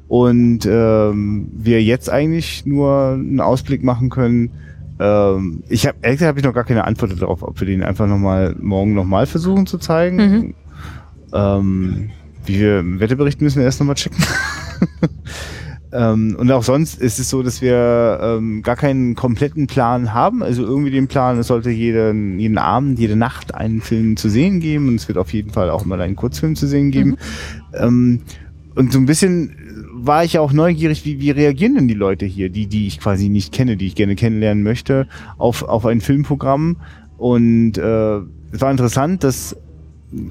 Und 0.09 0.67
ähm, 0.67 1.49
wir 1.53 1.83
jetzt 1.83 2.11
eigentlich 2.11 2.67
nur 2.67 3.13
einen 3.15 3.41
Ausblick 3.41 3.83
machen 3.85 4.11
können. 4.11 4.51
Ähm, 5.01 5.63
ich 5.69 5.87
habe 5.87 5.97
ehrlich 6.03 6.19
gesagt 6.19 6.29
habe 6.29 6.39
ich 6.41 6.45
noch 6.45 6.55
gar 6.55 6.65
keine 6.65 6.85
Antwort 6.85 7.21
darauf, 7.21 7.43
ob 7.43 7.59
wir 7.61 7.67
den 7.67 7.83
einfach 7.83 8.07
noch 8.07 8.19
mal 8.19 8.55
morgen 8.61 8.95
nochmal 8.95 9.27
versuchen 9.27 9.67
zu 9.67 9.79
zeigen. 9.79 10.17
Mhm. 10.17 10.55
Ähm, 11.33 12.11
wie 12.47 12.61
wir 12.61 12.81
im 12.81 13.01
Wetterbericht 13.01 13.41
müssen 13.41 13.59
wir 13.59 13.65
erst 13.65 13.81
nochmal 13.81 13.97
checken. 13.97 14.23
ähm, 15.95 16.35
und 16.37 16.51
auch 16.51 16.65
sonst 16.65 17.01
ist 17.01 17.21
es 17.21 17.31
so, 17.31 17.45
dass 17.45 17.63
wir 17.63 18.19
ähm, 18.21 18.63
gar 18.63 18.75
keinen 18.75 19.15
kompletten 19.15 19.69
Plan 19.69 20.13
haben. 20.13 20.43
Also 20.43 20.65
irgendwie 20.65 20.91
den 20.91 21.07
Plan, 21.07 21.39
es 21.39 21.47
sollte 21.47 21.71
jeden, 21.71 22.41
jeden 22.41 22.59
Abend, 22.59 22.99
jede 22.99 23.15
Nacht 23.15 23.55
einen 23.55 23.81
Film 23.81 24.17
zu 24.17 24.29
sehen 24.29 24.59
geben 24.59 24.89
und 24.89 24.97
es 24.97 25.07
wird 25.07 25.19
auf 25.19 25.33
jeden 25.33 25.53
Fall 25.53 25.71
auch 25.71 25.85
mal 25.85 26.01
einen 26.01 26.17
Kurzfilm 26.17 26.57
zu 26.57 26.67
sehen 26.67 26.91
geben. 26.91 27.17
Ähm, 27.75 28.23
und 28.75 28.93
so 28.93 28.99
ein 28.99 29.07
bisschen 29.07 29.55
war 29.93 30.25
ich 30.25 30.33
ja 30.33 30.41
auch 30.41 30.53
neugierig, 30.53 31.05
wie, 31.05 31.21
wie 31.21 31.31
reagieren 31.31 31.77
denn 31.77 31.87
die 31.87 31.95
Leute 31.95 32.27
hier, 32.27 32.51
die, 32.51 32.67
die 32.67 32.89
ich 32.89 32.99
quasi 32.99 33.29
nicht 33.29 33.53
kenne, 33.53 33.77
die 33.77 33.87
ich 33.87 33.95
gerne 33.95 34.17
kennenlernen 34.17 34.65
möchte, 34.65 35.07
auf, 35.39 35.63
auf 35.63 35.87
ein 35.87 36.01
Filmprogramm. 36.01 36.77
Und 37.19 37.79
äh, 37.79 38.17
es 38.51 38.61
war 38.61 38.71
interessant, 38.73 39.23
dass 39.23 39.57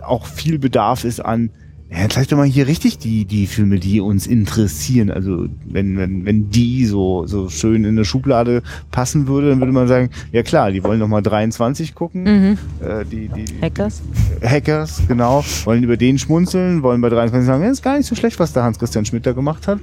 auch 0.02 0.26
viel 0.26 0.60
Bedarf 0.60 1.06
ist 1.06 1.22
an, 1.22 1.52
ja, 1.96 2.10
zeig 2.10 2.28
doch 2.28 2.38
mal 2.38 2.48
hier 2.48 2.66
richtig 2.66 2.98
die, 2.98 3.26
die 3.26 3.46
Filme, 3.46 3.78
die 3.78 4.02
uns 4.02 4.26
interessieren. 4.26 5.12
Also 5.12 5.48
wenn, 5.66 5.98
wenn, 5.98 6.26
wenn 6.26 6.50
die 6.50 6.86
so, 6.86 7.28
so 7.28 7.50
schön 7.50 7.84
in 7.84 7.92
eine 7.92 8.06
Schublade 8.06 8.64
passen 8.90 9.28
würde, 9.28 9.50
dann 9.50 9.60
würde 9.60 9.74
man 9.74 9.88
sagen, 9.88 10.10
ja 10.32 10.42
klar, 10.42 10.72
die 10.72 10.84
wollen 10.84 11.00
noch 11.00 11.08
mal 11.08 11.22
23 11.22 11.94
gucken. 11.94 12.24
Mhm. 12.24 12.58
Äh, 12.86 13.06
die, 13.06 13.28
die, 13.28 13.46
die, 13.46 13.62
Hackers. 13.62 14.02
Hackers, 14.42 15.04
genau, 15.08 15.46
wollen 15.66 15.84
über 15.84 15.96
den 15.96 16.18
schmunzeln, 16.18 16.82
wollen 16.82 17.00
bei 17.00 17.10
23 17.10 17.46
sagen, 17.46 17.64
ja, 17.64 17.70
ist 17.70 17.84
gar 17.84 17.98
nicht 17.98 18.08
so 18.08 18.16
schlecht, 18.16 18.40
was 18.40 18.54
der 18.54 18.64
Hans-Christian 18.64 19.06
Schmidt 19.06 19.28
da 19.28 19.34
gemacht 19.34 19.68
hat. 19.68 19.80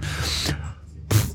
Pff, 1.12 1.34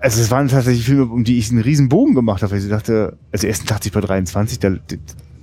Also 0.00 0.22
es 0.22 0.30
waren 0.30 0.48
tatsächlich 0.48 0.86
Filme, 0.86 1.04
um 1.04 1.24
die 1.24 1.38
ich 1.38 1.50
einen 1.50 1.60
riesen 1.60 1.90
Bogen 1.90 2.14
gemacht 2.14 2.42
habe, 2.42 2.52
weil 2.52 2.60
ich 2.60 2.68
dachte, 2.70 3.18
also 3.32 3.46
erstens 3.46 3.68
dachte 3.68 3.88
ich 3.88 3.92
bei 3.92 4.00
23, 4.00 4.58
da, 4.60 4.70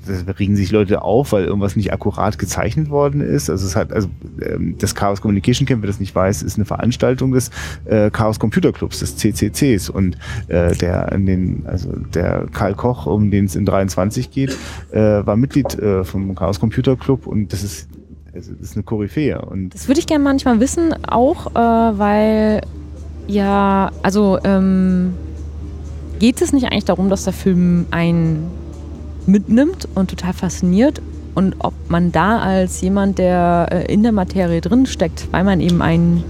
da 0.06 0.32
regen 0.34 0.56
sich 0.56 0.72
Leute 0.72 1.02
auf, 1.02 1.32
weil 1.32 1.46
irgendwas 1.46 1.76
nicht 1.76 1.94
akkurat 1.94 2.38
gezeichnet 2.38 2.90
worden 2.90 3.22
ist. 3.22 3.50
Also 3.50 3.66
es 3.66 3.76
hat, 3.76 3.94
also 3.94 4.10
ähm, 4.42 4.76
das 4.80 4.96
Chaos 4.96 5.22
Communication 5.22 5.66
Camp, 5.66 5.82
wer 5.82 5.88
das 5.88 6.00
nicht 6.00 6.14
weiß, 6.14 6.44
ist 6.44 6.58
eine 6.58 6.66
Veranstaltung 6.66 7.32
des 7.32 7.52
äh, 7.86 8.10
Chaos 8.10 8.40
Computer 8.40 8.72
Clubs, 8.72 9.00
des 9.00 9.16
CCCs 9.18 9.90
und 9.90 10.18
äh, 10.48 10.76
der 10.76 11.12
in 11.12 11.26
den, 11.26 11.64
also 11.66 11.90
der 12.14 12.48
Karl 12.52 12.74
Koch, 12.74 13.06
um 13.06 13.32
den 13.32 13.46
es 13.46 13.56
in 13.56 13.66
23 13.66 14.32
geht, 14.32 14.58
äh, 14.92 15.00
war 15.00 15.36
Mitglied 15.36 15.78
äh, 15.80 16.04
vom 16.04 16.36
Chaos 16.36 16.60
Computer 16.60 16.96
Club. 16.96 17.28
Und 17.28 17.54
das 17.54 17.64
ist 17.64 17.88
also 18.36 18.52
das 18.54 18.70
ist 18.70 18.76
eine 18.76 18.84
Koryphäe. 18.84 19.40
Und 19.42 19.74
Das 19.76 19.88
würde 19.88 20.00
ich 20.00 20.08
gerne 20.08 20.24
manchmal 20.24 20.60
wissen, 20.60 20.94
auch 21.08 21.52
äh, 21.52 21.60
weil 22.00 22.62
ja, 23.28 23.92
also 24.02 24.40
ähm, 24.44 25.14
geht 26.20 26.42
es 26.42 26.52
nicht 26.52 26.66
eigentlich 26.66 26.86
darum, 26.86 27.10
dass 27.10 27.24
der 27.24 27.34
Film 27.34 27.86
einen 27.92 28.50
mitnimmt 29.28 29.88
und 29.96 30.10
total 30.10 30.34
fasziniert 30.34 31.02
und 31.36 31.56
ob 31.60 31.74
man 31.88 32.12
da 32.12 32.40
als 32.40 32.82
jemand, 32.82 33.18
der 33.18 33.68
äh, 33.72 33.92
in 33.92 34.04
der 34.04 34.12
Materie 34.12 34.62
drin 34.62 34.86
steckt, 34.86 35.28
weil 35.32 35.44
man 35.44 35.60
eben 35.62 35.82
ein, 35.82 36.24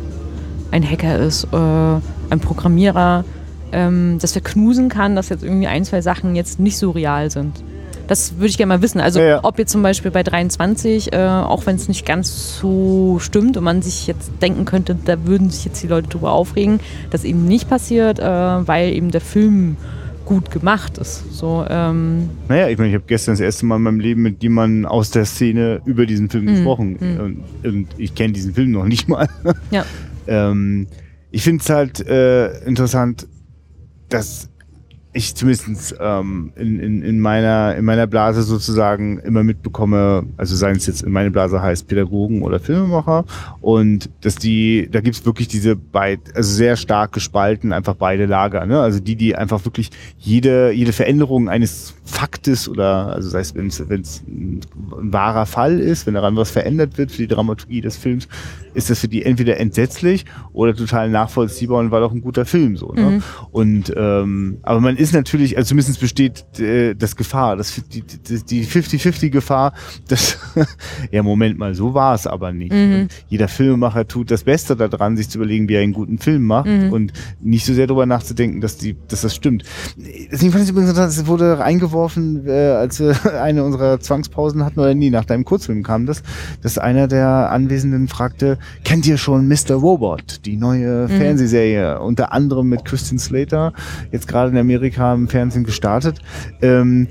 ein 0.71 0.89
Hacker 0.89 1.19
ist, 1.19 1.45
äh, 1.51 1.57
ein 1.57 2.39
Programmierer, 2.39 3.25
ähm, 3.71 4.17
das 4.21 4.31
verknusen 4.31 4.89
kann, 4.89 5.15
dass 5.15 5.29
jetzt 5.29 5.43
irgendwie 5.43 5.67
ein, 5.67 5.83
zwei 5.83 6.01
Sachen 6.01 6.35
jetzt 6.35 6.59
nicht 6.59 6.77
so 6.77 6.91
real 6.91 7.29
sind. 7.29 7.63
Das 8.07 8.35
würde 8.35 8.47
ich 8.47 8.57
gerne 8.57 8.69
mal 8.69 8.81
wissen. 8.81 8.99
Also 8.99 9.19
Ja, 9.19 9.25
ja. 9.25 9.39
ob 9.43 9.57
jetzt 9.57 9.71
zum 9.71 9.81
Beispiel 9.81 10.11
bei 10.11 10.23
23, 10.23 11.13
äh, 11.13 11.17
auch 11.17 11.65
wenn 11.65 11.75
es 11.75 11.87
nicht 11.87 12.05
ganz 12.05 12.57
so 12.59 13.17
stimmt 13.19 13.57
und 13.57 13.63
man 13.63 13.81
sich 13.81 14.07
jetzt 14.07 14.31
denken 14.41 14.65
könnte, 14.65 14.95
da 14.95 15.25
würden 15.25 15.49
sich 15.49 15.65
jetzt 15.65 15.81
die 15.81 15.87
Leute 15.87 16.09
drüber 16.09 16.31
aufregen, 16.31 16.79
das 17.11 17.23
eben 17.23 17.45
nicht 17.45 17.69
passiert, 17.69 18.19
äh, 18.19 18.23
weil 18.23 18.93
eben 18.93 19.11
der 19.11 19.21
Film 19.21 19.77
gut 20.25 20.51
gemacht 20.51 20.97
ist. 20.97 21.33
So, 21.33 21.65
ähm, 21.69 22.29
Naja, 22.47 22.69
ich 22.69 22.77
meine, 22.77 22.89
ich 22.89 22.95
habe 22.95 23.05
gestern 23.07 23.33
das 23.33 23.39
erste 23.39 23.65
Mal 23.65 23.77
in 23.77 23.83
meinem 23.83 23.99
Leben 23.99 24.21
mit 24.21 24.41
jemandem 24.43 24.85
aus 24.85 25.11
der 25.11 25.25
Szene 25.25 25.81
über 25.85 26.05
diesen 26.05 26.29
Film 26.29 26.45
gesprochen. 26.45 26.95
Und, 26.97 27.43
und 27.65 27.87
ich 27.97 28.15
kenne 28.15 28.33
diesen 28.33 28.53
Film 28.53 28.71
noch 28.71 28.85
nicht 28.85 29.07
mal. 29.07 29.27
ja. 29.71 29.85
ähm, 30.27 30.87
ich 31.31 31.43
finde 31.43 31.61
es 31.63 31.69
halt 31.69 31.99
äh, 32.07 32.63
interessant, 32.65 33.27
dass 34.09 34.49
ich 35.13 35.35
zumindest 35.35 35.95
ähm, 35.99 36.51
in, 36.55 36.79
in, 36.79 37.01
in, 37.03 37.19
meiner, 37.19 37.75
in 37.75 37.85
meiner 37.85 38.07
Blase 38.07 38.41
sozusagen 38.41 39.19
immer 39.19 39.43
mitbekomme, 39.43 40.25
also 40.37 40.55
seien 40.55 40.75
es 40.75 40.87
jetzt 40.87 41.03
in 41.03 41.11
meiner 41.11 41.29
Blase 41.29 41.61
heißt 41.61 41.87
Pädagogen 41.87 42.41
oder 42.41 42.59
Filmemacher 42.59 43.23
und 43.61 44.09
dass 44.21 44.35
die, 44.35 44.89
da 44.91 45.01
gibt's 45.01 45.23
wirklich 45.23 45.47
diese 45.47 45.75
beid, 45.75 46.19
also 46.35 46.51
sehr 46.51 46.75
stark 46.77 47.11
gespalten, 47.11 47.73
einfach 47.73 47.93
beide 47.93 48.25
Lager, 48.25 48.65
ne? 48.65 48.81
Also 48.81 48.99
die, 48.99 49.15
die 49.15 49.35
einfach 49.35 49.63
wirklich 49.65 49.91
jede, 50.17 50.71
jede 50.71 50.93
Veränderung 50.93 51.47
eines 51.47 51.93
Faktes 52.03 52.67
oder, 52.67 53.13
also 53.13 53.29
sei 53.29 53.41
es, 53.41 53.53
wenn 53.53 53.67
es 53.67 53.79
ein, 53.79 54.61
ein 54.97 55.13
wahrer 55.13 55.45
Fall 55.45 55.79
ist, 55.79 56.07
wenn 56.07 56.15
daran 56.15 56.35
was 56.35 56.49
verändert 56.49 56.97
wird 56.97 57.11
für 57.11 57.21
die 57.21 57.27
Dramaturgie 57.27 57.81
des 57.81 57.97
Films, 57.97 58.27
ist 58.73 58.89
das 58.89 58.99
für 58.99 59.07
die 59.07 59.23
entweder 59.23 59.59
entsetzlich 59.59 60.25
oder 60.53 60.75
total 60.75 61.09
nachvollziehbar 61.09 61.79
und 61.79 61.91
war 61.91 61.99
doch 61.99 62.11
ein 62.11 62.21
guter 62.21 62.45
Film 62.45 62.77
so. 62.77 62.93
Ne? 62.93 63.21
Und 63.51 63.93
ähm, 63.95 64.57
aber 64.63 64.79
man 64.79 64.97
ist 65.03 65.13
natürlich, 65.13 65.57
also 65.57 65.69
zumindest 65.69 65.99
besteht 65.99 66.59
äh, 66.59 66.95
das 66.95 67.15
Gefahr, 67.15 67.57
das, 67.57 67.81
die, 67.91 68.01
die 68.01 68.65
50-50-Gefahr, 68.65 69.73
dass, 70.07 70.37
ja, 71.11 71.21
Moment 71.21 71.59
mal, 71.59 71.75
so 71.75 71.93
war 71.93 72.15
es 72.15 72.25
aber 72.25 72.53
nicht. 72.53 72.71
Mhm. 72.71 73.09
Jeder 73.27 73.49
Filmemacher 73.49 74.07
tut 74.07 74.31
das 74.31 74.45
Beste 74.45 74.75
daran, 74.75 75.17
sich 75.17 75.29
zu 75.29 75.39
überlegen, 75.39 75.67
wie 75.67 75.73
er 75.75 75.81
einen 75.81 75.93
guten 75.93 76.19
Film 76.19 76.45
macht 76.45 76.67
mhm. 76.67 76.93
und 76.93 77.13
nicht 77.41 77.65
so 77.65 77.73
sehr 77.73 77.85
darüber 77.85 78.05
nachzudenken, 78.05 78.61
dass, 78.61 78.77
die, 78.77 78.95
dass 79.09 79.21
das 79.21 79.35
stimmt. 79.35 79.63
Deswegen 79.97 80.51
fand 80.51 80.63
ich 80.63 80.69
es 80.69 80.69
übrigens 80.69 80.91
interessant, 80.91 81.11
es 81.11 81.27
wurde 81.27 81.61
eingeworfen, 81.61 82.47
äh, 82.47 82.51
als 82.51 82.99
wir 82.99 83.13
eine 83.41 83.63
unserer 83.63 83.99
Zwangspausen 83.99 84.63
hatten, 84.63 84.79
oder 84.79 84.93
nie, 84.95 85.09
nach 85.09 85.25
deinem 85.25 85.43
Kurzfilm 85.43 85.83
kam 85.83 86.05
das, 86.05 86.23
dass 86.61 86.77
einer 86.77 87.09
der 87.09 87.51
Anwesenden 87.51 88.07
fragte, 88.07 88.57
kennt 88.85 89.05
ihr 89.05 89.17
schon 89.17 89.49
Mr. 89.49 89.75
Robot, 89.75 90.45
die 90.45 90.55
neue 90.55 91.09
mhm. 91.09 91.17
Fernsehserie, 91.17 91.99
unter 91.99 92.31
anderem 92.31 92.69
mit 92.69 92.85
Christian 92.85 93.19
Slater, 93.19 93.73
jetzt 94.13 94.27
gerade 94.29 94.51
in 94.51 94.57
Amerika 94.57 94.92
im 94.97 95.27
Fernsehen 95.27 95.63
gestartet. 95.63 96.19
Ähm, 96.61 97.07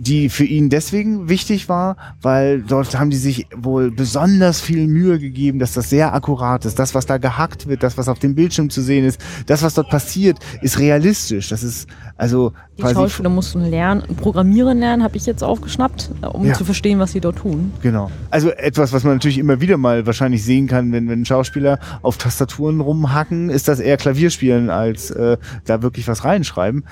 die 0.00 0.30
für 0.30 0.44
ihn 0.44 0.70
deswegen 0.70 1.28
wichtig 1.28 1.68
war, 1.68 1.96
weil 2.22 2.62
dort 2.62 2.98
haben 2.98 3.10
die 3.10 3.18
sich 3.18 3.46
wohl 3.54 3.90
besonders 3.90 4.58
viel 4.58 4.86
Mühe 4.86 5.18
gegeben, 5.18 5.58
dass 5.58 5.74
das 5.74 5.90
sehr 5.90 6.14
akkurat 6.14 6.64
ist. 6.64 6.78
Das, 6.78 6.94
was 6.94 7.04
da 7.04 7.18
gehackt 7.18 7.66
wird, 7.66 7.82
das, 7.82 7.98
was 7.98 8.08
auf 8.08 8.18
dem 8.18 8.34
Bildschirm 8.34 8.70
zu 8.70 8.80
sehen 8.80 9.04
ist, 9.04 9.20
das, 9.44 9.62
was 9.62 9.74
dort 9.74 9.90
passiert, 9.90 10.38
ist 10.62 10.78
realistisch. 10.78 11.50
Das 11.50 11.62
ist 11.62 11.86
also 12.16 12.52
die 12.78 12.82
Schauspieler 12.82 13.28
mussten 13.28 13.64
lernen, 13.64 14.02
programmieren 14.16 14.78
lernen, 14.78 15.02
habe 15.02 15.18
ich 15.18 15.26
jetzt 15.26 15.44
aufgeschnappt, 15.44 16.10
um 16.32 16.46
ja. 16.46 16.54
zu 16.54 16.64
verstehen, 16.64 16.98
was 16.98 17.12
sie 17.12 17.20
dort 17.20 17.36
tun. 17.36 17.72
Genau. 17.82 18.10
Also 18.30 18.50
etwas, 18.50 18.94
was 18.94 19.04
man 19.04 19.14
natürlich 19.14 19.38
immer 19.38 19.60
wieder 19.60 19.76
mal 19.76 20.06
wahrscheinlich 20.06 20.42
sehen 20.42 20.66
kann, 20.66 20.92
wenn, 20.92 21.08
wenn 21.08 21.26
Schauspieler 21.26 21.78
auf 22.00 22.16
Tastaturen 22.16 22.80
rumhacken, 22.80 23.50
ist 23.50 23.68
das 23.68 23.80
eher 23.80 23.98
Klavierspielen 23.98 24.70
als 24.70 25.10
äh, 25.10 25.36
da 25.66 25.82
wirklich 25.82 26.08
was 26.08 26.24
reinschreiben 26.24 26.84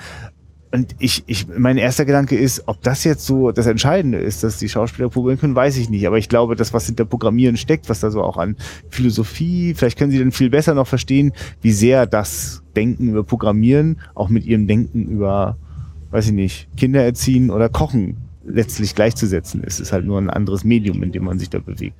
und 0.71 0.95
ich, 0.99 1.23
ich, 1.25 1.47
mein 1.47 1.77
erster 1.77 2.05
Gedanke 2.05 2.37
ist, 2.37 2.67
ob 2.67 2.81
das 2.83 3.03
jetzt 3.03 3.25
so 3.25 3.51
das 3.51 3.65
Entscheidende 3.65 4.19
ist, 4.19 4.43
dass 4.43 4.57
die 4.57 4.69
Schauspieler 4.69 5.09
programmieren 5.09 5.39
können, 5.39 5.55
weiß 5.55 5.77
ich 5.77 5.89
nicht. 5.89 6.05
Aber 6.05 6.19
ich 6.19 6.29
glaube, 6.29 6.55
das, 6.55 6.73
was 6.73 6.85
hinter 6.85 7.05
Programmieren 7.05 7.57
steckt, 7.57 7.89
was 7.89 8.01
da 8.01 8.11
so 8.11 8.21
auch 8.21 8.37
an 8.37 8.55
Philosophie, 8.89 9.73
vielleicht 9.73 9.97
können 9.97 10.11
sie 10.11 10.19
dann 10.19 10.31
viel 10.31 10.51
besser 10.51 10.75
noch 10.75 10.87
verstehen, 10.87 11.33
wie 11.61 11.71
sehr 11.71 12.05
das 12.05 12.61
Denken 12.75 13.09
über 13.09 13.23
Programmieren 13.23 13.99
auch 14.13 14.29
mit 14.29 14.45
ihrem 14.45 14.67
Denken 14.67 15.07
über, 15.07 15.57
weiß 16.11 16.27
ich 16.27 16.33
nicht, 16.33 16.67
Kinder 16.77 17.03
erziehen 17.03 17.49
oder 17.49 17.69
Kochen 17.69 18.17
letztlich 18.45 18.93
gleichzusetzen 18.93 19.63
ist. 19.63 19.75
Es 19.75 19.87
ist 19.87 19.91
halt 19.91 20.05
nur 20.05 20.19
ein 20.19 20.29
anderes 20.29 20.63
Medium, 20.63 21.01
in 21.01 21.11
dem 21.11 21.23
man 21.23 21.39
sich 21.39 21.49
da 21.49 21.57
bewegt. 21.57 21.97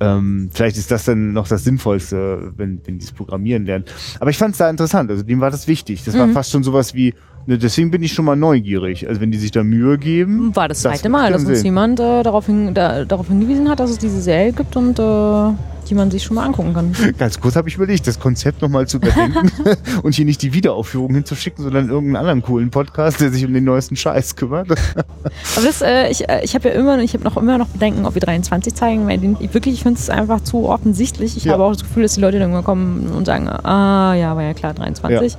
Ähm, 0.00 0.50
vielleicht 0.52 0.76
ist 0.76 0.90
das 0.90 1.04
dann 1.04 1.32
noch 1.32 1.46
das 1.46 1.62
Sinnvollste, 1.62 2.52
wenn, 2.56 2.80
wenn 2.84 2.98
die 2.98 3.04
es 3.04 3.12
programmieren 3.12 3.64
lernen. 3.66 3.84
Aber 4.18 4.30
ich 4.30 4.36
fand 4.36 4.52
es 4.52 4.58
da 4.58 4.68
interessant. 4.68 5.10
Also 5.10 5.22
dem 5.22 5.40
war 5.40 5.52
das 5.52 5.68
wichtig. 5.68 6.02
Das 6.04 6.14
mhm. 6.14 6.18
war 6.18 6.28
fast 6.30 6.50
schon 6.50 6.64
sowas 6.64 6.94
wie, 6.94 7.14
Ne, 7.46 7.58
deswegen 7.58 7.90
bin 7.90 8.02
ich 8.02 8.12
schon 8.12 8.24
mal 8.24 8.36
neugierig. 8.36 9.06
Also 9.08 9.20
wenn 9.20 9.30
die 9.30 9.38
sich 9.38 9.50
da 9.50 9.62
Mühe 9.62 9.98
geben. 9.98 10.54
War 10.56 10.68
das 10.68 10.80
zweite 10.80 11.08
Mal, 11.08 11.32
dass 11.32 11.44
uns 11.44 11.62
jemand 11.62 12.00
äh, 12.00 12.22
darauf, 12.22 12.46
hin, 12.46 12.72
da, 12.72 13.04
darauf 13.04 13.28
hingewiesen 13.28 13.68
hat, 13.68 13.80
dass 13.80 13.90
es 13.90 13.98
diese 13.98 14.20
Serie 14.20 14.52
gibt 14.52 14.76
und 14.76 14.98
äh, 14.98 15.52
die 15.88 15.94
man 15.94 16.10
sich 16.10 16.22
schon 16.22 16.36
mal 16.36 16.44
angucken 16.44 16.72
kann. 16.72 16.92
Ganz 17.18 17.38
kurz 17.38 17.56
habe 17.56 17.68
ich 17.68 17.74
überlegt, 17.74 18.06
das 18.06 18.18
Konzept 18.18 18.62
nochmal 18.62 18.86
zu 18.86 18.96
überdenken 18.96 19.50
und 20.02 20.14
hier 20.14 20.24
nicht 20.24 20.40
die 20.40 20.54
Wiederaufführung 20.54 21.14
hinzuschicken, 21.14 21.62
sondern 21.62 21.88
irgendeinen 21.88 22.16
anderen 22.16 22.42
coolen 22.42 22.70
Podcast, 22.70 23.20
der 23.20 23.30
sich 23.30 23.44
um 23.44 23.52
den 23.52 23.64
neuesten 23.64 23.96
Scheiß 23.96 24.36
kümmert. 24.36 24.70
Aber 24.70 25.66
das, 25.66 25.82
äh, 25.82 26.10
ich, 26.10 26.26
äh, 26.28 26.42
ich 26.42 26.54
habe 26.54 26.68
ja 26.68 26.74
immer, 26.74 26.98
ich 26.98 27.12
habe 27.12 27.24
noch 27.24 27.36
immer 27.36 27.58
noch 27.58 27.68
Bedenken, 27.68 28.06
ob 28.06 28.14
wir 28.14 28.22
23 28.22 28.74
zeigen, 28.74 29.06
weil 29.06 29.18
den, 29.18 29.38
wirklich, 29.52 29.74
ich 29.74 29.82
finde 29.82 30.00
es 30.00 30.08
einfach 30.08 30.42
zu 30.42 30.68
offensichtlich. 30.68 31.36
Ich 31.36 31.44
ja. 31.44 31.52
habe 31.52 31.64
auch 31.64 31.72
das 31.72 31.82
Gefühl, 31.82 32.04
dass 32.04 32.14
die 32.14 32.20
Leute 32.20 32.38
dann 32.38 32.52
irgendwann 32.52 32.64
kommen 32.64 33.08
und 33.08 33.26
sagen, 33.26 33.48
ah 33.48 34.14
ja, 34.14 34.34
war 34.34 34.42
ja 34.42 34.54
klar, 34.54 34.72
23. 34.72 35.36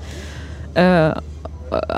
Ja. 0.76 1.12
Äh, 1.12 1.16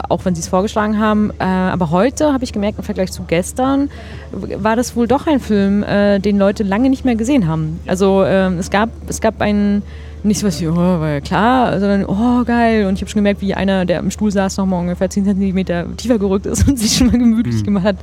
auch 0.10 0.26
wenn 0.26 0.36
sie 0.36 0.42
es 0.42 0.48
vorgeschlagen 0.48 1.00
haben. 1.00 1.32
Äh, 1.40 1.44
aber 1.44 1.92
heute 1.92 2.34
habe 2.34 2.44
ich 2.44 2.54
gemerkt, 2.54 2.78
im 2.78 2.84
Vergleich 2.84 3.12
zu 3.12 3.24
gestern, 3.24 3.90
war 4.32 4.76
das 4.76 4.96
wohl 4.96 5.08
doch 5.08 5.28
ein 5.28 5.40
Film, 5.40 5.84
äh, 5.84 6.20
den 6.20 6.38
Leute 6.38 6.64
lange 6.64 6.90
nicht 6.90 7.06
mehr 7.06 7.16
gesehen 7.16 7.48
haben. 7.48 7.80
Also 7.88 8.24
äh, 8.24 8.54
es, 8.56 8.70
gab, 8.70 8.90
es 9.08 9.22
gab 9.22 9.42
einen 9.42 9.84
nicht 10.28 10.40
so 10.40 10.48
was 10.48 10.62
wie, 10.62 10.68
oh, 10.68 10.76
war 10.76 11.10
ja 11.10 11.22
klar, 11.22 11.80
sondern, 11.80 12.06
oh, 12.06 12.44
geil. 12.44 12.86
Und 12.86 12.96
ich 12.96 13.02
habe 13.02 13.10
schon 13.10 13.20
gemerkt, 13.20 13.42
wie 13.42 13.54
einer, 13.54 13.86
der 13.86 14.00
am 14.00 14.12
Stuhl 14.12 14.32
saß, 14.32 14.58
nochmal 14.58 14.82
ungefähr 14.82 15.10
10 15.10 15.26
cm 15.26 15.96
tiefer 15.98 16.20
gerückt 16.20 16.46
ist 16.46 16.68
und 16.68 16.78
sich 16.78 16.96
schon 16.96 17.08
mal 17.08 17.18
gemütlich 17.18 17.62
mhm. 17.62 17.64
gemacht 17.64 17.86
hat, 17.86 17.98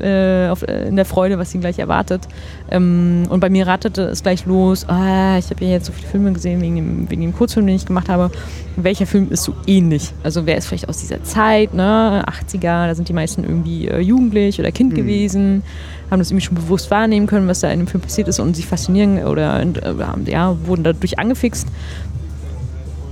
äh, 0.00 0.48
auf, 0.48 0.62
äh, 0.62 0.88
in 0.88 0.96
der 0.96 1.04
Freude, 1.04 1.38
was 1.38 1.54
ihn 1.54 1.60
gleich 1.60 1.78
erwartet. 1.78 2.28
Ähm, 2.70 3.24
und 3.28 3.40
bei 3.40 3.50
mir 3.50 3.66
ratete 3.66 4.02
es 4.02 4.22
gleich 4.22 4.46
los, 4.46 4.88
ah, 4.88 5.38
ich 5.38 5.50
habe 5.50 5.64
ja 5.64 5.72
jetzt 5.72 5.86
so 5.86 5.92
viele 5.92 6.08
Filme 6.08 6.32
gesehen 6.32 6.60
wegen 6.60 6.76
dem, 6.76 7.10
wegen 7.10 7.22
dem 7.22 7.34
Kurzfilm, 7.34 7.66
den 7.66 7.76
ich 7.76 7.86
gemacht 7.86 8.08
habe. 8.08 8.30
Welcher 8.76 9.06
Film 9.06 9.28
ist 9.30 9.42
so 9.44 9.54
ähnlich? 9.66 10.12
Also 10.22 10.46
wer 10.46 10.56
ist 10.56 10.66
vielleicht 10.66 10.88
aus 10.88 10.98
dieser 10.98 11.22
Zeit, 11.24 11.74
ne, 11.74 12.24
80er, 12.26 12.86
da 12.86 12.94
sind 12.94 13.08
die 13.08 13.12
meisten 13.12 13.44
irgendwie 13.44 13.88
äh, 13.88 14.00
jugendlich 14.00 14.60
oder 14.60 14.70
Kind 14.70 14.92
mhm. 14.92 14.96
gewesen 14.96 15.62
haben 16.10 16.18
das 16.18 16.30
irgendwie 16.30 16.44
schon 16.44 16.56
bewusst 16.56 16.90
wahrnehmen 16.90 17.26
können, 17.26 17.46
was 17.46 17.60
da 17.60 17.70
in 17.70 17.78
dem 17.78 17.86
Film 17.86 18.02
passiert 18.02 18.28
ist 18.28 18.40
und 18.40 18.56
sich 18.56 18.66
faszinieren 18.66 19.24
oder 19.24 19.62
äh, 19.62 20.30
ja, 20.30 20.56
wurden 20.66 20.82
dadurch 20.82 21.18
angefixt. 21.18 21.68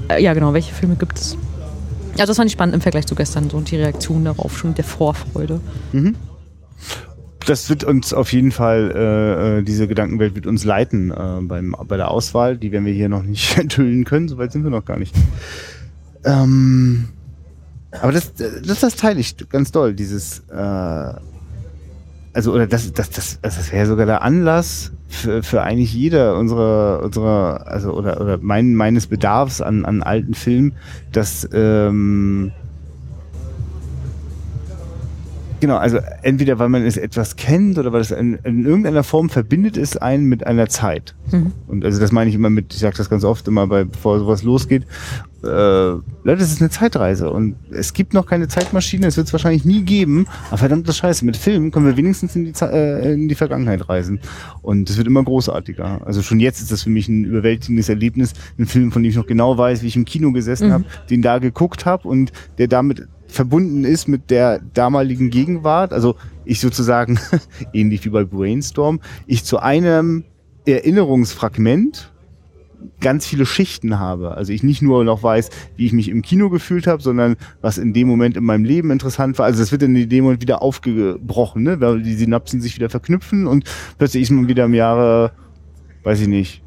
Äh, 0.09 0.23
ja, 0.23 0.35
genau, 0.35 0.53
welche 0.53 0.75
Filme 0.75 0.97
gibt 0.97 1.19
es? 1.19 1.37
Ja, 2.17 2.27
das 2.27 2.37
fand 2.37 2.47
ich 2.49 2.53
spannend 2.53 2.75
im 2.75 2.81
Vergleich 2.81 3.07
zu 3.07 3.15
gestern, 3.15 3.49
so 3.49 3.61
die 3.61 3.77
Reaktion 3.77 4.25
darauf, 4.25 4.59
schon 4.59 4.75
der 4.75 4.85
Vorfreude. 4.85 5.61
Mhm. 5.93 6.17
Das 7.47 7.71
wird 7.71 7.85
uns 7.85 8.13
auf 8.13 8.33
jeden 8.33 8.51
Fall, 8.51 8.93
äh, 8.95 9.59
äh, 9.59 9.63
diese 9.63 9.89
Gedankenwelt 9.89 10.35
wird 10.35 10.47
uns 10.47 10.65
leiten 10.65 11.11
äh, 11.11 11.41
beim, 11.43 11.75
bei 11.87 11.97
der 11.97 12.11
Auswahl. 12.11 12.59
Die 12.59 12.73
werden 12.73 12.85
wir 12.85 12.93
hier 12.93 13.09
noch 13.09 13.23
nicht 13.23 13.57
enthüllen 13.59 14.05
können, 14.05 14.29
soweit 14.29 14.53
sind 14.53 14.65
wir 14.65 14.71
noch 14.71 14.85
gar 14.85 14.99
nicht. 14.99 15.15
Ähm, 16.25 17.09
aber 17.93 18.13
das, 18.13 18.35
das, 18.35 18.81
das 18.81 18.97
teile 18.97 19.21
ich 19.21 19.37
ganz 19.49 19.73
doll, 19.73 19.95
dieses 19.95 20.41
äh, 20.51 21.15
also 22.39 22.53
oder 22.53 22.69
das, 22.69 22.93
das, 22.93 23.11
das, 23.11 23.41
das 23.41 23.73
wäre 23.73 23.85
sogar 23.87 24.07
der 24.07 24.23
Anlass 24.23 24.93
für, 25.09 25.43
für 25.43 25.63
eigentlich 25.63 25.93
jeder 25.93 26.37
unserer, 26.39 27.03
unserer, 27.03 27.67
also 27.67 27.93
oder, 27.95 28.21
oder 28.21 28.39
mein, 28.41 28.77
meines 28.77 29.09
Bedarfs 29.09 29.61
an, 29.61 29.85
an 29.85 30.05
alten 30.05 30.35
Filmen, 30.35 30.73
dass 31.11 31.49
ähm, 31.53 32.53
Genau, 35.61 35.77
also 35.77 35.99
entweder 36.23 36.59
weil 36.59 36.69
man 36.69 36.83
es 36.85 36.97
etwas 36.97 37.37
kennt 37.37 37.79
oder 37.79 37.93
weil 37.93 38.01
es 38.01 38.11
in, 38.11 38.35
in 38.45 38.65
irgendeiner 38.65 39.03
Form 39.03 39.29
verbindet 39.29 39.77
es 39.77 39.97
einen 39.97 40.27
mit 40.27 40.47
einer 40.47 40.69
Zeit. 40.69 41.15
Mhm. 41.33 41.53
Und 41.67 41.85
also 41.85 42.01
das 42.01 42.13
meine 42.13 42.31
ich 42.31 42.37
immer 42.37 42.51
mit, 42.51 42.73
ich 42.73 42.81
sage 42.81 42.97
das 42.97 43.11
ganz 43.11 43.25
oft 43.25 43.49
immer, 43.49 43.67
bei, 43.67 43.85
bevor 43.85 44.21
sowas 44.21 44.45
losgeht. 44.45 44.87
Äh, 45.43 45.47
Leute, 45.47 46.03
das 46.25 46.51
ist 46.51 46.61
eine 46.61 46.71
Zeitreise 46.71 47.31
und 47.31 47.57
es 47.71 47.93
gibt 47.93 48.13
noch 48.13 48.27
keine 48.27 48.49
Zeitmaschine, 48.49 49.07
es 49.07 49.17
wird 49.17 49.29
es 49.29 49.33
wahrscheinlich 49.33 49.65
nie 49.65 49.83
geben. 49.83 50.27
Aber 50.49 50.59
verdammt 50.59 50.89
das 50.89 50.97
Scheiße, 50.99 51.25
mit 51.25 51.37
Filmen 51.37 51.71
können 51.71 51.87
wir 51.87 51.97
wenigstens 51.97 52.37
in 52.37 52.45
die, 52.45 52.53
äh, 52.61 53.15
in 53.15 53.29
die 53.29 53.35
Vergangenheit 53.35 53.89
reisen. 53.89 54.21
Und 54.63 54.91
es 54.91 54.97
wird 54.97 55.07
immer 55.07 55.25
großartiger. 55.25 56.03
Also 56.05 56.23
schon 56.23 56.41
jetzt 56.41 56.61
ist 56.61 56.71
das 56.71 56.85
für 56.85 56.91
mich 56.91 57.09
ein 57.09 57.25
überwältigendes 57.25 57.89
Erlebnis, 57.89 58.33
ein 58.59 58.67
Film, 58.67 58.93
von 58.93 59.03
dem 59.03 59.11
ich 59.11 59.17
noch 59.17 59.27
genau 59.27 59.59
weiß, 59.59 59.83
wie 59.83 59.89
ich 59.89 59.97
im 59.97 60.05
Kino 60.05 60.33
gesessen 60.33 60.69
mhm. 60.69 60.73
habe, 60.73 60.85
den 61.11 61.23
da 61.23 61.39
geguckt 61.39 61.85
habe 61.85 62.07
und 62.07 62.33
der 62.59 62.69
damit 62.69 63.09
verbunden 63.29 63.85
ist 63.85 64.09
mit 64.09 64.31
der 64.31 64.61
damaligen 64.75 65.31
Gegenwart. 65.31 65.93
Also 65.93 66.17
ich 66.45 66.61
sozusagen, 66.61 67.21
ähnlich 67.73 68.05
wie 68.05 68.11
bei 68.11 68.25
Brainstorm, 68.25 69.01
ich 69.27 69.45
zu 69.45 69.59
einem 69.59 70.25
Erinnerungsfragment 70.67 72.13
ganz 73.01 73.27
viele 73.27 73.47
Schichten 73.47 73.99
habe. 73.99 74.33
Also 74.33 74.53
ich 74.53 74.63
nicht 74.63 74.83
nur 74.83 75.05
noch 75.05 75.23
weiß, 75.23 75.51
wie 75.77 75.87
ich 75.87 75.93
mich 75.93 76.09
im 76.09 76.23
Kino 76.23 76.49
gefühlt 76.49 76.87
habe, 76.87 77.03
sondern 77.03 77.37
was 77.61 77.79
in 77.79 77.93
dem 77.93 78.09
Moment 78.09 78.37
in 78.37 78.45
meinem 78.45 78.65
Leben 78.65 78.91
interessant 78.91 79.39
war. 79.39 79.47
Also 79.47 79.61
das 79.61 79.73
wird 79.73 79.83
in 79.83 80.09
dem 80.09 80.25
Moment 80.25 80.43
wieder 80.43 80.63
aufgebrochen, 80.63 81.63
ne? 81.63 81.81
weil 81.81 82.03
die 82.03 82.15
Synapsen 82.15 82.61
sich 82.61 82.77
wieder 82.77 82.91
verknüpfen 82.91 83.47
und 83.47 83.65
plötzlich 83.99 84.25
ist 84.25 84.31
man 84.31 84.49
wieder 84.49 84.65
im 84.65 84.75
Jahre, 84.75 85.33
weiß 86.05 86.21
ich 86.21 86.29
nicht, 86.29 86.63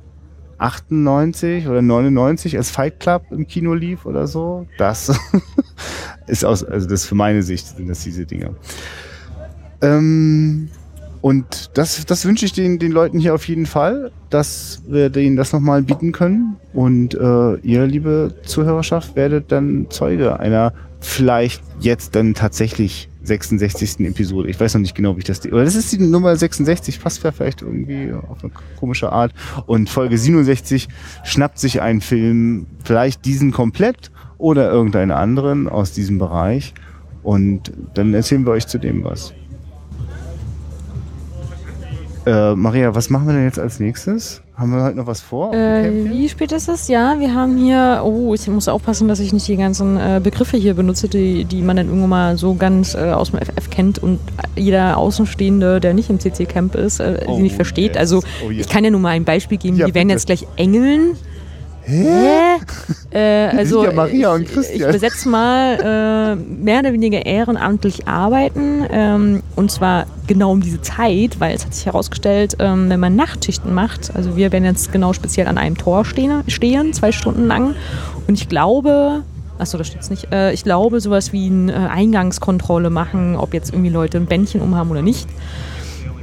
98 0.61 1.67
oder 1.67 1.81
99 1.81 2.57
als 2.57 2.69
Fight 2.69 2.99
Club 2.99 3.23
im 3.31 3.47
Kino 3.47 3.73
lief 3.73 4.05
oder 4.05 4.27
so. 4.27 4.67
Das 4.77 5.11
ist 6.27 6.45
aus, 6.45 6.63
also 6.63 6.87
das 6.87 7.05
für 7.05 7.15
meine 7.15 7.43
Sicht 7.43 7.67
sind 7.67 7.87
das 7.87 8.03
diese 8.03 8.25
Dinge. 8.25 8.55
Ähm, 9.81 10.69
und 11.21 11.71
das, 11.75 12.05
das 12.05 12.25
wünsche 12.25 12.45
ich 12.45 12.53
den, 12.53 12.79
den 12.79 12.91
Leuten 12.91 13.19
hier 13.19 13.35
auf 13.35 13.47
jeden 13.47 13.65
Fall, 13.67 14.11
dass 14.29 14.81
wir 14.87 15.09
denen 15.09 15.35
das 15.35 15.53
nochmal 15.53 15.83
bieten 15.83 16.11
können. 16.11 16.57
Und 16.73 17.13
äh, 17.13 17.55
ihr, 17.57 17.85
liebe 17.85 18.33
Zuhörerschaft, 18.43 19.15
werdet 19.15 19.51
dann 19.51 19.87
Zeuge 19.89 20.39
einer 20.39 20.73
vielleicht 20.99 21.63
jetzt 21.79 22.15
dann 22.15 22.33
tatsächlich 22.33 23.09
66. 23.23 23.99
Episode. 23.99 24.49
Ich 24.49 24.59
weiß 24.59 24.73
noch 24.73 24.81
nicht 24.81 24.95
genau, 24.95 25.15
wie 25.15 25.19
ich 25.19 25.25
das. 25.25 25.45
Oder 25.45 25.63
das 25.63 25.75
ist 25.75 25.91
die 25.91 25.99
Nummer 25.99 26.35
66, 26.35 27.01
passt 27.01 27.23
ja 27.23 27.31
vielleicht 27.31 27.61
irgendwie 27.61 28.11
auf 28.13 28.43
eine 28.43 28.51
komische 28.79 29.11
Art. 29.11 29.33
Und 29.67 29.89
Folge 29.89 30.17
67 30.17 30.87
schnappt 31.23 31.59
sich 31.59 31.81
ein 31.81 32.01
Film, 32.01 32.67
vielleicht 32.83 33.25
diesen 33.25 33.51
komplett 33.51 34.11
oder 34.37 34.71
irgendeinen 34.71 35.11
anderen 35.11 35.69
aus 35.69 35.91
diesem 35.91 36.17
Bereich. 36.17 36.73
Und 37.23 37.71
dann 37.93 38.13
erzählen 38.13 38.45
wir 38.45 38.53
euch 38.53 38.67
zu 38.67 38.79
dem 38.79 39.03
was. 39.03 39.33
Äh, 42.25 42.55
Maria, 42.55 42.93
was 42.93 43.09
machen 43.09 43.27
wir 43.27 43.33
denn 43.33 43.45
jetzt 43.45 43.59
als 43.59 43.79
nächstes? 43.79 44.41
Haben 44.61 44.73
wir 44.75 44.83
heute 44.83 44.97
noch 44.97 45.07
was 45.07 45.21
vor? 45.21 45.55
Äh, 45.55 45.89
wie 46.11 46.29
spät 46.29 46.51
ist 46.51 46.69
es? 46.69 46.87
Ja, 46.87 47.19
wir 47.19 47.33
haben 47.33 47.57
hier, 47.57 48.01
oh, 48.05 48.35
ich 48.35 48.47
muss 48.47 48.67
aufpassen, 48.67 49.07
dass 49.07 49.19
ich 49.19 49.33
nicht 49.33 49.47
die 49.47 49.57
ganzen 49.57 49.97
äh, 49.97 50.21
Begriffe 50.23 50.55
hier 50.55 50.75
benutze, 50.75 51.09
die, 51.09 51.45
die 51.45 51.63
man 51.63 51.77
dann 51.77 51.87
irgendwann 51.87 52.09
mal 52.09 52.37
so 52.37 52.53
ganz 52.53 52.93
äh, 52.93 53.09
aus 53.11 53.31
dem 53.31 53.39
FF 53.39 53.71
kennt 53.71 53.97
und 53.97 54.19
jeder 54.55 54.97
Außenstehende, 54.97 55.79
der 55.79 55.95
nicht 55.95 56.11
im 56.11 56.19
CC-Camp 56.19 56.75
ist, 56.75 57.01
Oh, 57.01 57.37
sie 57.37 57.41
nicht 57.41 57.55
versteht. 57.55 57.93
yes. 57.93 57.97
Also 57.97 58.21
Oh, 58.45 58.51
yes. 58.51 58.67
ich 58.67 58.71
kann 58.71 58.83
ja 58.83 58.91
nur 58.91 58.99
mal 58.99 59.09
ein 59.09 59.25
Beispiel 59.25 59.57
geben, 59.57 59.77
Ja, 59.77 59.87
die 59.87 59.95
werden 59.95 60.11
jetzt 60.11 60.27
gleich 60.27 60.45
Engeln. 60.57 61.15
Hä? 61.83 62.57
Äh, 63.11 63.57
also 63.57 63.83
ja 63.83 63.91
Maria 63.91 64.33
und 64.33 64.43
ich, 64.43 64.53
Christian. 64.53 64.89
Ich 64.89 64.93
besetze 64.93 65.27
mal 65.27 65.77
äh, 65.81 66.35
mehr 66.35 66.79
oder 66.79 66.93
weniger 66.93 67.25
ehrenamtlich 67.25 68.07
arbeiten 68.07 68.85
ähm, 68.89 69.43
und 69.55 69.71
zwar 69.71 70.05
genau 70.27 70.51
um 70.51 70.61
diese 70.61 70.81
Zeit, 70.81 71.39
weil 71.39 71.55
es 71.55 71.65
hat 71.65 71.73
sich 71.73 71.85
herausgestellt, 71.85 72.55
ähm, 72.59 72.89
wenn 72.89 72.99
man 72.99 73.15
Nachtschichten 73.15 73.73
macht, 73.73 74.15
also 74.15 74.37
wir 74.37 74.51
werden 74.51 74.65
jetzt 74.65 74.91
genau 74.91 75.13
speziell 75.13 75.47
an 75.47 75.57
einem 75.57 75.77
Tor 75.77 76.05
stehen, 76.05 76.43
stehen 76.47 76.93
zwei 76.93 77.11
Stunden 77.11 77.47
lang 77.47 77.75
und 78.27 78.35
ich 78.35 78.47
glaube, 78.47 79.23
achso, 79.57 79.77
da 79.77 79.83
steht 79.83 80.01
es 80.01 80.09
nicht, 80.09 80.31
äh, 80.31 80.53
ich 80.53 80.63
glaube 80.63 81.01
sowas 81.01 81.33
wie 81.33 81.47
eine 81.47 81.89
Eingangskontrolle 81.89 82.89
machen, 82.89 83.35
ob 83.35 83.53
jetzt 83.53 83.73
irgendwie 83.73 83.89
Leute 83.89 84.17
ein 84.17 84.25
Bändchen 84.25 84.61
umhaben 84.61 84.91
oder 84.91 85.01
nicht. 85.01 85.27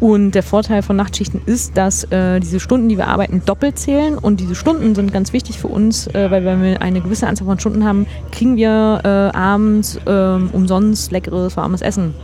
Und 0.00 0.32
der 0.32 0.42
Vorteil 0.42 0.82
von 0.82 0.96
Nachtschichten 0.96 1.40
ist, 1.46 1.76
dass 1.76 2.04
äh, 2.04 2.40
diese 2.40 2.60
Stunden, 2.60 2.88
die 2.88 2.96
wir 2.96 3.08
arbeiten, 3.08 3.42
doppelt 3.44 3.78
zählen. 3.78 4.16
Und 4.16 4.40
diese 4.40 4.54
Stunden 4.54 4.94
sind 4.94 5.12
ganz 5.12 5.32
wichtig 5.32 5.58
für 5.58 5.68
uns, 5.68 6.06
äh, 6.08 6.30
weil 6.30 6.44
wenn 6.44 6.62
wir 6.62 6.82
eine 6.82 7.00
gewisse 7.00 7.26
Anzahl 7.26 7.46
von 7.46 7.58
Stunden 7.58 7.84
haben, 7.84 8.06
kriegen 8.30 8.56
wir 8.56 9.00
äh, 9.04 9.36
abends 9.36 9.98
ähm, 10.06 10.50
umsonst 10.52 11.10
leckeres, 11.10 11.56
warmes 11.56 11.82
Essen. 11.82 12.14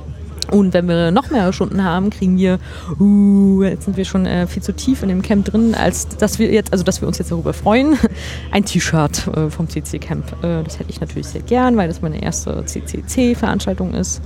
Und 0.50 0.74
wenn 0.74 0.86
wir 0.86 1.10
noch 1.10 1.30
mehr 1.30 1.52
Stunden 1.52 1.82
haben, 1.82 2.10
kriegen 2.10 2.36
wir, 2.36 2.58
uh, 3.00 3.62
jetzt 3.62 3.86
sind 3.86 3.96
wir 3.96 4.04
schon 4.04 4.26
äh, 4.26 4.46
viel 4.46 4.62
zu 4.62 4.72
tief 4.72 5.02
in 5.02 5.08
dem 5.08 5.22
Camp 5.22 5.46
drin, 5.46 5.74
als 5.74 6.06
dass 6.08 6.38
wir 6.38 6.52
jetzt, 6.52 6.72
also 6.72 6.84
dass 6.84 7.00
wir 7.00 7.08
uns 7.08 7.18
jetzt 7.18 7.32
darüber 7.32 7.52
freuen, 7.52 7.96
ein 8.52 8.64
T-Shirt 8.64 9.26
äh, 9.28 9.50
vom 9.50 9.68
CC 9.68 9.98
Camp. 9.98 10.32
Äh, 10.44 10.62
das 10.62 10.78
hätte 10.78 10.90
ich 10.90 11.00
natürlich 11.00 11.28
sehr 11.28 11.42
gern, 11.42 11.76
weil 11.76 11.88
das 11.88 12.02
meine 12.02 12.22
erste 12.22 12.64
CCC-Veranstaltung 12.64 13.94
ist. 13.94 14.20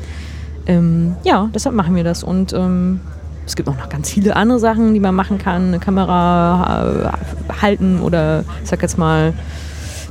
Ähm, 0.67 1.17
ja, 1.25 1.49
deshalb 1.55 1.75
machen 1.75 1.95
wir 1.95 2.05
das. 2.05 2.23
Und 2.25 2.53
ähm, 2.53 3.01
es 3.49 3.57
gibt 3.57 3.69
auch 3.69 3.77
noch 3.77 3.89
ganz 3.89 4.11
viele 4.11 4.37
andere 4.37 4.59
Sachen, 4.59 4.93
die 4.93 5.01
man 5.01 5.15
machen 5.15 5.39
kann. 5.39 5.69
Eine 5.69 5.79
Kamera 5.79 7.11
äh, 7.51 7.53
halten 7.63 8.01
oder 8.01 8.45
ich 8.63 8.69
sag 8.69 8.83
jetzt 8.83 8.99
mal 8.99 9.33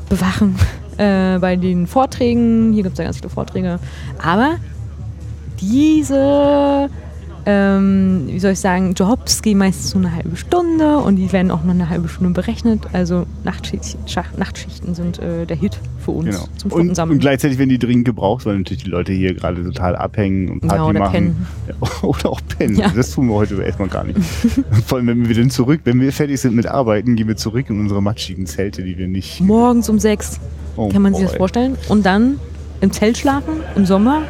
bewachen 0.09 0.55
äh, 0.97 1.37
bei 1.37 1.55
den 1.55 1.85
Vorträgen. 1.85 2.73
Hier 2.73 2.81
gibt 2.83 2.93
es 2.93 2.97
ja 2.97 3.05
ganz 3.05 3.17
viele 3.17 3.29
Vorträge. 3.29 3.79
Aber 4.21 4.55
diese, 5.61 6.89
ähm, 7.49 8.23
wie 8.27 8.39
soll 8.39 8.51
ich 8.51 8.59
sagen, 8.59 8.93
Jobs 8.93 9.41
gehen 9.41 9.57
meistens 9.57 9.95
nur 9.95 10.03
eine 10.05 10.13
halbe 10.13 10.35
Stunde 10.35 10.97
und 10.97 11.15
die 11.15 11.31
werden 11.31 11.49
auch 11.49 11.63
nur 11.63 11.73
eine 11.73 11.89
halbe 11.89 12.09
Stunde 12.09 12.33
berechnet. 12.33 12.81
Also 12.91 13.25
Nachtschicht, 13.45 13.97
Schach- 14.05 14.35
Nachtschichten 14.37 14.93
sind 14.95 15.19
äh, 15.19 15.45
der 15.45 15.55
Hit 15.55 15.79
für 16.03 16.11
uns 16.11 16.35
Genau. 16.35 16.47
zum 16.57 16.71
Und, 16.73 16.99
und 16.99 17.19
gleichzeitig 17.19 17.57
werden 17.57 17.69
die 17.69 17.79
dringend 17.79 18.03
gebraucht, 18.03 18.45
weil 18.45 18.57
natürlich 18.57 18.83
die 18.83 18.89
Leute 18.89 19.13
hier 19.13 19.33
gerade 19.33 19.63
total 19.63 19.95
abhängen 19.95 20.49
und 20.49 20.59
Party 20.59 20.75
Ja, 20.75 20.85
oder 20.85 20.99
machen. 20.99 21.11
pennen. 21.13 21.47
Ja, 21.69 21.87
oder 22.03 22.29
auch 22.31 22.41
pennen. 22.57 22.75
Ja. 22.75 22.89
Das 22.93 23.11
tun 23.11 23.27
wir 23.29 23.35
heute 23.35 23.61
erstmal 23.63 23.87
gar 23.87 24.03
nicht. 24.03 24.19
Vor 24.85 24.97
allem, 24.97 25.07
wenn 25.07 25.29
wir 25.29 25.35
dann 25.35 25.49
zurück, 25.49 25.79
wenn 25.85 26.01
wir 26.01 26.11
fertig 26.11 26.41
sind 26.41 26.53
mit 26.53 26.65
Arbeiten, 26.67 27.15
gehen 27.15 27.29
wir 27.29 27.37
zurück 27.37 27.69
in 27.69 27.79
unsere 27.79 28.01
matschigen 28.03 28.45
Zelte, 28.45 28.83
die 28.83 28.97
wir 28.97 29.07
nicht. 29.07 29.39
Morgens 29.39 29.87
um 29.87 29.99
sechs. 29.99 30.41
Oh 30.75 30.89
Kann 30.89 31.01
man 31.01 31.13
sich 31.13 31.23
das 31.23 31.31
boy. 31.31 31.37
vorstellen? 31.37 31.77
Und 31.87 32.05
dann 32.05 32.39
im 32.81 32.91
Zelt 32.91 33.17
schlafen, 33.17 33.53
im 33.77 33.85
Sommer. 33.85 34.23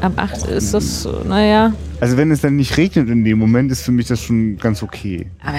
Ab 0.00 0.12
acht 0.16 0.46
ist 0.46 0.72
das, 0.72 1.06
naja. 1.26 1.72
Also 2.00 2.16
wenn 2.16 2.30
es 2.30 2.40
dann 2.40 2.56
nicht 2.56 2.76
regnet 2.78 3.10
in 3.10 3.24
dem 3.24 3.38
Moment, 3.38 3.70
ist 3.70 3.82
für 3.82 3.92
mich 3.92 4.06
das 4.06 4.20
schon 4.20 4.56
ganz 4.56 4.82
okay. 4.82 5.26
Aber 5.42 5.58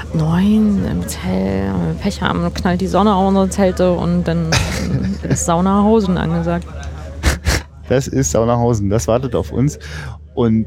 ab 0.00 0.14
neun 0.14 0.84
im 0.90 1.06
Zelt, 1.06 1.74
wenn 1.74 1.86
wir 1.88 1.94
Pech 2.00 2.22
haben, 2.22 2.52
knallt 2.54 2.80
die 2.80 2.86
Sonne 2.86 3.14
auf 3.14 3.28
unsere 3.28 3.50
Zelte 3.50 3.92
und 3.92 4.24
dann 4.24 4.48
ist 5.28 5.44
Saunahausen 5.44 6.16
angesagt. 6.16 6.66
Das 7.88 8.08
ist 8.08 8.30
Saunahausen, 8.30 8.88
das 8.88 9.06
wartet 9.08 9.34
auf 9.34 9.52
uns. 9.52 9.78
Und 10.34 10.66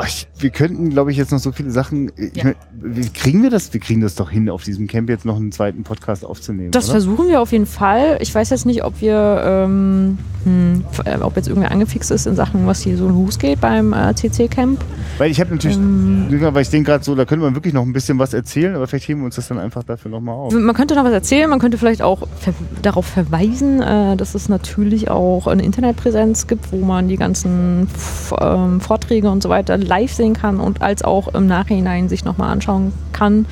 ach, 0.00 0.08
wir 0.38 0.50
könnten, 0.50 0.90
glaube 0.90 1.10
ich, 1.10 1.16
jetzt 1.16 1.30
noch 1.32 1.38
so 1.38 1.52
viele 1.52 1.70
Sachen. 1.70 2.10
Ich 2.16 2.36
Ja. 2.36 2.44
mein, 2.44 2.54
wie 2.80 3.08
kriegen 3.08 3.42
wir 3.42 3.50
das? 3.50 3.72
Wir 3.72 3.80
kriegen 3.80 4.00
das 4.00 4.14
doch 4.14 4.30
hin, 4.30 4.48
auf 4.48 4.64
diesem 4.64 4.86
Camp 4.86 5.08
jetzt 5.08 5.24
noch 5.24 5.36
einen 5.36 5.52
zweiten 5.52 5.82
Podcast 5.82 6.24
aufzunehmen. 6.24 6.70
Das 6.70 6.84
oder? 6.86 6.92
versuchen 6.92 7.28
wir 7.28 7.40
auf 7.40 7.52
jeden 7.52 7.66
Fall. 7.66 8.18
Ich 8.20 8.34
weiß 8.34 8.50
jetzt 8.50 8.66
nicht, 8.66 8.84
ob 8.84 9.00
wir, 9.00 9.42
ähm, 9.44 10.18
hm, 10.44 10.84
äh, 11.04 11.18
ob 11.18 11.36
jetzt 11.36 11.48
irgendwer 11.48 11.70
angefixt 11.70 12.10
ist 12.10 12.26
in 12.26 12.34
Sachen, 12.34 12.66
was 12.66 12.80
hier 12.80 12.96
so 12.96 13.08
losgeht 13.08 13.60
beim 13.60 13.92
äh, 13.92 14.14
CC-Camp. 14.14 14.82
Weil 15.18 15.30
ich 15.30 15.40
habe 15.40 15.50
natürlich, 15.50 15.76
Ähm. 15.76 16.26
Weil 16.30 16.62
ich 16.62 16.70
denke 16.70 16.90
gerade 16.90 17.04
so, 17.04 17.14
da 17.14 17.24
könnte 17.24 17.44
man 17.44 17.54
wirklich 17.54 17.74
noch 17.74 17.82
ein 17.82 17.92
bisschen 17.92 18.18
was 18.18 18.32
erzählen, 18.32 18.74
aber 18.74 18.86
vielleicht 18.86 19.08
heben 19.08 19.20
wir 19.20 19.26
uns 19.26 19.36
das 19.36 19.48
dann 19.48 19.58
einfach 19.58 19.82
dafür 19.84 20.10
nochmal 20.10 20.34
auf. 20.34 20.52
Man 20.52 20.74
könnte 20.74 20.94
noch 20.94 21.04
was 21.04 21.12
erzählen, 21.12 21.50
man 21.50 21.58
könnte 21.58 21.76
vielleicht 21.76 22.02
auch 22.02 22.26
ver 22.38 22.54
darauf 22.82 23.06
verweisen, 23.06 23.82
äh, 23.82 24.16
dass 24.16 24.34
es 24.34 24.48
natürlich 24.48 25.10
auch 25.10 25.46
eine 25.46 25.62
Internetpräsenz 25.62 26.46
gibt, 26.46 26.72
wo 26.72 26.78
man 26.78 27.08
die 27.08 27.16
ganzen 27.16 27.88
F 27.94 28.34
ähm, 28.40 28.80
Vorträge 28.80 29.30
und 29.30 29.42
so 29.42 29.48
weiter 29.48 29.76
live 29.90 30.12
sehen 30.12 30.34
kann 30.34 30.60
und 30.60 30.80
als 30.80 31.02
auch 31.02 31.28
im 31.34 31.46
Nachhinein 31.46 32.08
sich 32.08 32.24
nochmal 32.24 32.50
anschauen 32.50 32.92
kann. 33.12 33.44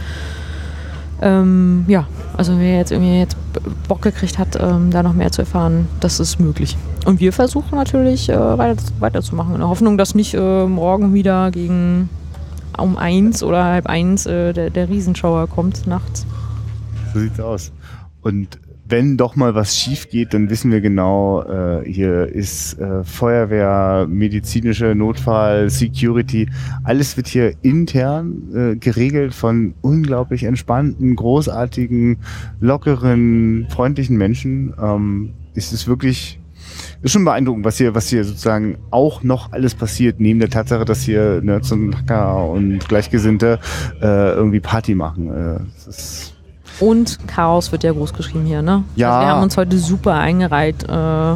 Ähm, 1.21 1.85
ja, 1.89 2.07
also 2.37 2.59
wer 2.59 2.77
jetzt 2.77 2.93
irgendwie 2.93 3.19
jetzt 3.19 3.37
Bock 3.89 4.03
gekriegt 4.03 4.39
hat, 4.39 4.57
ähm, 4.61 4.91
da 4.93 5.03
noch 5.03 5.15
mehr 5.15 5.33
zu 5.33 5.43
erfahren, 5.43 5.89
das 5.99 6.21
ist 6.21 6.39
möglich. 6.39 6.77
Und 7.05 7.19
wir 7.19 7.33
versuchen 7.33 7.77
natürlich 7.77 8.29
äh, 8.29 8.59
weiter, 8.59 8.81
weiterzumachen, 9.01 9.55
in 9.55 9.61
der 9.61 9.69
Hoffnung, 9.69 9.99
dass 9.99 10.15
nicht 10.15 10.35
äh, 10.35 10.67
morgen 10.67 11.13
wieder 11.13 11.51
gegen 11.51 12.09
um 12.79 12.97
eins 12.97 13.43
oder 13.43 13.65
halb 13.65 13.87
eins 13.87 14.27
äh, 14.27 14.53
der, 14.53 14.71
der 14.71 14.89
Riesenschauer 14.89 15.49
kommt 15.49 15.89
nachts. 15.89 16.25
So 17.13 17.21
sieht's 17.21 17.41
aus. 17.41 17.73
Und 18.23 18.61
wenn 18.89 19.17
doch 19.17 19.37
mal 19.37 19.55
was 19.55 19.77
schief 19.77 20.09
geht, 20.09 20.35
dann 20.35 20.51
wissen 20.51 20.71
wir 20.71 20.81
genau, 20.81 21.43
äh, 21.43 21.85
hier 21.85 22.27
ist 22.27 22.79
äh, 22.79 23.05
Feuerwehr, 23.05 24.07
medizinische 24.09 24.95
Notfall, 24.95 25.69
Security, 25.69 26.49
alles 26.85 27.17
wird 27.17 27.29
hier 27.29 27.53
intern 27.63 28.43
äh, 28.55 28.77
geregelt 28.77 29.35
von 29.35 29.75
unglaublich 29.83 30.45
entspannten, 30.45 31.17
großartigen, 31.17 32.19
lockeren, 32.61 33.67
freundlichen 33.69 34.17
Menschen. 34.17 34.75
Ähm, 34.81 35.35
es 35.55 35.73
ist 35.73 35.87
wirklich 35.87 36.41
ist 37.03 37.13
schon 37.13 37.25
beeindruckend, 37.25 37.65
was 37.65 37.79
hier, 37.79 37.95
was 37.95 38.09
hier 38.09 38.25
sozusagen 38.25 38.79
auch 38.91 39.23
noch 39.23 39.53
alles 39.53 39.75
passiert, 39.75 40.21
neben 40.21 40.41
der 40.41 40.51
Tatsache, 40.51 40.85
dass 40.85 41.03
hier 41.03 41.41
Nerds 41.43 41.73
und 41.73 41.97
Hacker 41.97 42.49
und 42.49 42.89
Gleichgesinnte 42.89 43.59
äh, 44.01 44.33
irgendwie 44.33 44.61
Party 44.61 44.95
machen. 44.95 45.29
Äh, 45.29 45.61
das 45.75 45.87
ist 45.87 46.38
Und 46.81 47.19
Chaos 47.27 47.73
wird 47.73 47.85
ja 47.85 47.93
groß 47.93 48.13
geschrieben 48.13 48.47
hier, 48.47 48.63
ne? 48.63 48.85
Ja. 48.97 49.11
Also 49.11 49.27
wir 49.27 49.33
haben 49.33 49.43
uns 49.43 49.57
heute 49.57 49.79
super 49.79 50.15
eingereiht 50.15 50.85
äh, 50.89 51.35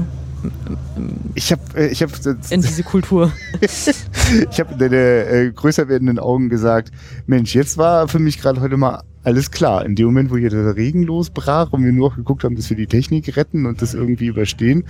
Ich 1.34 1.52
habe 1.52 1.62
ich 1.90 2.02
hab, 2.02 2.10
in 2.50 2.62
diese 2.62 2.82
Kultur. 2.82 3.32
ich 3.60 4.60
hab 4.60 4.78
deine 4.78 4.96
äh, 4.96 5.52
größer 5.52 5.88
werdenden 5.88 6.18
Augen 6.18 6.48
gesagt, 6.48 6.90
Mensch, 7.26 7.54
jetzt 7.54 7.78
war 7.78 8.08
für 8.08 8.18
mich 8.18 8.40
gerade 8.40 8.60
heute 8.60 8.76
mal 8.76 9.02
alles 9.24 9.50
klar. 9.50 9.84
In 9.84 9.94
dem 9.94 10.06
Moment, 10.06 10.30
wo 10.30 10.36
hier 10.36 10.50
der 10.50 10.76
Regen 10.76 11.04
losbrach 11.04 11.72
und 11.72 11.84
wir 11.84 11.92
nur 11.92 12.10
noch 12.10 12.16
geguckt 12.16 12.44
haben, 12.44 12.56
dass 12.56 12.70
wir 12.70 12.76
die 12.76 12.86
Technik 12.86 13.36
retten 13.36 13.66
und 13.66 13.80
das 13.82 13.94
irgendwie 13.94 14.26
überstehen, 14.26 14.84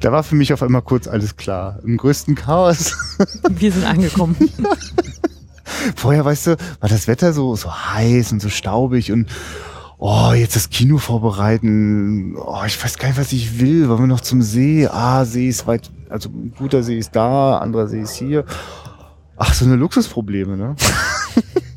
da 0.00 0.12
war 0.12 0.22
für 0.22 0.34
mich 0.34 0.52
auf 0.52 0.62
einmal 0.62 0.82
kurz 0.82 1.06
alles 1.06 1.36
klar. 1.36 1.78
Im 1.84 1.96
größten 1.96 2.34
Chaos. 2.34 2.96
Wir 3.48 3.72
sind 3.72 3.84
angekommen. 3.84 4.36
Vorher, 5.96 6.24
weißt 6.24 6.48
du, 6.48 6.56
war 6.80 6.88
das 6.88 7.08
Wetter 7.08 7.32
so, 7.32 7.56
so 7.56 7.72
heiß 7.72 8.32
und 8.32 8.42
so 8.42 8.48
staubig 8.48 9.12
und 9.12 9.28
oh, 9.98 10.32
jetzt 10.32 10.56
das 10.56 10.70
Kino 10.70 10.98
vorbereiten. 10.98 12.36
Oh, 12.36 12.62
ich 12.66 12.82
weiß 12.82 12.98
gar 12.98 13.08
nicht, 13.08 13.18
was 13.18 13.32
ich 13.32 13.60
will. 13.60 13.88
Wollen 13.88 14.00
wir 14.00 14.06
noch 14.06 14.20
zum 14.20 14.42
See? 14.42 14.86
Ah, 14.86 15.24
See 15.24 15.48
ist 15.48 15.66
weit, 15.66 15.90
also 16.08 16.28
ein 16.28 16.52
guter 16.56 16.82
See 16.82 16.98
ist 16.98 17.14
da, 17.14 17.58
anderer 17.58 17.88
See 17.88 18.00
ist 18.00 18.14
hier. 18.14 18.44
Ach, 19.36 19.52
so 19.52 19.64
eine 19.64 19.76
Luxusprobleme, 19.76 20.56
ne? 20.56 20.76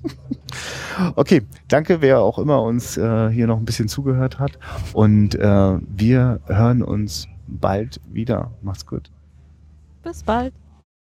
okay, 1.15 1.41
danke, 1.67 2.01
wer 2.01 2.21
auch 2.21 2.39
immer 2.39 2.61
uns 2.61 2.97
äh, 2.97 3.29
hier 3.29 3.47
noch 3.47 3.57
ein 3.57 3.65
bisschen 3.65 3.87
zugehört 3.87 4.39
hat. 4.39 4.57
Und 4.93 5.35
äh, 5.35 5.77
wir 5.87 6.39
hören 6.45 6.81
uns 6.81 7.27
bald 7.47 7.99
wieder. 8.09 8.51
Macht's 8.61 8.85
gut. 8.85 9.11
Bis 10.03 10.23
bald. 10.23 10.53